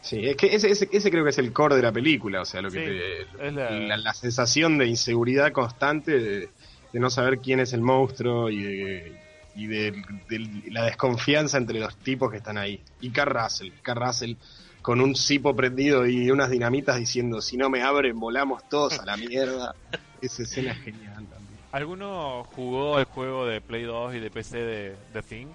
[0.00, 2.44] Sí, es que ese, ese, ese creo que es el core de la película, o
[2.44, 6.54] sea, lo que Sí, te- la- la, la sensación de inseguridad constante de,
[6.92, 9.20] de no saber quién es el monstruo y de,
[9.56, 9.92] y de,
[10.28, 12.82] de la desconfianza entre los tipos que están ahí.
[13.00, 14.34] Y Carl Russell, Carl Russell
[14.82, 19.04] con un cipo prendido y unas dinamitas diciendo, si no me abren, volamos todos a
[19.04, 19.74] la mierda.
[20.20, 21.58] Esa escena es genial también.
[21.72, 25.48] ¿Alguno jugó el juego de Play 2 y de PC de The Thing?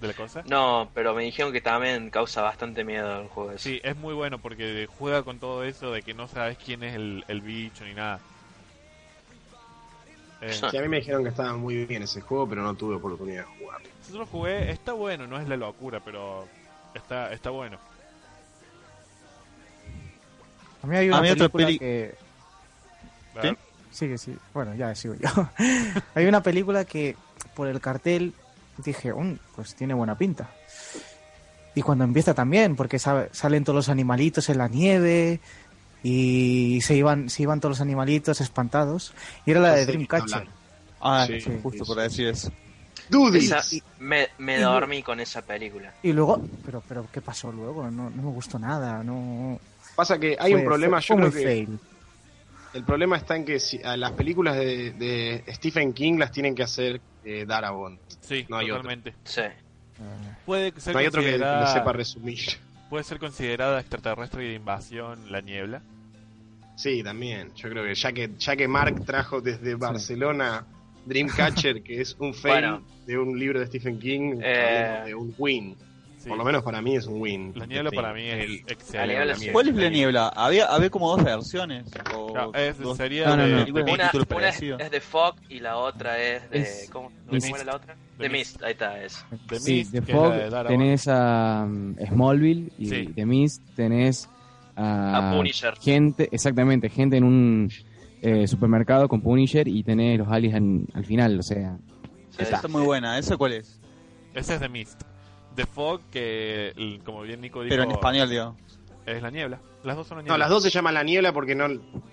[0.00, 0.42] ¿De la cosa?
[0.46, 3.70] No, pero me dijeron que también causa bastante miedo el juego ese.
[3.70, 6.94] Sí, es muy bueno porque juega con todo eso de que no sabes quién es
[6.94, 8.20] el, el bicho ni nada.
[10.40, 12.94] Eh, Sí, a mí me dijeron que estaba muy bien ese juego, pero no tuve
[12.96, 13.80] oportunidad de jugar.
[14.10, 16.48] yo lo jugué, está bueno, no es la locura, pero
[16.94, 17.78] está está bueno.
[20.82, 22.14] A mí hay una A mí otra película peli- que...
[23.36, 23.56] A ver,
[23.90, 24.36] Sigue, sí.
[24.54, 25.28] Bueno, ya sigo yo.
[26.14, 27.16] hay una película que
[27.54, 28.32] por el cartel
[28.78, 30.48] dije, "Mm, pues tiene buena pinta.
[31.74, 35.40] Y cuando empieza también, porque sabe- salen todos los animalitos en la nieve
[36.02, 39.12] y se iban, se iban todos los animalitos espantados.
[39.46, 40.46] Y era la de Dreamcatcher.
[41.00, 42.50] Ah, Sí, sí, justo sí, por decir eso.
[43.34, 43.62] Esa-
[43.98, 45.92] me, me dormí con esa película.
[46.02, 47.90] Y luego, pero, pero ¿qué pasó luego?
[47.90, 49.02] No, no me gustó nada.
[49.02, 49.58] No,
[49.96, 51.78] Pasa que hay un Fue- problema, fue yo creo muy que fail.
[52.74, 56.54] el problema está en que si, a las películas de, de Stephen King las tienen
[56.54, 57.98] que hacer eh, Darabont.
[58.20, 58.82] sí, no hay otro.
[58.82, 59.14] totalmente.
[59.24, 59.42] Sí.
[60.46, 62.38] Puede ser No hay otro que, que lo considerada- sepa resumir.
[62.90, 65.80] Puede ser considerada extraterrestre y de invasión la niebla.
[66.76, 67.52] Sí, también.
[67.54, 70.66] Yo creo que ya que ya que Mark trajo desde Barcelona
[71.06, 72.82] Dreamcatcher, que es un Bueno.
[73.06, 75.76] de un libro de Stephen King, Eh, de un win.
[76.20, 76.28] Sí.
[76.28, 77.52] Por lo menos para mí es un win.
[77.56, 77.96] La niebla Sí.
[77.96, 79.14] para mí es El- excelente.
[79.38, 79.52] Niebla.
[79.52, 80.28] ¿Cuál es la niebla?
[80.28, 81.86] Había, había como dos versiones.
[82.14, 83.64] O Claro, es- dos- sería No, no, de, no.
[83.64, 83.82] de.
[83.90, 84.10] Una,
[84.78, 86.58] es, de Fog y la otra es de.
[86.58, 87.48] Es- ¿Cómo, de ¿cómo Mist.
[87.54, 87.94] era la otra?
[88.18, 88.52] De De Mist.
[88.52, 89.24] Mist, ahí está, es.
[89.48, 93.06] de Sí, Mist, de Fog de tenés a um, Smallville y Sí.
[93.06, 94.28] de Mist tenés
[94.76, 95.74] a, A Punisher.
[95.80, 97.70] gente, exactamente, gente en un
[98.20, 101.78] eh, supermercado con Punisher y tenés los aliens en- al final, o sea,
[102.28, 103.18] Sí, Esa está muy buena.
[103.18, 103.80] ¿Esa cuál es?
[104.34, 105.00] Ese es de Mist.
[105.60, 108.56] The Fog, que como bien Nico dijo, Pero en español, digo.
[109.06, 109.60] es la niebla.
[109.82, 110.34] Las dos son la niebla.
[110.34, 111.66] No, las dos se llaman la niebla porque no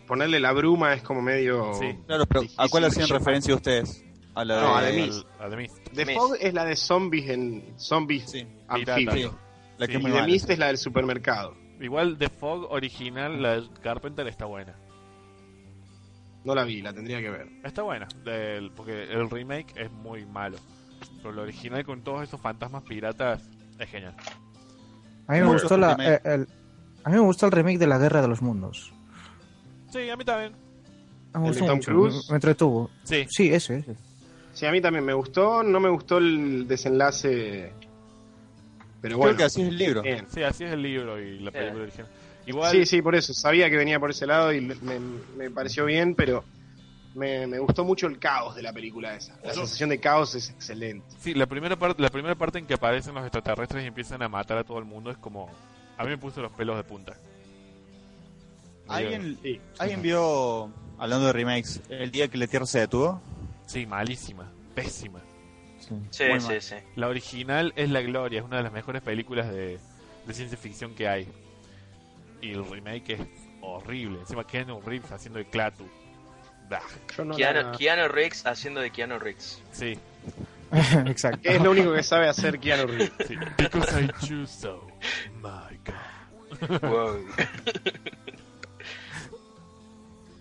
[0.07, 1.73] ponerle la bruma es como medio.
[1.75, 1.97] Sí.
[2.07, 4.03] Claro, pero ¿a cuál hacían referencia ustedes?
[4.35, 4.91] A la No, a de...
[4.91, 5.27] The Al- Mist.
[5.39, 5.77] a The Mist.
[5.93, 6.19] The Mist.
[6.19, 9.31] Fog es la de zombies en zombies Sí, anfibios.
[9.31, 9.37] sí.
[9.77, 10.53] La que Sí, Y The Mist sí.
[10.53, 11.55] es la del supermercado.
[11.79, 14.75] Igual The Fog original, la de Carpenter, está buena.
[16.43, 17.47] No la vi, la tendría que ver.
[17.63, 20.57] Está buena, del- porque el remake es muy malo.
[21.17, 23.41] Pero el original con todos esos fantasmas piratas
[23.79, 24.15] es genial.
[25.27, 26.21] A mí me Bueno, gustó el la, remake.
[26.25, 26.47] eh, el-
[27.03, 28.93] a mí me gustó el remake de la Guerra de los Mundos.
[29.91, 30.53] Sí, a mí también.
[31.33, 32.15] Me ¿El de gustó Tom Cruise?
[32.27, 32.89] me, me entretuvo.
[33.03, 33.95] Sí, Sí, ese, ese.
[34.53, 35.61] Sí, a mí también me gustó.
[35.63, 37.71] No me gustó el desenlace.
[39.01, 39.37] Pero Creo bueno.
[39.37, 40.01] que así es el libro.
[40.01, 40.25] bien.
[40.29, 42.07] sí, así es el libro y la película original.
[42.47, 43.33] Igual, Sí, sí, por eso.
[43.33, 44.75] Sabía que venía por ese lado y me,
[45.37, 46.43] me pareció bien, pero
[47.18, 49.38] me, me gustó mucho el caos de la película esa.
[49.44, 51.06] La sensación de caos es excelente.
[51.19, 54.30] sí, la primera parte, la primera parte en que aparecen los extraterrestres y empiezan a
[54.30, 55.49] matar a todo el mundo es como,
[55.98, 57.18] a mí me puso los pelos de punta.
[58.88, 59.60] ¿Alguien, Sí.
[59.80, 63.22] ¿Alguien vio, hablando de remakes, el día que la Tierra se detuvo?
[63.65, 65.19] Sí, malísima, pésima.
[66.10, 66.76] Sí, sí, sí.
[66.95, 69.80] La original es La Gloria, es una de las mejores películas de,
[70.26, 71.27] de ciencia ficción que hay.
[72.41, 73.22] Y el remake es
[73.61, 74.19] horrible.
[74.19, 75.85] Encima Keanu Reeves haciendo de Clatu.
[77.23, 79.61] No Keanu, la- Keanu Reeves haciendo de Keanu Reeves.
[79.72, 79.98] sí,
[81.06, 81.39] Exacto.
[81.41, 83.11] que es lo único que sabe hacer Keanu Reeves.
[83.27, 83.35] sí.
[83.57, 84.85] Because I choose so.
[85.41, 86.81] My God.
[86.81, 87.26] Wow.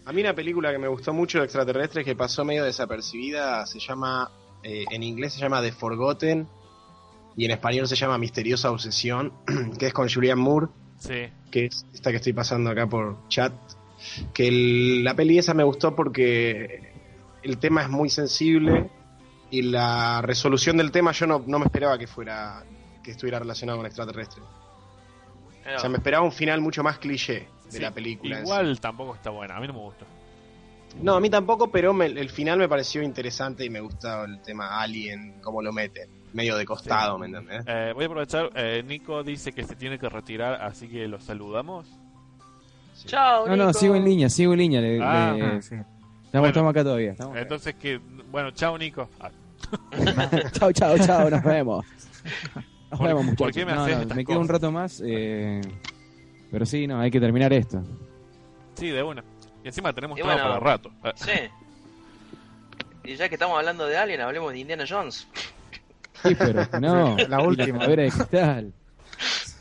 [0.04, 3.80] A mí una película que me gustó mucho de extraterrestres que pasó medio desapercibida se
[3.80, 4.30] llama,
[4.62, 6.46] eh, en inglés se llama The Forgotten
[7.36, 9.32] y en español se llama Misteriosa Obsesión,
[9.78, 10.66] que es con Julianne Moore,
[10.98, 13.52] Sí, que es esta que estoy pasando acá por chat.
[14.32, 16.92] Que el- la peli esa me gustó porque
[17.42, 18.90] el tema es muy sensible
[19.50, 22.64] y la resolución del tema yo no, no me esperaba que fuera
[23.02, 24.44] que estuviera relacionado con extraterrestres.
[25.76, 27.78] O sea, me esperaba un final mucho más cliché de sí.
[27.80, 28.40] la película.
[28.40, 30.04] Igual tampoco está buena, a mí no me gusta.
[31.02, 34.40] No, a mí tampoco, pero me- el final me pareció interesante y me gustó el
[34.42, 36.08] tema Alien, cómo lo meten.
[36.32, 37.64] Medio de costado, ¿me entendés?
[37.66, 41.20] Eh, voy a aprovechar, eh, Nico dice que se tiene que retirar, así que lo
[41.20, 41.88] saludamos.
[43.06, 43.78] Chao, No, no, Nico.
[43.78, 44.80] sigo en línea, sigo en línea.
[44.80, 45.74] le- Ah, le- Ah, sí.
[45.74, 45.86] estamos,
[46.32, 46.46] Bueno.
[46.48, 47.10] estamos acá todavía.
[47.12, 47.42] estamos acá.
[47.42, 47.98] Entonces que,
[48.30, 49.08] bueno, chao Nico.
[49.20, 49.30] Ah,
[50.52, 51.84] chao, chao, chao, nos vemos.
[52.90, 53.52] Nos ¿Por- vemos, por muchachos.
[53.56, 55.60] qué me No, haces no, estas me quedo un rato más, eh,
[56.50, 57.82] pero sí, no, hay que terminar esto.
[58.74, 59.24] sí, de una.
[59.64, 60.48] Y encima tenemos Y todo bueno.
[60.48, 60.90] para rato.
[61.02, 61.30] Ah, Sí.
[63.04, 65.28] Y ya que estamos hablando de Alien, hablemos de Indiana Jones.
[66.22, 67.16] Sí, pero no.
[67.28, 67.78] La última.
[67.78, 68.72] calavera de cristal.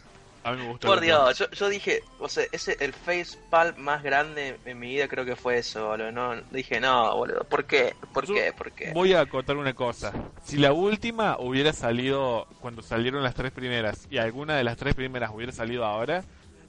[0.45, 0.87] A mí me gusta.
[0.87, 4.89] Por Dios, yo, yo dije, o sea, ese el face palm más grande en mi
[4.89, 6.11] vida creo que fue eso, boludo.
[6.11, 7.95] No, dije, no, boludo, ¿por qué?
[8.13, 8.53] ¿Por Yo qué?
[8.53, 8.91] ¿Por qué?
[8.93, 10.13] Voy a acotar una cosa.
[10.45, 14.93] Si la última hubiera salido cuando salieron las tres primeras y alguna de las tres
[14.93, 16.23] primeras hubiera salido ahora,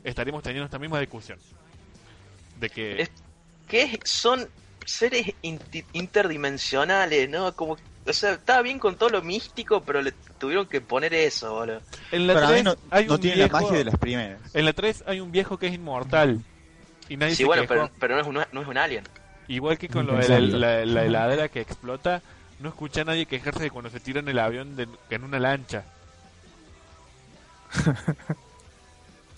[0.04, 1.38] estaríamos teniendo esta misma discusión.
[2.58, 3.10] De que Es-
[3.68, 4.48] ¿Qué son
[4.86, 5.34] seres
[5.92, 7.54] interdimensionales, no?
[7.54, 7.76] Como,
[8.08, 11.80] o sea, estaba bien con todo lo místico, pero le tuvieron que poner eso, boludo.
[12.12, 14.40] en la mí 3 no, hay no un tiene viejo, la magia de las primeras.
[14.54, 16.40] En la 3 hay un viejo que es inmortal.
[17.08, 17.74] Y nadie Sí, se bueno, quejó.
[17.74, 19.04] pero, pero no, es un, no es un alien.
[19.48, 22.20] Igual que con lo de la, la- la heladera que explota,
[22.58, 25.38] no escuché a nadie quejarse de cuando se tira en el avión de- en una
[25.38, 25.84] lancha.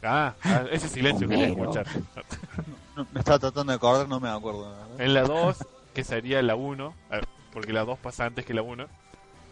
[0.01, 1.85] Ah, ah, ese silencio quería escuchar.
[2.95, 4.73] No, me estaba tratando de acordar, no me acuerdo.
[4.97, 5.57] En la 2,
[5.93, 7.21] que sería la 1, eh,
[7.59, 8.87] porque la 2 pasa antes que la 1,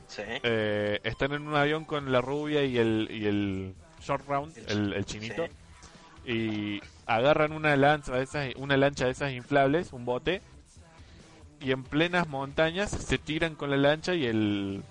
[0.06, 0.22] Sí.
[0.44, 4.92] eh, están en un avión con la rubia y el, y el short round, el,
[4.92, 5.48] el chinito,
[6.24, 10.40] y agarran una lancha de esas, una lancha de esas inflables, un bote,
[11.60, 14.82] y en plenas montañas se tiran con la lancha y el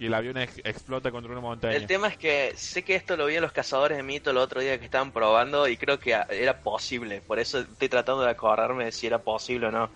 [0.00, 1.74] y el avión ex- explota contra una montaña.
[1.76, 4.36] El tema es que sé que esto lo vi a los cazadores de mito el
[4.36, 7.20] otro día que estaban probando y creo que era posible.
[7.20, 9.90] Por eso estoy tratando de acordarme de si era posible o no.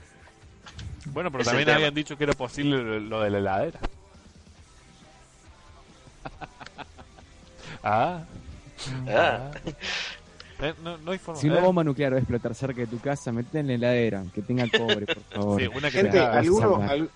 [1.12, 1.76] Bueno, pero también tema.
[1.76, 3.80] habían dicho que era posible lo, de la heladera.
[7.82, 8.24] ah.
[9.08, 9.50] Ah.
[10.60, 11.40] Eh, no, no hay forma.
[11.40, 11.62] Si una ¿eh?
[11.62, 14.64] bomba nuclear va a explotar cerca de tu casa, metete en la heladera, que tenga
[14.68, 15.60] cobre, por favor.
[15.60, 17.10] Sí, una que Gente, ¿alguno, al-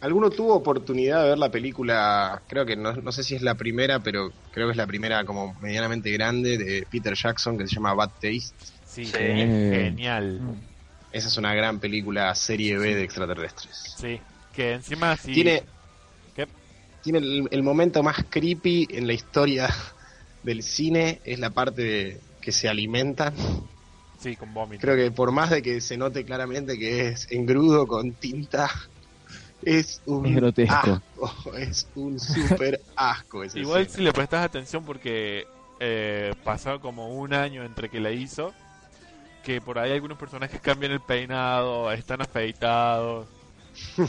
[0.00, 2.42] ¿alguno tuvo oportunidad de ver la película?
[2.48, 5.24] Creo que no, no sé si es la primera, pero creo que es la primera
[5.24, 8.52] como medianamente grande de Peter Jackson que se llama Bad Taste.
[8.84, 9.12] Sí, Sí.
[9.12, 10.40] genial.
[11.12, 13.94] Esa es una gran película serie B de extraterrestres.
[13.98, 14.20] Sí,
[14.54, 15.32] que encima sí.
[15.32, 15.62] Tiene,
[16.34, 16.46] ¿Qué?
[17.02, 19.68] tiene el, el momento más creepy en la historia
[20.42, 23.34] del cine, es la parte de que se alimentan.
[24.20, 24.80] Sí, con vómito.
[24.82, 28.68] Creo que por más de que se note claramente que es engrudo con tinta,
[29.62, 31.00] es un Es grotesco.
[31.16, 33.44] asco, es un súper asco.
[33.44, 33.96] esa Igual escena.
[33.96, 35.46] si le prestas atención porque
[35.80, 38.52] eh, pasó como un año entre que la hizo,
[39.42, 43.26] que por ahí algunos personajes cambian el peinado, están afeitados.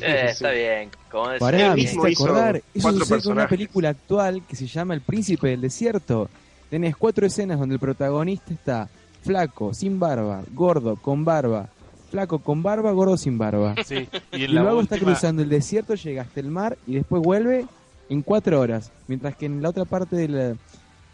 [0.01, 0.89] Eh, está bien.
[1.11, 2.61] Como decía, Pará, me hiciste acordar.
[2.73, 6.29] Eso sucede con una película actual que se llama El Príncipe del Desierto.
[6.69, 8.89] Tenés cuatro escenas donde el protagonista está
[9.23, 11.69] flaco, sin barba, gordo, con barba,
[12.09, 13.75] flaco con barba, gordo sin barba.
[13.85, 17.65] Sí, y la luego está cruzando el desierto, llega hasta el mar y después vuelve
[18.09, 18.91] en cuatro horas.
[19.07, 20.57] Mientras que en la otra parte del,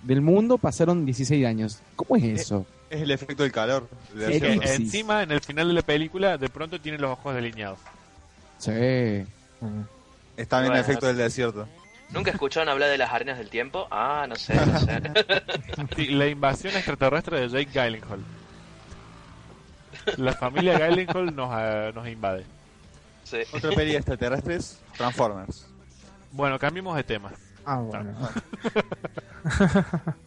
[0.05, 1.79] del mundo pasaron 16 años.
[1.95, 2.65] ¿Cómo es eso?
[2.89, 3.89] Es el efecto del calor.
[4.15, 7.79] Sí, encima en el final de la película de pronto tiene los ojos delineados.
[8.59, 8.71] Sí.
[10.37, 10.73] Está bien Bueno.
[10.75, 11.67] el efecto del desierto.
[12.11, 13.87] ¿Nunca escucharon hablar de las arenas del tiempo?
[13.89, 15.01] Ah, no sé, no sé.
[15.95, 18.19] Sí, la invasión extraterrestre de Jake Gyllenhaal.
[20.17, 22.45] La familia Gyllenhaal nos, eh, nos invade.
[23.23, 23.37] Sí.
[23.51, 25.65] Otra peli extraterrestres, Transformers.
[26.31, 27.31] Bueno, cambiemos de tema.
[27.65, 28.13] Ah, bueno.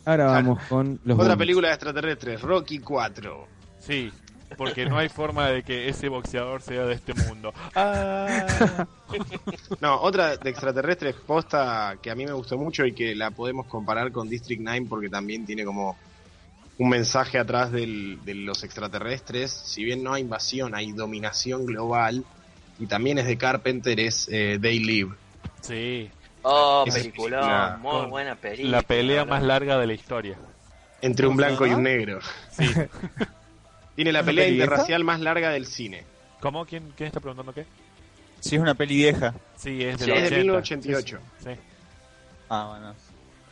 [0.04, 3.46] Ahora vamos con los Otra película de extraterrestres, Rocky 4.
[3.80, 4.12] Sí,
[4.56, 7.52] porque no hay forma de que ese boxeador sea de este mundo.
[7.74, 8.86] Ah,
[9.80, 13.66] No, otra de extraterrestres posta que a mí me gustó mucho y que la podemos
[13.66, 15.96] comparar con District 9 porque también tiene como
[16.78, 19.50] un mensaje atrás del- de los extraterrestres.
[19.50, 22.24] Si bien no hay invasión, hay dominación global
[22.78, 25.14] y también es de Carpenter, es eh, They Live.
[25.60, 26.10] sí,
[26.50, 28.76] Oh, película, película muy buena película.
[28.78, 30.36] la pelea más larga de la historia.
[31.02, 32.20] Entre un ¿Cómo se blanco y un negro.
[32.50, 32.64] Sí.
[33.94, 36.04] Tiene la ¿Es una pelea interracial más larga del cine.
[36.40, 36.64] ¿Cómo?
[36.64, 37.66] ¿Quién, ¿Quién está preguntando qué?
[38.40, 39.34] Si es una peli vieja.
[39.56, 40.38] Sí, es de Sí, los Es de 80.
[40.42, 41.18] 1988.
[41.44, 41.50] Sí.
[42.48, 42.94] Ah, bueno.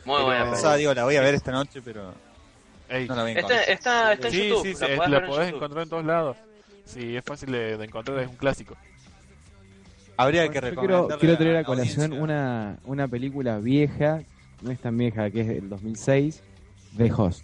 [0.05, 2.13] Muy buena Pero- Pensaba, digo, la voy a ver esta noche, pero
[2.89, 3.07] Ey.
[3.07, 4.63] no la vi en Está, está, está en Sí, YouTube.
[4.63, 6.37] sí, sí, la es- podés la en podés encontrar en todos lados.
[6.85, 8.77] Sí, es fácil de, de encontrar, es un clásico.
[10.17, 14.21] Habría que Yo recomendarle quiero, quiero traer la a colación una, una película vieja,
[14.61, 16.41] no es tan vieja, que es del 2006,
[16.97, 17.43] The Host.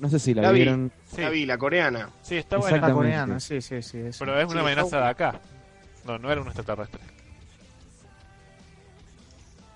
[0.00, 0.60] No sé si la, La vi.
[0.60, 0.90] vieron.
[1.06, 2.10] Sí, La vi, la coreana.
[2.22, 2.76] sí está La buena.
[2.76, 2.96] Exactamente.
[3.10, 3.98] coreana, sí, sí, sí.
[3.98, 4.24] eso.
[4.24, 5.40] Pero es una Sí, amenaza de acá.
[6.04, 7.00] No, no era un extraterrestre.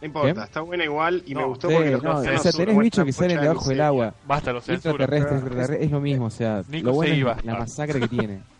[0.01, 0.41] No importa, ¿Qué?
[0.45, 3.05] está buena igual y me No, gustó Sí, porque los no, o sea, tenés bichos
[3.05, 4.15] que salen de debajo del agua.
[4.27, 4.91] Basta, lo censuro.
[4.95, 7.33] Extraterrestre, extraterrestre, es lo mismo, o sea, Nico lo bueno se iba.
[7.33, 8.41] es la masacre que tiene.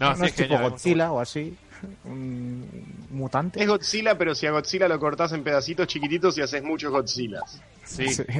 [0.00, 1.56] No, no, sí, es tipo me Godzilla o así.
[2.04, 2.68] Un
[3.10, 3.60] mutante.
[3.62, 7.60] Es Godzilla, pero si a Godzilla lo cortás en pedacitos chiquititos y haces muchos Godzillas.
[7.84, 8.08] Sí.
[8.08, 8.24] Sí.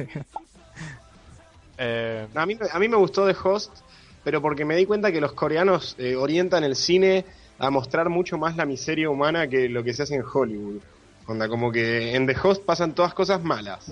[1.77, 3.79] Eh, a, mí, a mí me gustó The Host,
[4.23, 7.25] pero porque me di cuenta que los coreanos eh, orientan el cine
[7.59, 10.81] a mostrar mucho más la miseria humana que lo que se hace en Hollywood.
[11.27, 13.91] Onda, como que en The Host pasan todas cosas malas.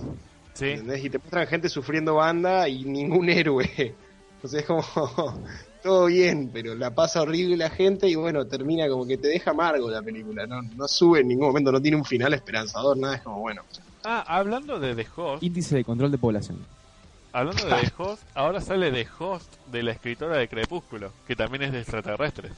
[0.54, 0.72] sí.
[0.72, 1.04] ¿entendés?
[1.04, 3.70] Y te muestran gente sufriendo banda y ningún héroe.
[4.36, 4.84] Entonces es como
[5.84, 9.52] todo bien, pero la pasa horrible la gente y bueno, termina como que te deja
[9.52, 10.48] amargo la película.
[10.48, 13.16] No, no sube en ningún momento, no tiene un final esperanzador, nada.
[13.16, 13.62] Es como bueno.
[14.04, 16.58] Ah, hablando de The Host, Índice de control de población.
[17.32, 21.64] hablando de The Host, ahora sale The Host de la escritora de Crepúsculo, que también
[21.64, 22.52] es de extraterrestres.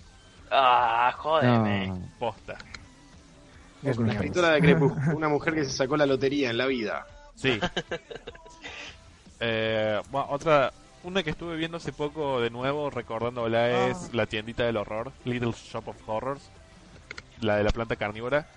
[0.51, 1.87] Ah, jódeme.
[1.87, 1.99] No.
[2.19, 2.55] Posta.
[3.83, 4.13] Es La mierda.
[4.21, 7.05] escritora de Crepúsculo, una mujer que se sacó la lotería en la vida.
[7.35, 7.59] Sí.
[9.39, 10.71] Eh, bueno, otra,
[11.05, 15.51] una que estuve viendo hace poco de nuevo, recordándola, es la tiendita del horror, Little
[15.53, 16.41] Shop of Horrors,
[17.41, 18.47] la de la planta carnívora.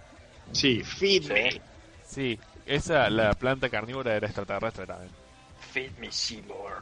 [0.52, 1.60] Sí, Feed Me.
[2.06, 2.38] Sí.
[2.66, 5.10] Esa, la planta carnívora era extraterrestre también.
[5.72, 6.78] Feed me Seymour.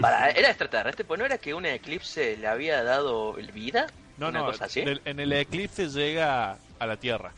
[0.00, 1.04] Para, ¿Era extraterrestre?
[1.04, 3.86] Pues no era que un eclipse le había dado el vida.
[4.16, 4.80] No, Una no, cosa así.
[4.80, 7.32] en el, en el eclipse llega a la Tierra,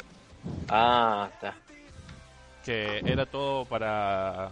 [0.69, 1.55] Ah, está.
[2.65, 4.51] que era todo para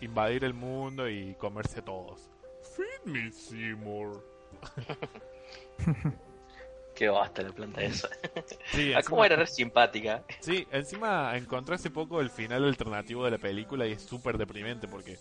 [0.00, 2.30] invadir el mundo y comerse a todos.
[2.76, 4.24] Feed me, Seymour.
[6.94, 8.08] Qué basta la planta esa.
[8.72, 10.24] Sí, Ah, ¿Cómo era re simpática?
[10.40, 14.88] Sí, encima encontré hace poco el final alternativo de la película y es súper deprimente
[14.88, 15.16] porque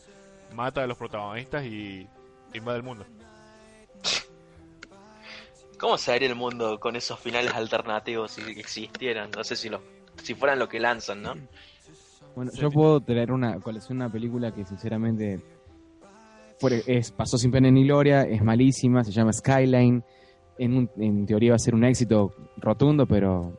[0.53, 2.07] mata a los protagonistas y
[2.53, 3.05] invade el mundo.
[5.79, 9.29] ¿Cómo se haría el mundo con esos finales alternativos si existieran?
[9.31, 9.81] No sé si los,
[10.23, 11.35] si fueran lo que lanzan, ¿no?
[12.37, 15.41] Bueno, yo puedo traer una colección, una película que sinceramente
[16.85, 20.03] es, pasó sin pena ni gloria, es malísima, se llama Skyline.
[20.59, 23.57] En, un- en teoría va a ser un éxito rotundo, pero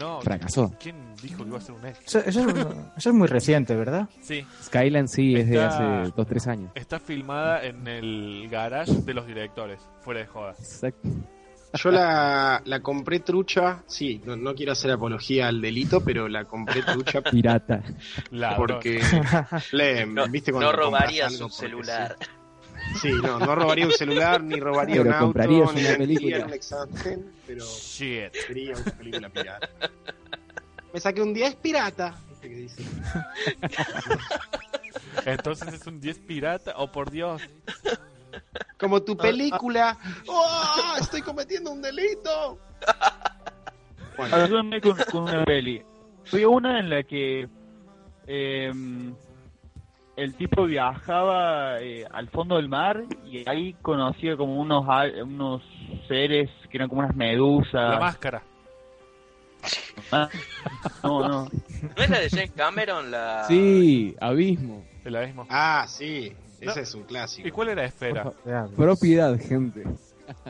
[0.00, 0.72] No, fracasó.
[0.80, 2.18] ¿quién dijo que iba a ser un éxito?
[2.20, 2.66] Eso, eso es,
[2.96, 4.08] eso es muy reciente, ¿verdad?
[4.22, 6.72] Sí, Skyline sí es de Está- hace 2-3 años.
[6.74, 10.52] está filmada en el garage de los directores, fuera de joda.
[10.58, 11.06] Exacto.
[11.72, 16.44] Yo la, la compré trucha, sí, no, no quiero hacer apología al delito, pero la
[16.44, 17.82] compré trucha Pirata.
[18.56, 19.00] Porque
[19.72, 22.16] le, No, ¿viste no robarías un celular.
[22.20, 22.26] Sí,
[22.94, 26.46] Sí, no, no robaría un celular, ni robaría Pero un auto, ni una película.
[26.46, 28.32] un examen, pero Shit.
[28.46, 29.68] sería una película pirata.
[30.92, 32.18] Me saqué un 10 pirata.
[32.30, 32.82] ¿Viste que dice?
[35.24, 37.42] Entonces es un 10 pirata, oh por Dios.
[38.80, 39.96] Como tu película.
[40.26, 40.94] ¡Oh!
[40.98, 42.58] ¡Estoy cometiendo un delito!
[44.16, 45.82] Bueno, Ayúdame con, con una peli.
[46.24, 47.48] Fui una en la que
[48.26, 48.72] eh,
[50.16, 54.84] el tipo viajaba eh, al fondo del mar y ahí conocía como unos
[55.24, 55.62] unos
[56.08, 57.72] seres que eran como unas medusas.
[57.72, 58.42] La máscara.
[60.12, 60.28] Ah,
[61.02, 61.44] no, no.
[61.44, 63.10] ¿No es la de James Cameron?
[63.10, 63.44] La...
[63.44, 64.84] Sí, Abismo.
[65.04, 65.46] El abismo.
[65.50, 66.70] ah, sí, No.
[66.72, 67.46] ese es un clásico.
[67.48, 68.32] ¿Y cuál era Esfera?
[68.76, 69.84] Propiedad, gente.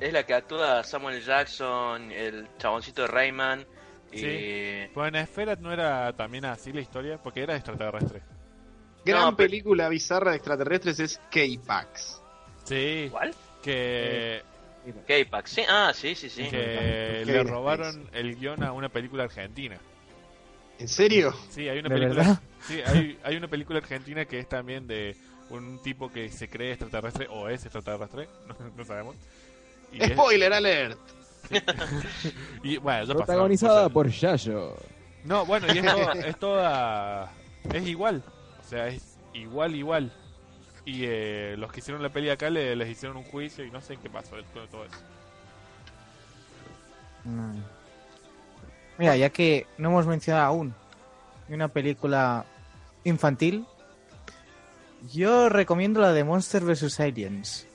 [0.00, 3.64] Es la que actúa Samuel Jackson, el chaboncito de Rayman.
[4.12, 4.18] Y...
[4.18, 4.90] Sí.
[4.92, 8.22] Pues en Esfera no era también así la historia, porque era extraterrestre.
[9.04, 12.20] Gran No, pero- película bizarra de extraterrestres es K-Pax.
[12.64, 13.08] Sí.
[13.10, 13.34] ¿Cuál?
[13.62, 14.42] Que,
[15.06, 15.50] K-Pax.
[15.50, 16.44] Sí, ah, sí, sí, sí.
[16.50, 19.78] que le robaron el guion a una película argentina.
[20.78, 21.34] ¿En serio?
[21.50, 22.22] Sí, hay una ¿De película.
[22.22, 22.40] verdad?
[22.62, 25.14] Sí, hay, hay una película argentina que es también de
[25.50, 29.16] un tipo que se cree extraterrestre o es extraterrestre, no, no sabemos.
[29.92, 30.98] Y, es- Spoiler alert.
[32.62, 34.74] y, bueno, ya pasó, Protagonizada por Yayo.
[35.24, 37.32] No, bueno, y es, todo- es toda.
[37.72, 38.22] Es igual.
[38.64, 40.12] O sea, es igual, igual.
[40.84, 43.80] Y eh, los que hicieron la peli acá le- les hicieron un juicio y no
[43.80, 44.96] sé qué pasó con todo eso.
[47.24, 47.58] Mm.
[48.98, 50.74] Mira, ya que no hemos mencionado aún
[51.48, 52.44] una película
[53.04, 53.66] infantil,
[55.12, 57.00] yo recomiendo la de Monster vs.
[57.00, 57.66] Aliens.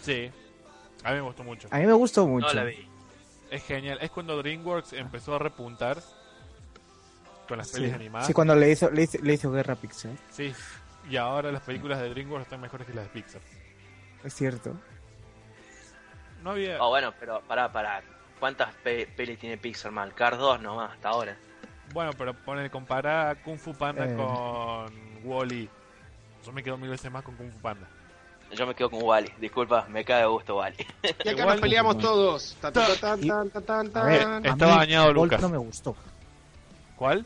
[0.00, 0.30] Sí,
[1.02, 1.68] a mí me gustó mucho.
[1.70, 2.46] A mí me gustó mucho.
[2.48, 2.88] No la vi.
[3.50, 3.98] Es genial.
[4.00, 5.98] Es cuando DreamWorks empezó a repuntar
[7.48, 7.74] con las Sí.
[7.80, 8.26] pelis animadas.
[8.26, 10.12] Sí, cuando le hizo, le hizo, le hizo guerra a Pixar.
[10.30, 10.52] Sí,
[11.08, 13.40] y ahora las películas de DreamWorks están mejores que las de Pixar.
[14.24, 14.74] Es cierto.
[16.42, 16.82] No había.
[16.82, 18.02] Oh, bueno, pero pará, pará.
[18.40, 20.12] ¿Cuántas pe- pelis tiene Pixar mal?
[20.14, 21.36] Cars 2 nomás, hasta ahora.
[21.92, 24.16] Bueno, pero poner comparar Kung Fu Panda Eh.
[24.16, 24.92] con
[25.24, 25.68] Wally.
[26.44, 27.86] Yo me quedo mil veces más con Kung Fu Panda.
[28.52, 29.32] Yo me quedo con Wally.
[29.40, 30.76] Disculpa, me cae de gusto Wally.
[31.24, 32.56] Y acá nos peleamos todos.
[32.60, 35.40] Tan, tan, tan, ver, Estaba Bolt Lucas.
[35.40, 35.96] no me gustó.
[36.96, 37.24] ¿Cuál?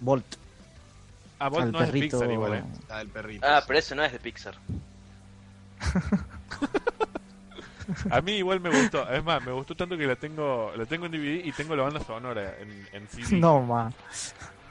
[0.00, 0.36] Bolt.
[1.38, 2.18] Ah, Bolt al no es de perrito.
[2.18, 2.62] Pixar igual, eh.
[2.88, 3.46] La del perrito.
[3.46, 4.54] Ah, pero ese no es de Pixar.
[8.10, 9.08] A mí igual me gustó.
[9.10, 11.84] Es más, me gustó tanto que la tengo la tengo en DVD y tengo la
[11.84, 13.36] banda sonora en, en CD.
[13.36, 13.92] No, ma.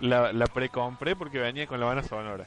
[0.02, 2.46] La, la precompré porque venía con la banda sonora.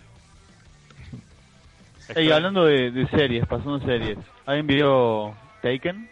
[2.14, 4.18] Ey, hablando de, de series, pasando series.
[4.46, 6.08] ¿Alguien vio Taken?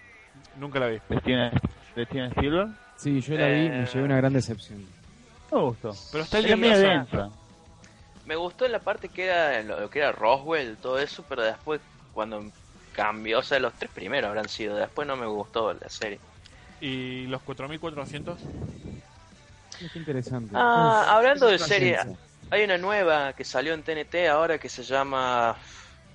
[0.59, 0.98] Nunca la vi.
[1.09, 1.51] ¿De Steven,
[1.94, 2.68] de Steven Spielberg?
[2.97, 3.86] Sí, yo la vi, me Eh.
[3.93, 4.85] llevé una gran decepción.
[5.51, 5.94] No me gustó.
[6.12, 6.77] Pero está liosa.
[6.78, 7.31] densa.
[8.27, 11.81] Me gustó la parte que era lo, que era Roswell, todo eso, pero después
[12.12, 12.44] cuando
[12.93, 16.18] cambió, o sea, los tres primeros habrán sido, después no me gustó la serie.
[16.81, 18.39] ¿Y los 4400?
[19.93, 20.51] Qué interesante.
[20.55, 22.18] Ah, hablando de Es serie, ciencia.
[22.51, 25.55] hay una nueva que salió en TNT ahora que se llama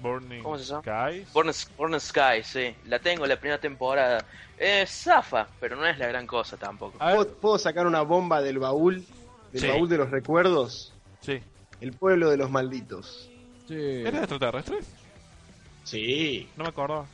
[0.02, 0.82] Burning ¿Cómo se llama?
[0.82, 1.34] Skies.
[1.78, 2.76] Born Sky, sí.
[2.86, 4.26] La tengo la primera temporada.
[4.58, 6.98] Es zafa, pero no es la gran cosa tampoco.
[6.98, 9.04] ¿Puedo, puedo sacar una bomba del baúl?
[9.52, 9.68] Del Sí.
[9.68, 10.94] baúl de los recuerdos.
[11.22, 11.42] sí.
[11.80, 13.28] El pueblo de los malditos.
[13.68, 14.86] Che, ¿Era extraterrestres?
[15.84, 16.48] Sí.
[16.56, 17.08] No me acuerdo.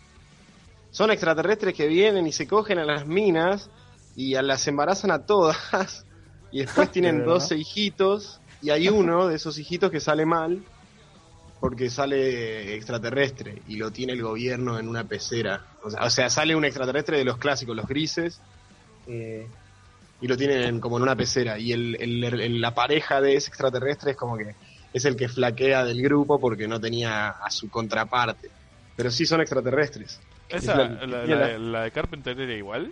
[0.91, 3.69] Son extraterrestres que vienen y se cogen a las minas
[4.15, 6.05] y a las embarazan a todas.
[6.51, 7.34] Y después tienen verdad?
[7.35, 8.39] 12 hijitos.
[8.61, 10.64] Y hay uno de esos hijitos que sale mal
[11.59, 15.65] porque sale extraterrestre y lo tiene el gobierno en una pecera.
[15.84, 18.39] O sea, o sea, sale un extraterrestre de los clásicos, los grises,
[19.07, 19.47] eh,
[20.21, 21.57] y lo tienen como en una pecera.
[21.59, 24.53] Y el, el- el- la pareja de ese extraterrestre es como que
[24.93, 28.49] es el que flaquea del grupo porque no tenía a su contraparte.
[28.95, 30.19] Pero sí son extraterrestres.
[30.49, 32.91] Esa, Es la, la- la- la- la de Carpenter era igual.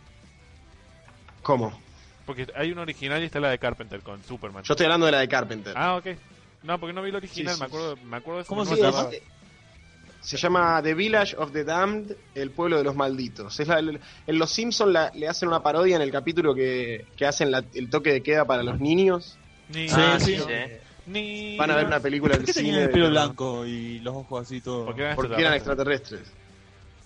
[1.41, 1.79] ¿Cómo?
[2.25, 4.63] Porque hay una original y está la de Carpenter con Superman.
[4.63, 5.73] Yo estoy hablando de la de Carpenter.
[5.77, 6.07] Ah, ok.
[6.65, 8.73] No, porque no vi la original, Sí, sí, me acuerdo, me acuerdo de ¿Cómo se
[8.73, 9.21] es-
[10.21, 13.59] se llama The Village of the Damned, el pueblo de los malditos.
[13.59, 17.25] Es la- el- en Los Simpsons le hacen una parodia en el capítulo que, que
[17.27, 19.37] hacen la- el toque de queda para los niños.
[19.69, 20.43] Ni- Ah, sí, sí, sí.
[20.47, 20.73] sí.
[21.07, 21.55] Ni...
[21.57, 22.83] Van a ver una película ¿Por del cine.
[22.85, 24.85] el pelo de- blanco y los ojos así todos?
[24.87, 26.21] Porque eran Porque eran extraterrestres.
[26.21, 26.45] extraterrestres.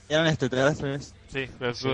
[0.07, 1.13] Eran extraterrestres.
[1.27, 1.89] Sí, Sí.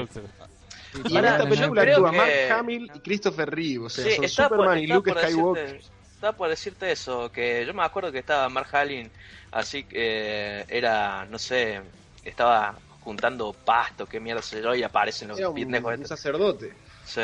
[1.10, 3.86] Y en esta película actúa que- Mark Hamill y Christopher Reeve.
[3.86, 5.66] O sea, Sí, son Superman y Luke Skywalker.
[5.74, 5.95] decirte-
[6.26, 9.12] Estaba por decirte eso, que yo me acuerdo que estaba Mark Hamill,
[9.52, 11.80] así que eh, era, no sé,
[12.24, 16.08] estaba juntando pasto, qué mierda sé yo, y aparecen los Era un, un estos.
[16.08, 16.74] sacerdote.
[17.06, 17.22] Sí.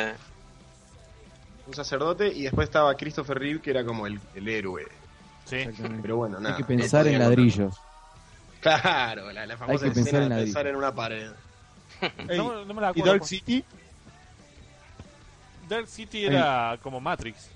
[1.65, 4.85] Un sacerdote y después estaba Christopher Reeve que era como el, el héroe.
[5.45, 5.67] Sí.
[6.03, 6.55] Pero bueno, nada.
[6.55, 7.73] Hay que pensar en ladrillos.
[8.59, 11.31] Claro, la, la famosa que pensar escena en de pensar en una pared.
[12.29, 13.13] Ey, No, no me la ¿Y acuerdo.
[13.13, 13.65] Dark City?
[15.67, 17.49] Dark City era como Matrix.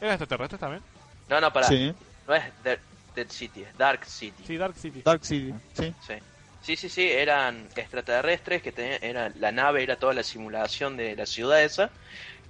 [0.00, 0.82] ¿Era extraterrestre también?
[1.28, 1.68] No, no, para.
[1.68, 1.92] Sí.
[2.26, 2.78] No es Dead,
[3.14, 4.44] Dead City, es Dark City.
[4.46, 5.02] Sí, Dark City.
[5.02, 5.94] Dark City, sí.
[6.06, 6.14] Sí.
[6.62, 11.14] Sí, sí, sí, eran extraterrestres que tenían, era, la nave era toda la simulación de
[11.14, 11.90] la ciudad esa,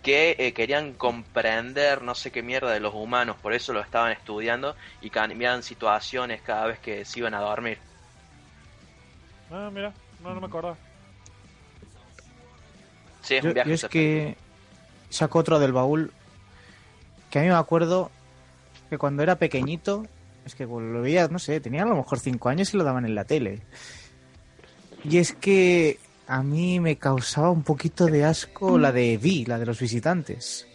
[0.02, 4.12] que eh, querían comprender no sé qué mierda de los humanos, por eso lo estaban
[4.12, 7.76] estudiando y cambiaban situaciones cada vez que se iban a dormir.
[9.50, 9.92] Ah, mira,
[10.22, 10.78] no, no me acordaba.
[13.22, 14.36] Sí, es Yo, un viaje yo es que
[15.10, 16.10] saco otro del baúl
[17.36, 18.10] que a mí me acuerdo
[18.88, 20.06] que cuando era pequeñito,
[20.46, 23.04] es que lo veía, no sé, tenía a lo mejor 5 años y lo daban
[23.04, 23.60] en la tele.
[25.04, 29.58] Y es que a mí me causaba un poquito de asco la de Vi, la
[29.58, 30.66] de los visitantes.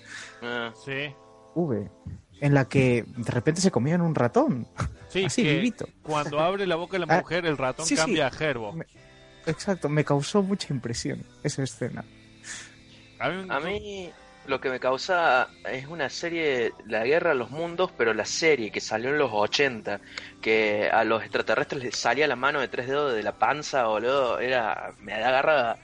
[0.43, 1.13] Ah, Sí.
[1.55, 1.89] V,
[2.41, 4.67] en la que de repente se comían un ratón.
[5.09, 5.87] Sí, Así, que vivito.
[6.03, 8.01] cuando abre la boca la Ah, mujer, el ratón sí, sí.
[8.01, 8.73] cambia a Gerbo.
[8.73, 8.85] Me-
[9.47, 12.05] Exacto, me causó mucha impresión esa escena.
[13.19, 14.11] A mí, A mí
[14.47, 18.71] lo que me causa es una serie, La Guerra de los Mundos, pero la serie
[18.71, 20.01] que salió en los 80,
[20.41, 24.39] que a los extraterrestres les salía la mano de tres dedos de la panza, boludo,
[24.39, 25.77] era, me agarra,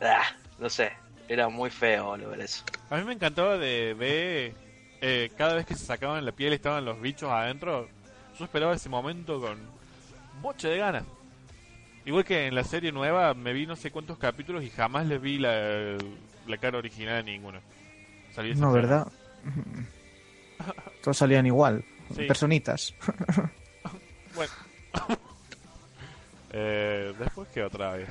[0.00, 0.22] ah,
[0.58, 0.92] no sé,
[1.28, 2.64] era muy feo, boludo, eso.
[2.90, 4.54] A mí me encantaba de ver
[5.00, 7.88] eh, cada vez que se sacaban la piel y estaban los bichos adentro.
[8.38, 9.58] Yo esperaba ese momento con
[10.40, 11.04] boche de ganas.
[12.04, 15.20] Igual que en la serie nueva me vi no sé cuántos capítulos y jamás les
[15.20, 15.96] vi la,
[16.46, 17.60] la cara original a ninguno.
[18.34, 18.72] Salí No.
[18.72, 19.06] ¿verdad?
[21.02, 22.24] Todos salían igual, Sí.
[22.26, 22.94] personitas.
[24.34, 24.50] Bueno.
[26.52, 28.08] eh, Después, ¿qué otra vez?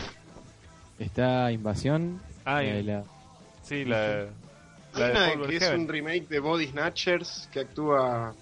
[1.00, 2.22] Está Invasión.
[2.46, 3.04] Ah, la de
[3.64, 4.26] Sí, la,
[4.94, 5.82] la de una que es Heaven.
[5.82, 8.34] un remake de Body Snatchers que actúa,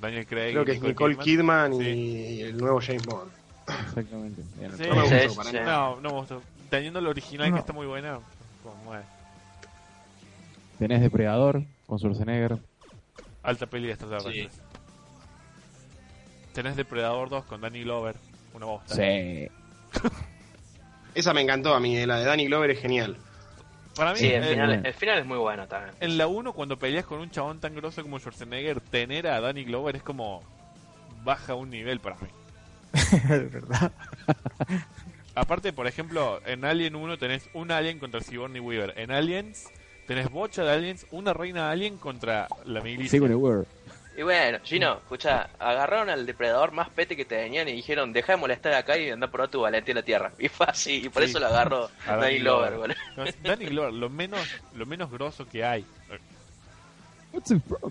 [0.00, 0.52] Daniel Craig.
[0.52, 3.30] creo que es Nicole Kidman, y el nuevo James Bond.
[3.88, 4.42] Exactamente.
[4.42, 4.84] Sí.
[4.88, 5.56] No me Sí, gustó sí.
[5.64, 6.42] No, no me gustó.
[6.70, 7.56] Teniendo la original No.
[7.56, 8.20] que está muy buena.
[8.64, 9.02] Como, eh,
[10.78, 12.58] Tenés Depredador con Schwarzenegger.
[13.44, 14.60] alta peli de extraterrestres.
[16.52, 18.16] Tenés Depredador 2 con Danny Glover.
[18.54, 18.94] Una bosta.
[18.94, 19.48] Sí.
[21.14, 23.16] Esa me encantó a mí, eh, la de Danny Glover es genial.
[23.94, 24.82] Para mí, Sí, el final, bueno.
[24.84, 25.94] el final es muy bueno también.
[26.00, 29.64] en la 1, cuando peleas con un chabón tan grosso como Schwarzenegger, tener a Danny
[29.64, 30.42] Glover es como.
[31.22, 32.28] baja un nivel para mí.
[32.94, 33.92] Es verdad.
[35.34, 38.94] Aparte, por ejemplo, en Alien 1 tenés un alien contra Sigourney Weaver.
[38.98, 39.68] En Aliens
[40.06, 43.10] tenés bocha de aliens, una reina alien contra la milicia.
[43.10, 43.66] Sigourney Weaver.
[44.16, 48.38] Y bueno, Gino, escucha, agarraron al depredador más pete que tenían y dijeron, deja de
[48.38, 50.32] molestar acá y anda por tu valentía en la tierra.
[50.38, 51.30] Y fue así, y por Sí.
[51.30, 52.96] eso lo agarró A Danny Glover, boludo.
[53.16, 54.40] No, Danny Glover, lo menos,
[54.76, 55.84] lo menos grosso que hay.
[57.32, 57.90] What's the problem?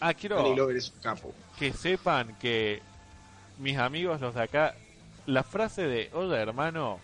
[0.00, 1.32] Ah, quiero Danny Glover es un capo.
[1.56, 2.82] que sepan que
[3.60, 4.74] mis amigos los de acá,
[5.26, 6.98] la frase de, oye hermano,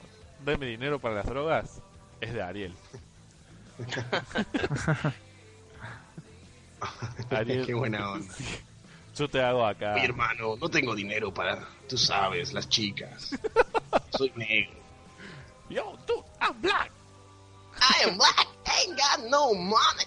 [0.45, 1.81] dame dinero para las drogas,
[2.21, 2.75] es de Ariel.
[7.31, 8.35] Ariel, Qué buena onda.
[9.15, 9.95] yo te hago acá.
[9.95, 13.31] Mi hermano, no tengo dinero para, tú sabes, las chicas.
[14.17, 14.77] Soy negro.
[15.69, 16.91] Yo, tú, I'm black.
[17.79, 20.07] I am black, ain't got no money.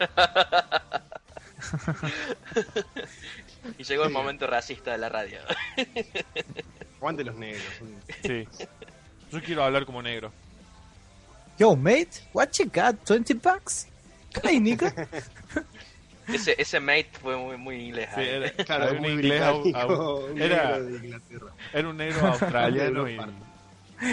[3.78, 5.38] Y llegó el momento racista de la radio.
[6.98, 7.62] Aguante los negros.
[8.22, 8.46] Sí.
[9.32, 10.32] Yo quiero hablar como negro.
[11.58, 12.96] Yo, mate, what you got?
[13.08, 13.86] 20 bucks?
[14.42, 14.92] Hey, nigga.
[16.28, 18.08] ese, ese mate fue muy, muy inglés.
[18.14, 21.52] Sí, era, Claro, había un muy inglés au- británico, au- un era, Inglaterra.
[21.72, 23.18] era un negro australiano y,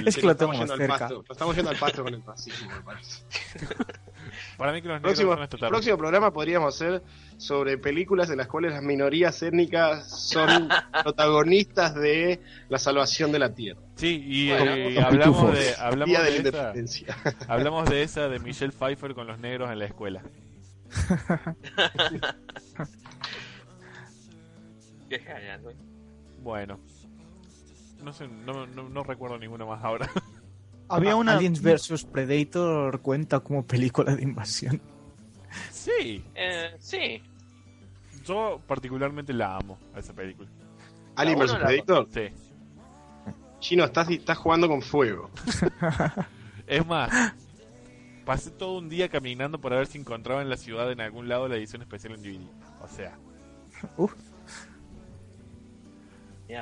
[0.05, 0.97] Es que lo tengo yendo al cerca.
[0.99, 1.23] pasto.
[1.27, 3.23] Lo estamos yendo al pasto con el fascismo, me parece.
[4.57, 5.69] para mí que los negros Próximo, son extraterrestres.
[5.69, 7.01] próximo programa podríamos hacer
[7.38, 10.69] sobre películas en las cuales las minorías étnicas son
[11.03, 12.39] protagonistas de
[12.69, 13.81] la salvación de la tierra.
[13.95, 14.72] Sí, y, Bueno.
[14.73, 15.59] eh, Los hablamos pitufos.
[15.59, 17.18] de hablamos de de esa, independencia.
[17.47, 20.22] hablamos de esa de Michelle Pfeiffer con los negros en la escuela.
[25.09, 25.76] Qué genial, güey.
[26.39, 26.80] Bueno.
[28.03, 30.10] No sé, no, no, no recuerdo ninguno más ahora.
[30.90, 31.34] Había una.
[31.38, 34.82] Aliens vs Predator cuenta como película de invasión.
[35.72, 37.22] Sí, Eh, sí.
[38.26, 40.49] yo particularmente la amo a esa película.
[41.15, 42.07] Alien vs Predator.
[42.11, 42.28] Sí.
[43.60, 45.30] Chino, estás, estás jugando con fuego.
[46.68, 47.34] Es más,
[48.26, 51.49] pasé todo un día caminando para ver si encontraba en la ciudad en algún lado
[51.49, 52.48] la edición especial en DVD.
[52.82, 53.18] O sea.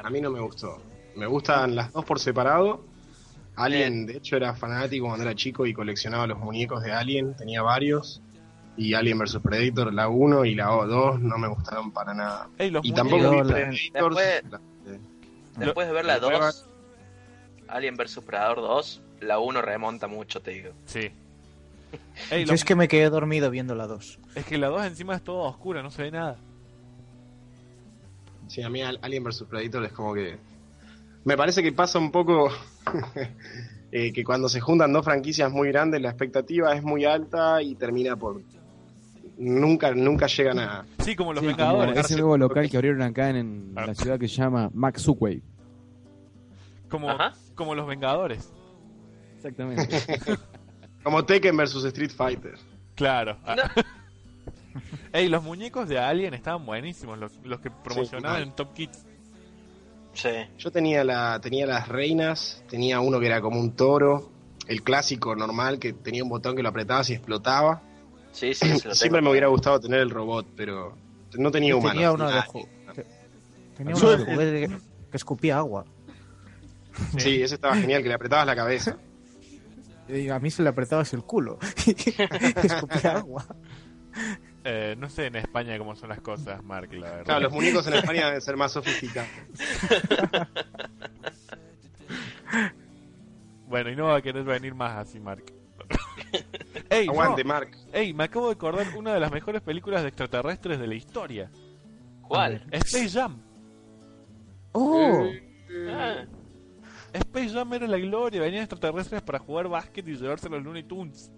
[0.04, 0.82] A mí no me gustó.
[1.20, 2.82] Me gustan las dos por separado.
[3.56, 7.36] Alien, de hecho, era fanático cuando era chico y coleccionaba los muñecos de Alien.
[7.36, 8.22] Tenía varios.
[8.78, 12.48] Y Alien vs Predator, la 1 y la 2 no me gustaron para nada.
[12.58, 13.80] Ey, Y tampoco vi la- Predators.
[13.94, 14.58] Después- la-
[14.94, 15.00] eh,
[15.58, 16.66] Después de ver la Lo- 2,
[17.68, 20.72] Alien vs Predador 2, la 1 remonta mucho, te digo.
[20.86, 21.12] Sí.
[22.32, 24.20] Ey, Yo es que me quedé dormido viendo la 2.
[24.36, 26.38] es que la 2 encima es toda oscura, no se ve nada.
[28.48, 30.38] Sí, a mí Al- Alien vs Predator es como que.
[31.26, 32.50] Me parece que pasa un poco.
[33.92, 37.76] eh, que cuando se juntan dos franquicias muy grandes, la expectativa es muy alta y
[37.76, 38.42] termina por.
[39.38, 40.86] Nunca, nunca llegan a.
[41.00, 41.98] Sí, como los Sí, como Vengadores.
[41.98, 43.86] ese nuevo local que abrieron acá en, en Ah.
[43.86, 45.42] la ciudad que se llama Max Subway.
[46.90, 47.34] Como, Ajá.
[47.56, 48.52] como los Vengadores.
[49.38, 49.88] Exactamente.
[51.04, 52.56] Como Tekken vs Street Fighter.
[52.96, 53.38] Claro.
[53.46, 53.56] Ah.
[53.56, 54.82] No.
[55.14, 59.06] Ey, los muñecos de Alien estaban buenísimos, los, los que promocionaban en Top Kids.
[60.22, 60.30] Sí.
[60.58, 64.32] Yo tenía la tenía las reinas, tenía uno que era como un toro,
[64.68, 67.82] el clásico normal que tenía un botón que lo apretabas y explotaba.
[68.32, 69.22] Sí, sí, se lo Siempre tengo.
[69.26, 70.96] me hubiera gustado tener el robot, pero
[71.38, 71.94] no tenía Yo humanos.
[71.94, 72.68] tenía uno de ju-
[73.78, 74.78] Tenía Yo- uno de juguete que,
[75.12, 75.86] que escupía agua.
[77.18, 78.98] Sí, ese estaba genial, que le apretabas la cabeza.
[80.10, 81.60] Y a mí se le apretabas el culo.
[82.64, 83.46] escupía agua.
[84.64, 87.26] Eh, no sé en España cómo son las cosas, Mark, la verdad.
[87.26, 89.30] Claro, los muñecos en España deben ser más sofisticados.
[93.70, 95.44] Bueno, y no va a querer venir más así, Mark.
[96.90, 97.12] Ey, no.
[97.12, 97.70] Aguante, Mark.
[97.94, 101.52] Ey, me acabo de acordar una de las mejores películas de extraterrestres de la historia.
[102.24, 102.66] ¿Cuál?
[102.72, 103.40] Space Jam.
[104.72, 105.30] ¡Oh!
[105.88, 106.26] Ah,
[107.14, 110.84] Space Jam era la gloria, venían extraterrestres para jugar básquet y llevarse a los Looney
[110.84, 111.32] Tunes.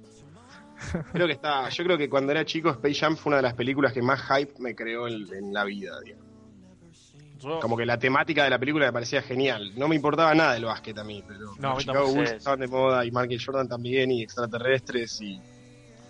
[1.13, 3.53] Creo que está, yo creo que cuando era chico Space Jam fue una de las
[3.53, 5.99] películas que más hype me creó en, en la vida.
[6.03, 6.31] digamos.
[7.59, 9.71] Como que la temática de la película me parecía genial.
[9.75, 12.05] No me importaba nada el básquet a mí, pero No, Chicago.
[12.07, 12.35] Bulls Sí, sí.
[12.37, 15.41] estaban de moda y Michael Jordan también y extraterrestres y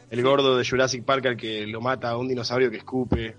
[0.09, 3.35] el gordo de Jurassic Park al que lo mata a un dinosaurio que escupe.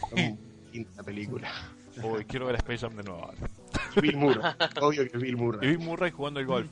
[0.00, 0.38] Como
[0.72, 1.50] Linda película.
[2.02, 3.38] Uy, quiero ver Space Jam de nuevo ahora.
[3.96, 5.68] Y Bill Murray, obvio que es Bill Y Murray.
[5.70, 6.70] Bill Murray jugando el golf.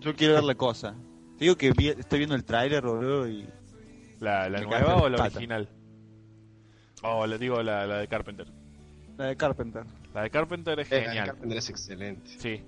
[0.00, 0.94] Yo quiero ver la cosa.
[1.38, 3.48] Te digo que vi- estoy viendo el tráiler, boludo, y...
[4.20, 5.36] ¿La, la Me nueva o la pata.
[5.36, 5.68] original?
[7.02, 8.46] Oh, le digo la, la de Carpenter.
[9.16, 9.84] La de Carpenter.
[10.12, 11.26] La de Carpenter es Eh, genial.
[11.26, 12.28] Carpenter es excelente.
[12.38, 12.60] Sí.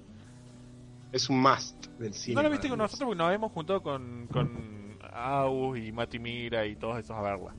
[1.11, 2.37] Es un must del cine.
[2.37, 2.83] ¿No la viste con mí.
[2.85, 3.07] nosotros?
[3.09, 7.53] Porque nos habíamos juntado con, con Aus y Mati Mira y todos esos a verla.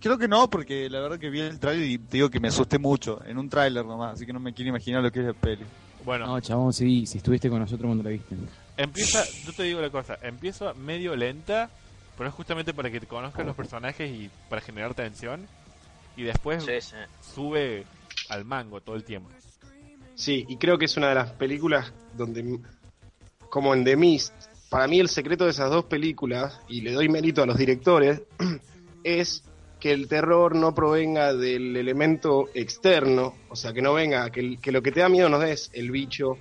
[0.00, 2.48] Creo que no, porque la verdad que vi el tráiler y te digo que me
[2.48, 5.26] asusté mucho, en un tráiler nomás, así que no me quiero imaginar lo que es
[5.26, 5.62] la peli.
[6.04, 8.34] Bueno, No, chabón, sí, si estuviste con nosotros cuando la viste.
[8.76, 11.70] Empieza, yo te digo la cosa, empieza medio lenta,
[12.16, 15.46] pero es justamente para que te conozcas los personajes y para generar tensión.
[16.16, 16.96] Y después sí, sí.
[17.34, 17.84] sube
[18.28, 19.30] al mango todo el tiempo.
[20.14, 22.58] Sí, y creo que es una de las películas donde,
[23.48, 24.34] como en The Mist,
[24.68, 28.22] para mí el secreto de esas dos películas, y le doy mérito a los directores,
[29.04, 29.42] es
[29.80, 34.70] que el terror no provenga del elemento externo, o sea, que no venga, que, que
[34.70, 36.38] lo que te da miedo no es el bicho,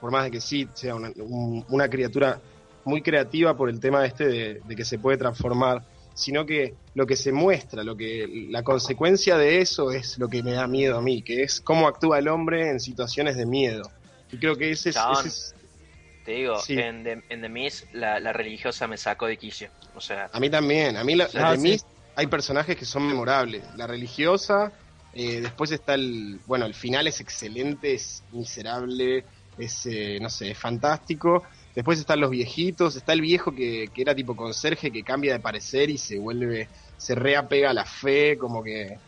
[0.00, 2.40] por más de que sí sea una, un- una criatura
[2.84, 5.82] muy creativa por el tema este de, de que se puede transformar,
[6.14, 10.42] sino que lo que se muestra, lo que la consecuencia de eso es lo que
[10.42, 13.82] me da miedo a mí, que es cómo actúa el hombre en situaciones de miedo.
[14.32, 15.18] Y creo que ese es, Chabón.
[15.26, 15.54] ese es-
[16.24, 16.74] Te digo, Sí.
[16.78, 19.70] en, The, en The Mist, la, la religiosa me sacó de quicio.
[19.94, 21.62] O sea, a mí también, a mí la, la Ah, de sí.
[21.62, 24.70] Mist hay personajes que son memorables, la religiosa,
[25.14, 29.24] eh, después está el, bueno, el final es excelente, es miserable,
[29.60, 31.42] es, eh, no sé, es fantástico.
[31.74, 35.40] Después están los viejitos, está el viejo que, que era tipo conserje que cambia de
[35.40, 38.98] parecer y se vuelve, se reapega a la fe, como que...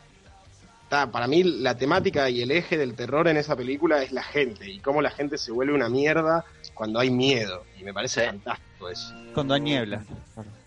[0.85, 4.23] Está, para mí la temática y el eje del terror en esa película es la
[4.23, 7.65] gente y cómo la gente se vuelve una mierda cuando hay miedo.
[7.81, 8.27] Y me parece Sí.
[8.27, 9.15] fantástico eso.
[9.33, 10.05] Cuando hay niebla.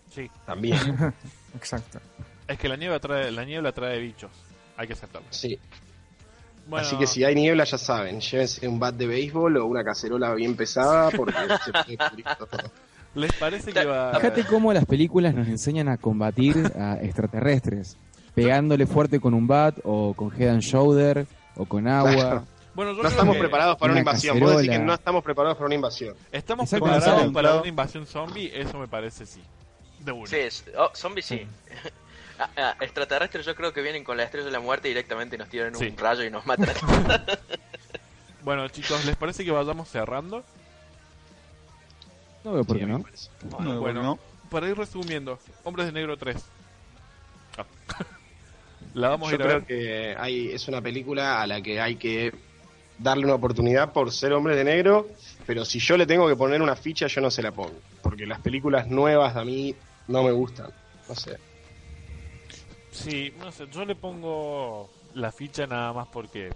[0.10, 0.30] Sí.
[0.46, 0.80] También.
[1.56, 2.00] Exacto.
[2.48, 4.32] Es que la niebla trae, la niebla trae bichos.
[4.78, 5.28] Hay que aceptarlo.
[5.30, 5.60] Sí.
[6.68, 9.84] Bueno, Así que si hay niebla, ya saben, llévense un bat de béisbol o una
[9.84, 11.34] cacerola bien pesada porque
[11.64, 12.48] se puede todo.
[13.16, 17.98] ¿les parece que va Fíjate cómo las películas nos enseñan a combatir a extraterrestres.
[18.34, 21.26] Pegándole fuerte con un bat, o con head and shoulder,
[21.56, 22.12] o con agua.
[22.14, 22.46] Claro.
[22.74, 24.40] Bueno, yo No creo estamos que preparados para una una invasión.
[24.42, 26.16] Vos decís que no estamos preparados para una invasión.
[26.34, 29.42] Estamos preparados para una invasión zombie, eso me parece sí.
[30.00, 30.28] De una.
[30.28, 31.48] Sí, es- oh, zombies sí.
[32.38, 35.40] Ah, ah, extraterrestres yo creo que vienen con la estrella de la muerte directamente y
[35.40, 35.88] nos tiran Sí.
[35.88, 37.26] un rayo y nos matan a.
[38.44, 40.44] Bueno, chicos, ¿les parece que vayamos cerrando?
[42.44, 43.02] No veo por Sí, qué a no.
[43.04, 43.30] parece.
[43.60, 44.20] No, bueno, no.
[44.52, 46.38] para ir resumiendo, Hombres de Negro 3.
[47.58, 47.66] Ah.
[48.94, 49.66] La vamos a ir a creo ver.
[49.66, 52.34] que hay, es una película a la que hay que
[53.00, 55.10] darle una oportunidad por ser hombre de negro,
[55.48, 57.74] pero si yo le tengo que poner una ficha, yo no se la pongo.
[58.04, 59.76] Porque las películas nuevas a mí
[60.08, 60.68] no me gustan.
[61.10, 61.38] No sé.
[62.96, 66.50] Sí, no sé, yo le pongo la ficha nada más porque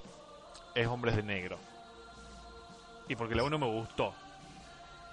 [0.76, 1.58] es Hombres de Negro.
[3.08, 4.14] Y porque la 1 me gustó.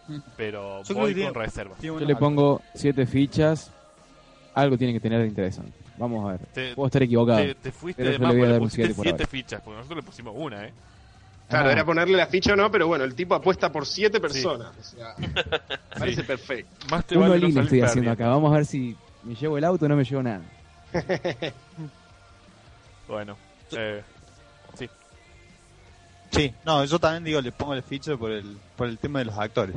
[0.36, 1.74] Pero Yo voy con reserva.
[1.80, 3.72] tiene Yo le pongo siete fichas.
[4.54, 5.72] Algo tiene que tener de interesante.
[5.98, 6.40] Vamos a ver.
[6.52, 7.38] Te- Puedo estar equivocado.
[7.38, 9.04] Te, te fuiste Pero de más voy a porque dar le un pusiste siete por
[9.04, 9.26] 7 ahora.
[9.30, 10.72] fichas, porque nosotros le pusimos una, ¿eh?
[11.48, 11.72] Claro, Ah.
[11.72, 14.72] era ponerle la ficha o no, pero bueno, el tipo apuesta por siete personas.
[14.78, 15.14] O sea,
[15.98, 16.86] parece perfecto.
[16.90, 18.28] Más te Uno vale no estoy haciendo acá.
[18.28, 20.42] Vamos a ver si me llevo el auto o no me llevo nada.
[23.08, 23.36] Bueno,
[23.72, 24.02] eh,
[24.76, 24.88] sí.
[26.32, 29.26] Sí, no, yo también digo, le pongo el ficha por el, por el tema de
[29.26, 29.76] los actores.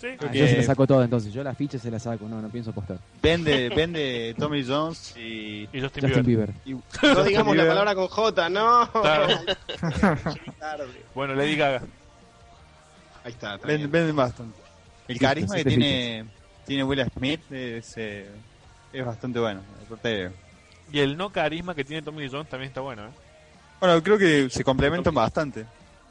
[0.00, 1.32] Sí, Ah, Porque- yo se la saco toda entonces.
[1.32, 2.28] Yo la ficha se la saco.
[2.28, 2.98] No, no pienso apostar.
[3.22, 5.68] Vende, vende Tommy Jones y...
[5.72, 6.52] y Justin, Justin Bieber.
[6.64, 6.82] Bieber.
[7.02, 7.68] y- No digamos la Bieber.
[7.68, 8.86] palabra con J, no.
[8.88, 9.56] Tarde.
[11.14, 11.82] Bueno, Lady Gaga.
[13.24, 13.56] Ahí está.
[13.56, 14.56] Vende, vende bastante.
[15.08, 16.26] El carisma que tiene,
[16.64, 18.28] tiene Will Smith es, eh,
[18.92, 19.60] es bastante bueno.
[19.86, 20.30] Aparte,
[20.92, 23.10] Y el no carisma que tiene Tommy Jones también está bueno, ¿eh?
[23.80, 25.66] Bueno, creo que se complementan bastante.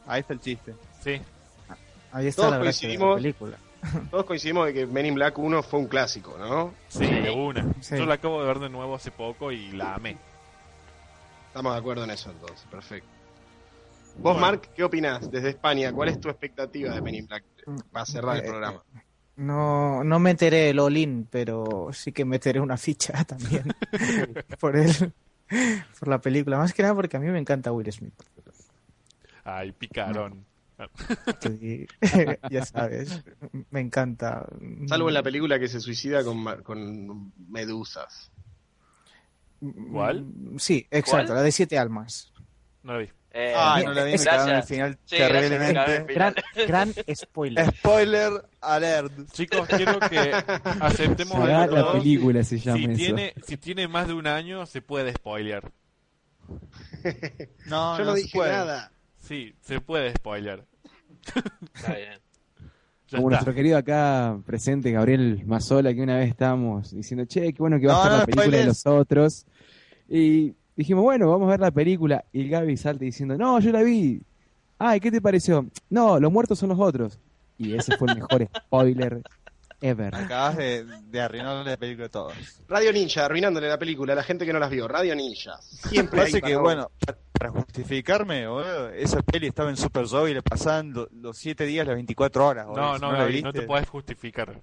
[0.08, 0.74] Ahí está el chiste.
[1.04, 1.20] Sí.
[2.12, 3.58] Ahí está Todos la de película.
[4.12, 6.74] Todos coincidimos de que Men in Black 1 fue un clásico, ¿no?
[6.88, 7.66] Sí, de una.
[7.82, 7.98] Sí.
[7.98, 10.18] Yo la acabo de ver de nuevo hace poco y la amé.
[11.48, 13.08] Estamos de acuerdo en eso entonces, perfecto.
[14.18, 14.40] Vos, Bueno.
[14.40, 15.92] Mark, ¿qué opinás desde España?
[15.92, 17.44] ¿Cuál es tu expectativa de Men in Black
[17.92, 18.84] para cerrar el Eh, programa?
[19.38, 23.66] No, no meteré el all-in, pero sí que meteré una ficha también
[24.60, 25.14] por él,
[26.00, 26.58] por la película.
[26.58, 28.14] Más que nada porque a mí me encanta Will Smith.
[29.44, 30.46] Ay, picarón.
[31.40, 31.88] Sí,
[32.50, 33.24] ya sabes,
[33.70, 34.46] me encanta.
[34.88, 38.32] Salvo en la película que se suicida con, con medusas.
[39.92, 40.26] ¿Cuál?
[40.58, 41.38] Sí, exacto, ¿Cuál?
[41.38, 42.34] la de siete almas.
[42.84, 43.10] No la vi.
[43.38, 46.06] Eh, Ay, bien, no la vi, me al final Sí, terriblemente.
[46.06, 46.06] final.
[46.08, 46.36] Gran,
[46.68, 47.66] gran spoiler.
[47.76, 48.32] Spoiler
[48.62, 49.12] alert.
[49.34, 50.32] Chicos, quiero que
[50.80, 52.96] aceptemos la película se llama Si eso.
[52.96, 55.70] tiene, si tiene más de un año, se puede spoiler.
[57.68, 58.52] No, Yo no, no dije puede.
[58.54, 58.92] nada.
[59.18, 60.64] Sí, se puede spoiler.
[61.76, 62.20] Está bien.
[63.08, 63.36] Ya Como está.
[63.44, 67.86] nuestro querido acá presente, Gabriel Mazola, que una vez estábamos diciendo, che, qué bueno que
[67.86, 69.46] va No, a estar no la película de los otros.
[70.10, 72.24] Y dijimos, bueno, vamos a ver la película.
[72.34, 74.22] Y el Gaby salta diciendo, no, yo la vi.
[74.78, 75.66] Ay, ¿qué te pareció?
[75.90, 77.18] No, los muertos son los otros.
[77.58, 79.22] Y ese fue el mejor spoiler
[79.82, 80.14] ever.
[80.16, 82.34] Acabas de, de arruinarle la película a todos.
[82.68, 84.88] Radio Ninja, arruinándole la película a la gente que no las vio.
[84.88, 85.58] Radio Ninja.
[85.62, 90.28] Siempre Parece que, para- bueno, pa- para justificarme, boludo, esa peli estaba en Super Show
[90.28, 92.66] y le pasaban lo- los 7 días, las 24 horas.
[92.68, 92.82] boludo.
[92.82, 94.60] No, Si no, la Gaby, no te puedes justificar.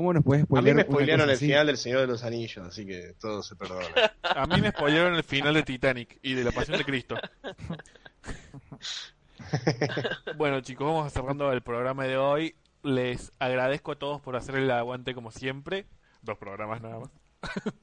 [0.00, 1.44] ¿Cómo nos puedes A mí me spoilearon el así?
[1.44, 3.84] final del Señor de los Anillos, así que todo se perdona.
[4.22, 7.16] A mí me spoilearon el final de Titanic y de la Pasión de Cristo.
[10.38, 12.54] bueno, chicos, vamos cerrando el programa de hoy.
[12.82, 15.84] Les agradezco a todos por hacer el aguante como siempre.
[16.22, 17.10] Dos programas nada más.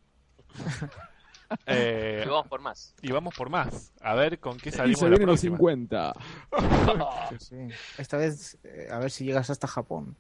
[1.66, 2.94] Eh, Y vamos por más.
[3.02, 3.94] y vamos por más.
[4.02, 5.56] A ver con qué Y salimos se la vienen los próxima.
[5.56, 6.14] 50.
[7.30, 7.56] Sí, sí.
[7.98, 10.18] Esta vez, eh, a ver si llegas hasta Japón.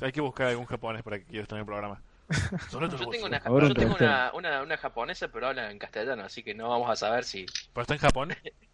[0.00, 2.02] Hay que buscar algún japonés para que quiera estar en el programa.
[2.70, 2.78] Yo
[3.10, 6.44] tengo, una, Ahora yo tengo un una, una, una japonesa, pero habla en castellano, así
[6.44, 7.44] que no vamos a saber si.
[7.72, 8.34] ¿Pero está en Japón?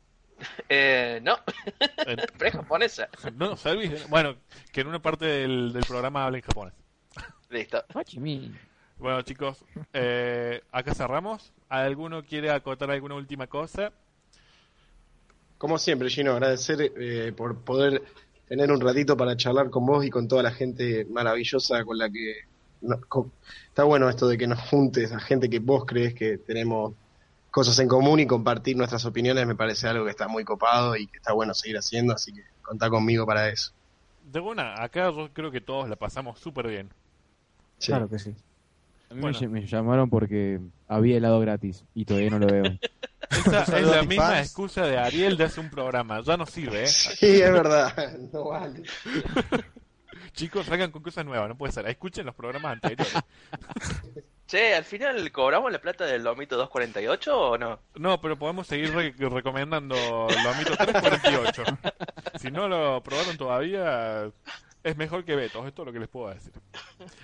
[0.68, 1.38] Eh, no,
[2.06, 3.08] En- pero es japonesa.
[3.36, 4.06] No, Salvis.
[4.10, 4.36] Bueno,
[4.70, 6.74] que en una parte del, del programa hable en japonés.
[7.48, 7.82] Listo.
[8.98, 11.54] Bueno, chicos, eh, acá cerramos.
[11.70, 13.92] ¿Alguno quiere acotar alguna última cosa?
[15.58, 18.02] Como siempre, Gino, agradecer eh, por poder
[18.48, 22.08] tener un ratito para charlar con vos y con toda la gente maravillosa con la
[22.10, 22.34] que...
[22.82, 23.32] no- con-
[23.68, 26.94] está bueno esto de que nos juntes a gente que vos crees que tenemos
[27.50, 31.06] cosas en común y compartir nuestras opiniones me parece algo que está muy copado y
[31.06, 33.72] que está bueno seguir haciendo, así que contá conmigo para eso.
[34.30, 36.90] De buena, acá yo creo que todos la pasamos súper bien.
[37.78, 37.88] Sí.
[37.92, 38.34] Claro que sí.
[39.10, 39.38] A mí Bueno.
[39.48, 42.64] me llamaron porque había helado gratis y todavía no lo veo.
[43.30, 44.46] Esta es la misma fans.
[44.46, 46.20] excusa de Ariel de hace un programa.
[46.22, 46.86] Ya no sirve, ¿eh?
[46.86, 47.94] Sí, es verdad.
[48.32, 48.82] No vale.
[50.34, 51.86] Chicos, salgan con cosas nuevas, no puede ser.
[51.88, 53.14] Escuchen los programas anteriores.
[54.46, 57.80] Che, ¿al final cobramos la plata del Lomito 248 o no?
[57.96, 61.64] No, pero podemos seguir re- recomendando Lomito 348.
[62.38, 64.30] Si no lo probaron todavía,
[64.86, 66.52] es mejor que Beto, esto es lo que les puedo decir.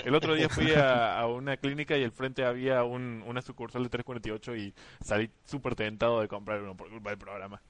[0.04, 3.84] El otro día fui a, a una clínica y al frente había un, una sucursal
[3.84, 7.62] de 348 y salí súper tentado de comprar uno por culpa del programa.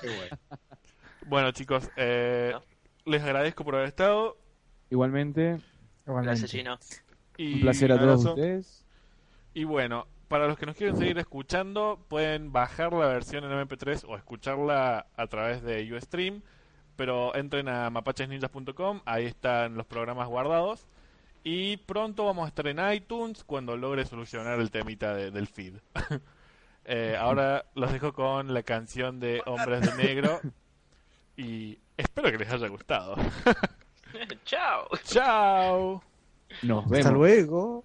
[0.00, 0.38] Qué bueno.
[1.26, 2.52] Bueno chicos, eh,
[3.04, 4.36] les agradezco por haber estado.
[4.90, 5.60] Igualmente,
[6.04, 6.52] Gracias.
[7.36, 8.84] Y un placer a un todos ustedes.
[9.54, 14.04] Y bueno, para los que nos quieren seguir escuchando, pueden bajar la versión en MP3
[14.08, 16.42] o escucharla a través de Ustream,
[17.00, 20.86] pero entren a mapachesninjas.com, ahí están los programas guardados.
[21.42, 25.76] Y pronto vamos a estar en iTunes cuando logre solucionar el temita de- del feed.
[26.84, 30.40] Eh, ahora los dejo con la canción de Hombres de Negro
[31.36, 33.14] y espero que les haya gustado.
[34.44, 34.88] Chao.
[35.04, 36.02] ¡Chao!
[36.62, 37.06] Nos vemos.
[37.06, 37.84] Hasta luego.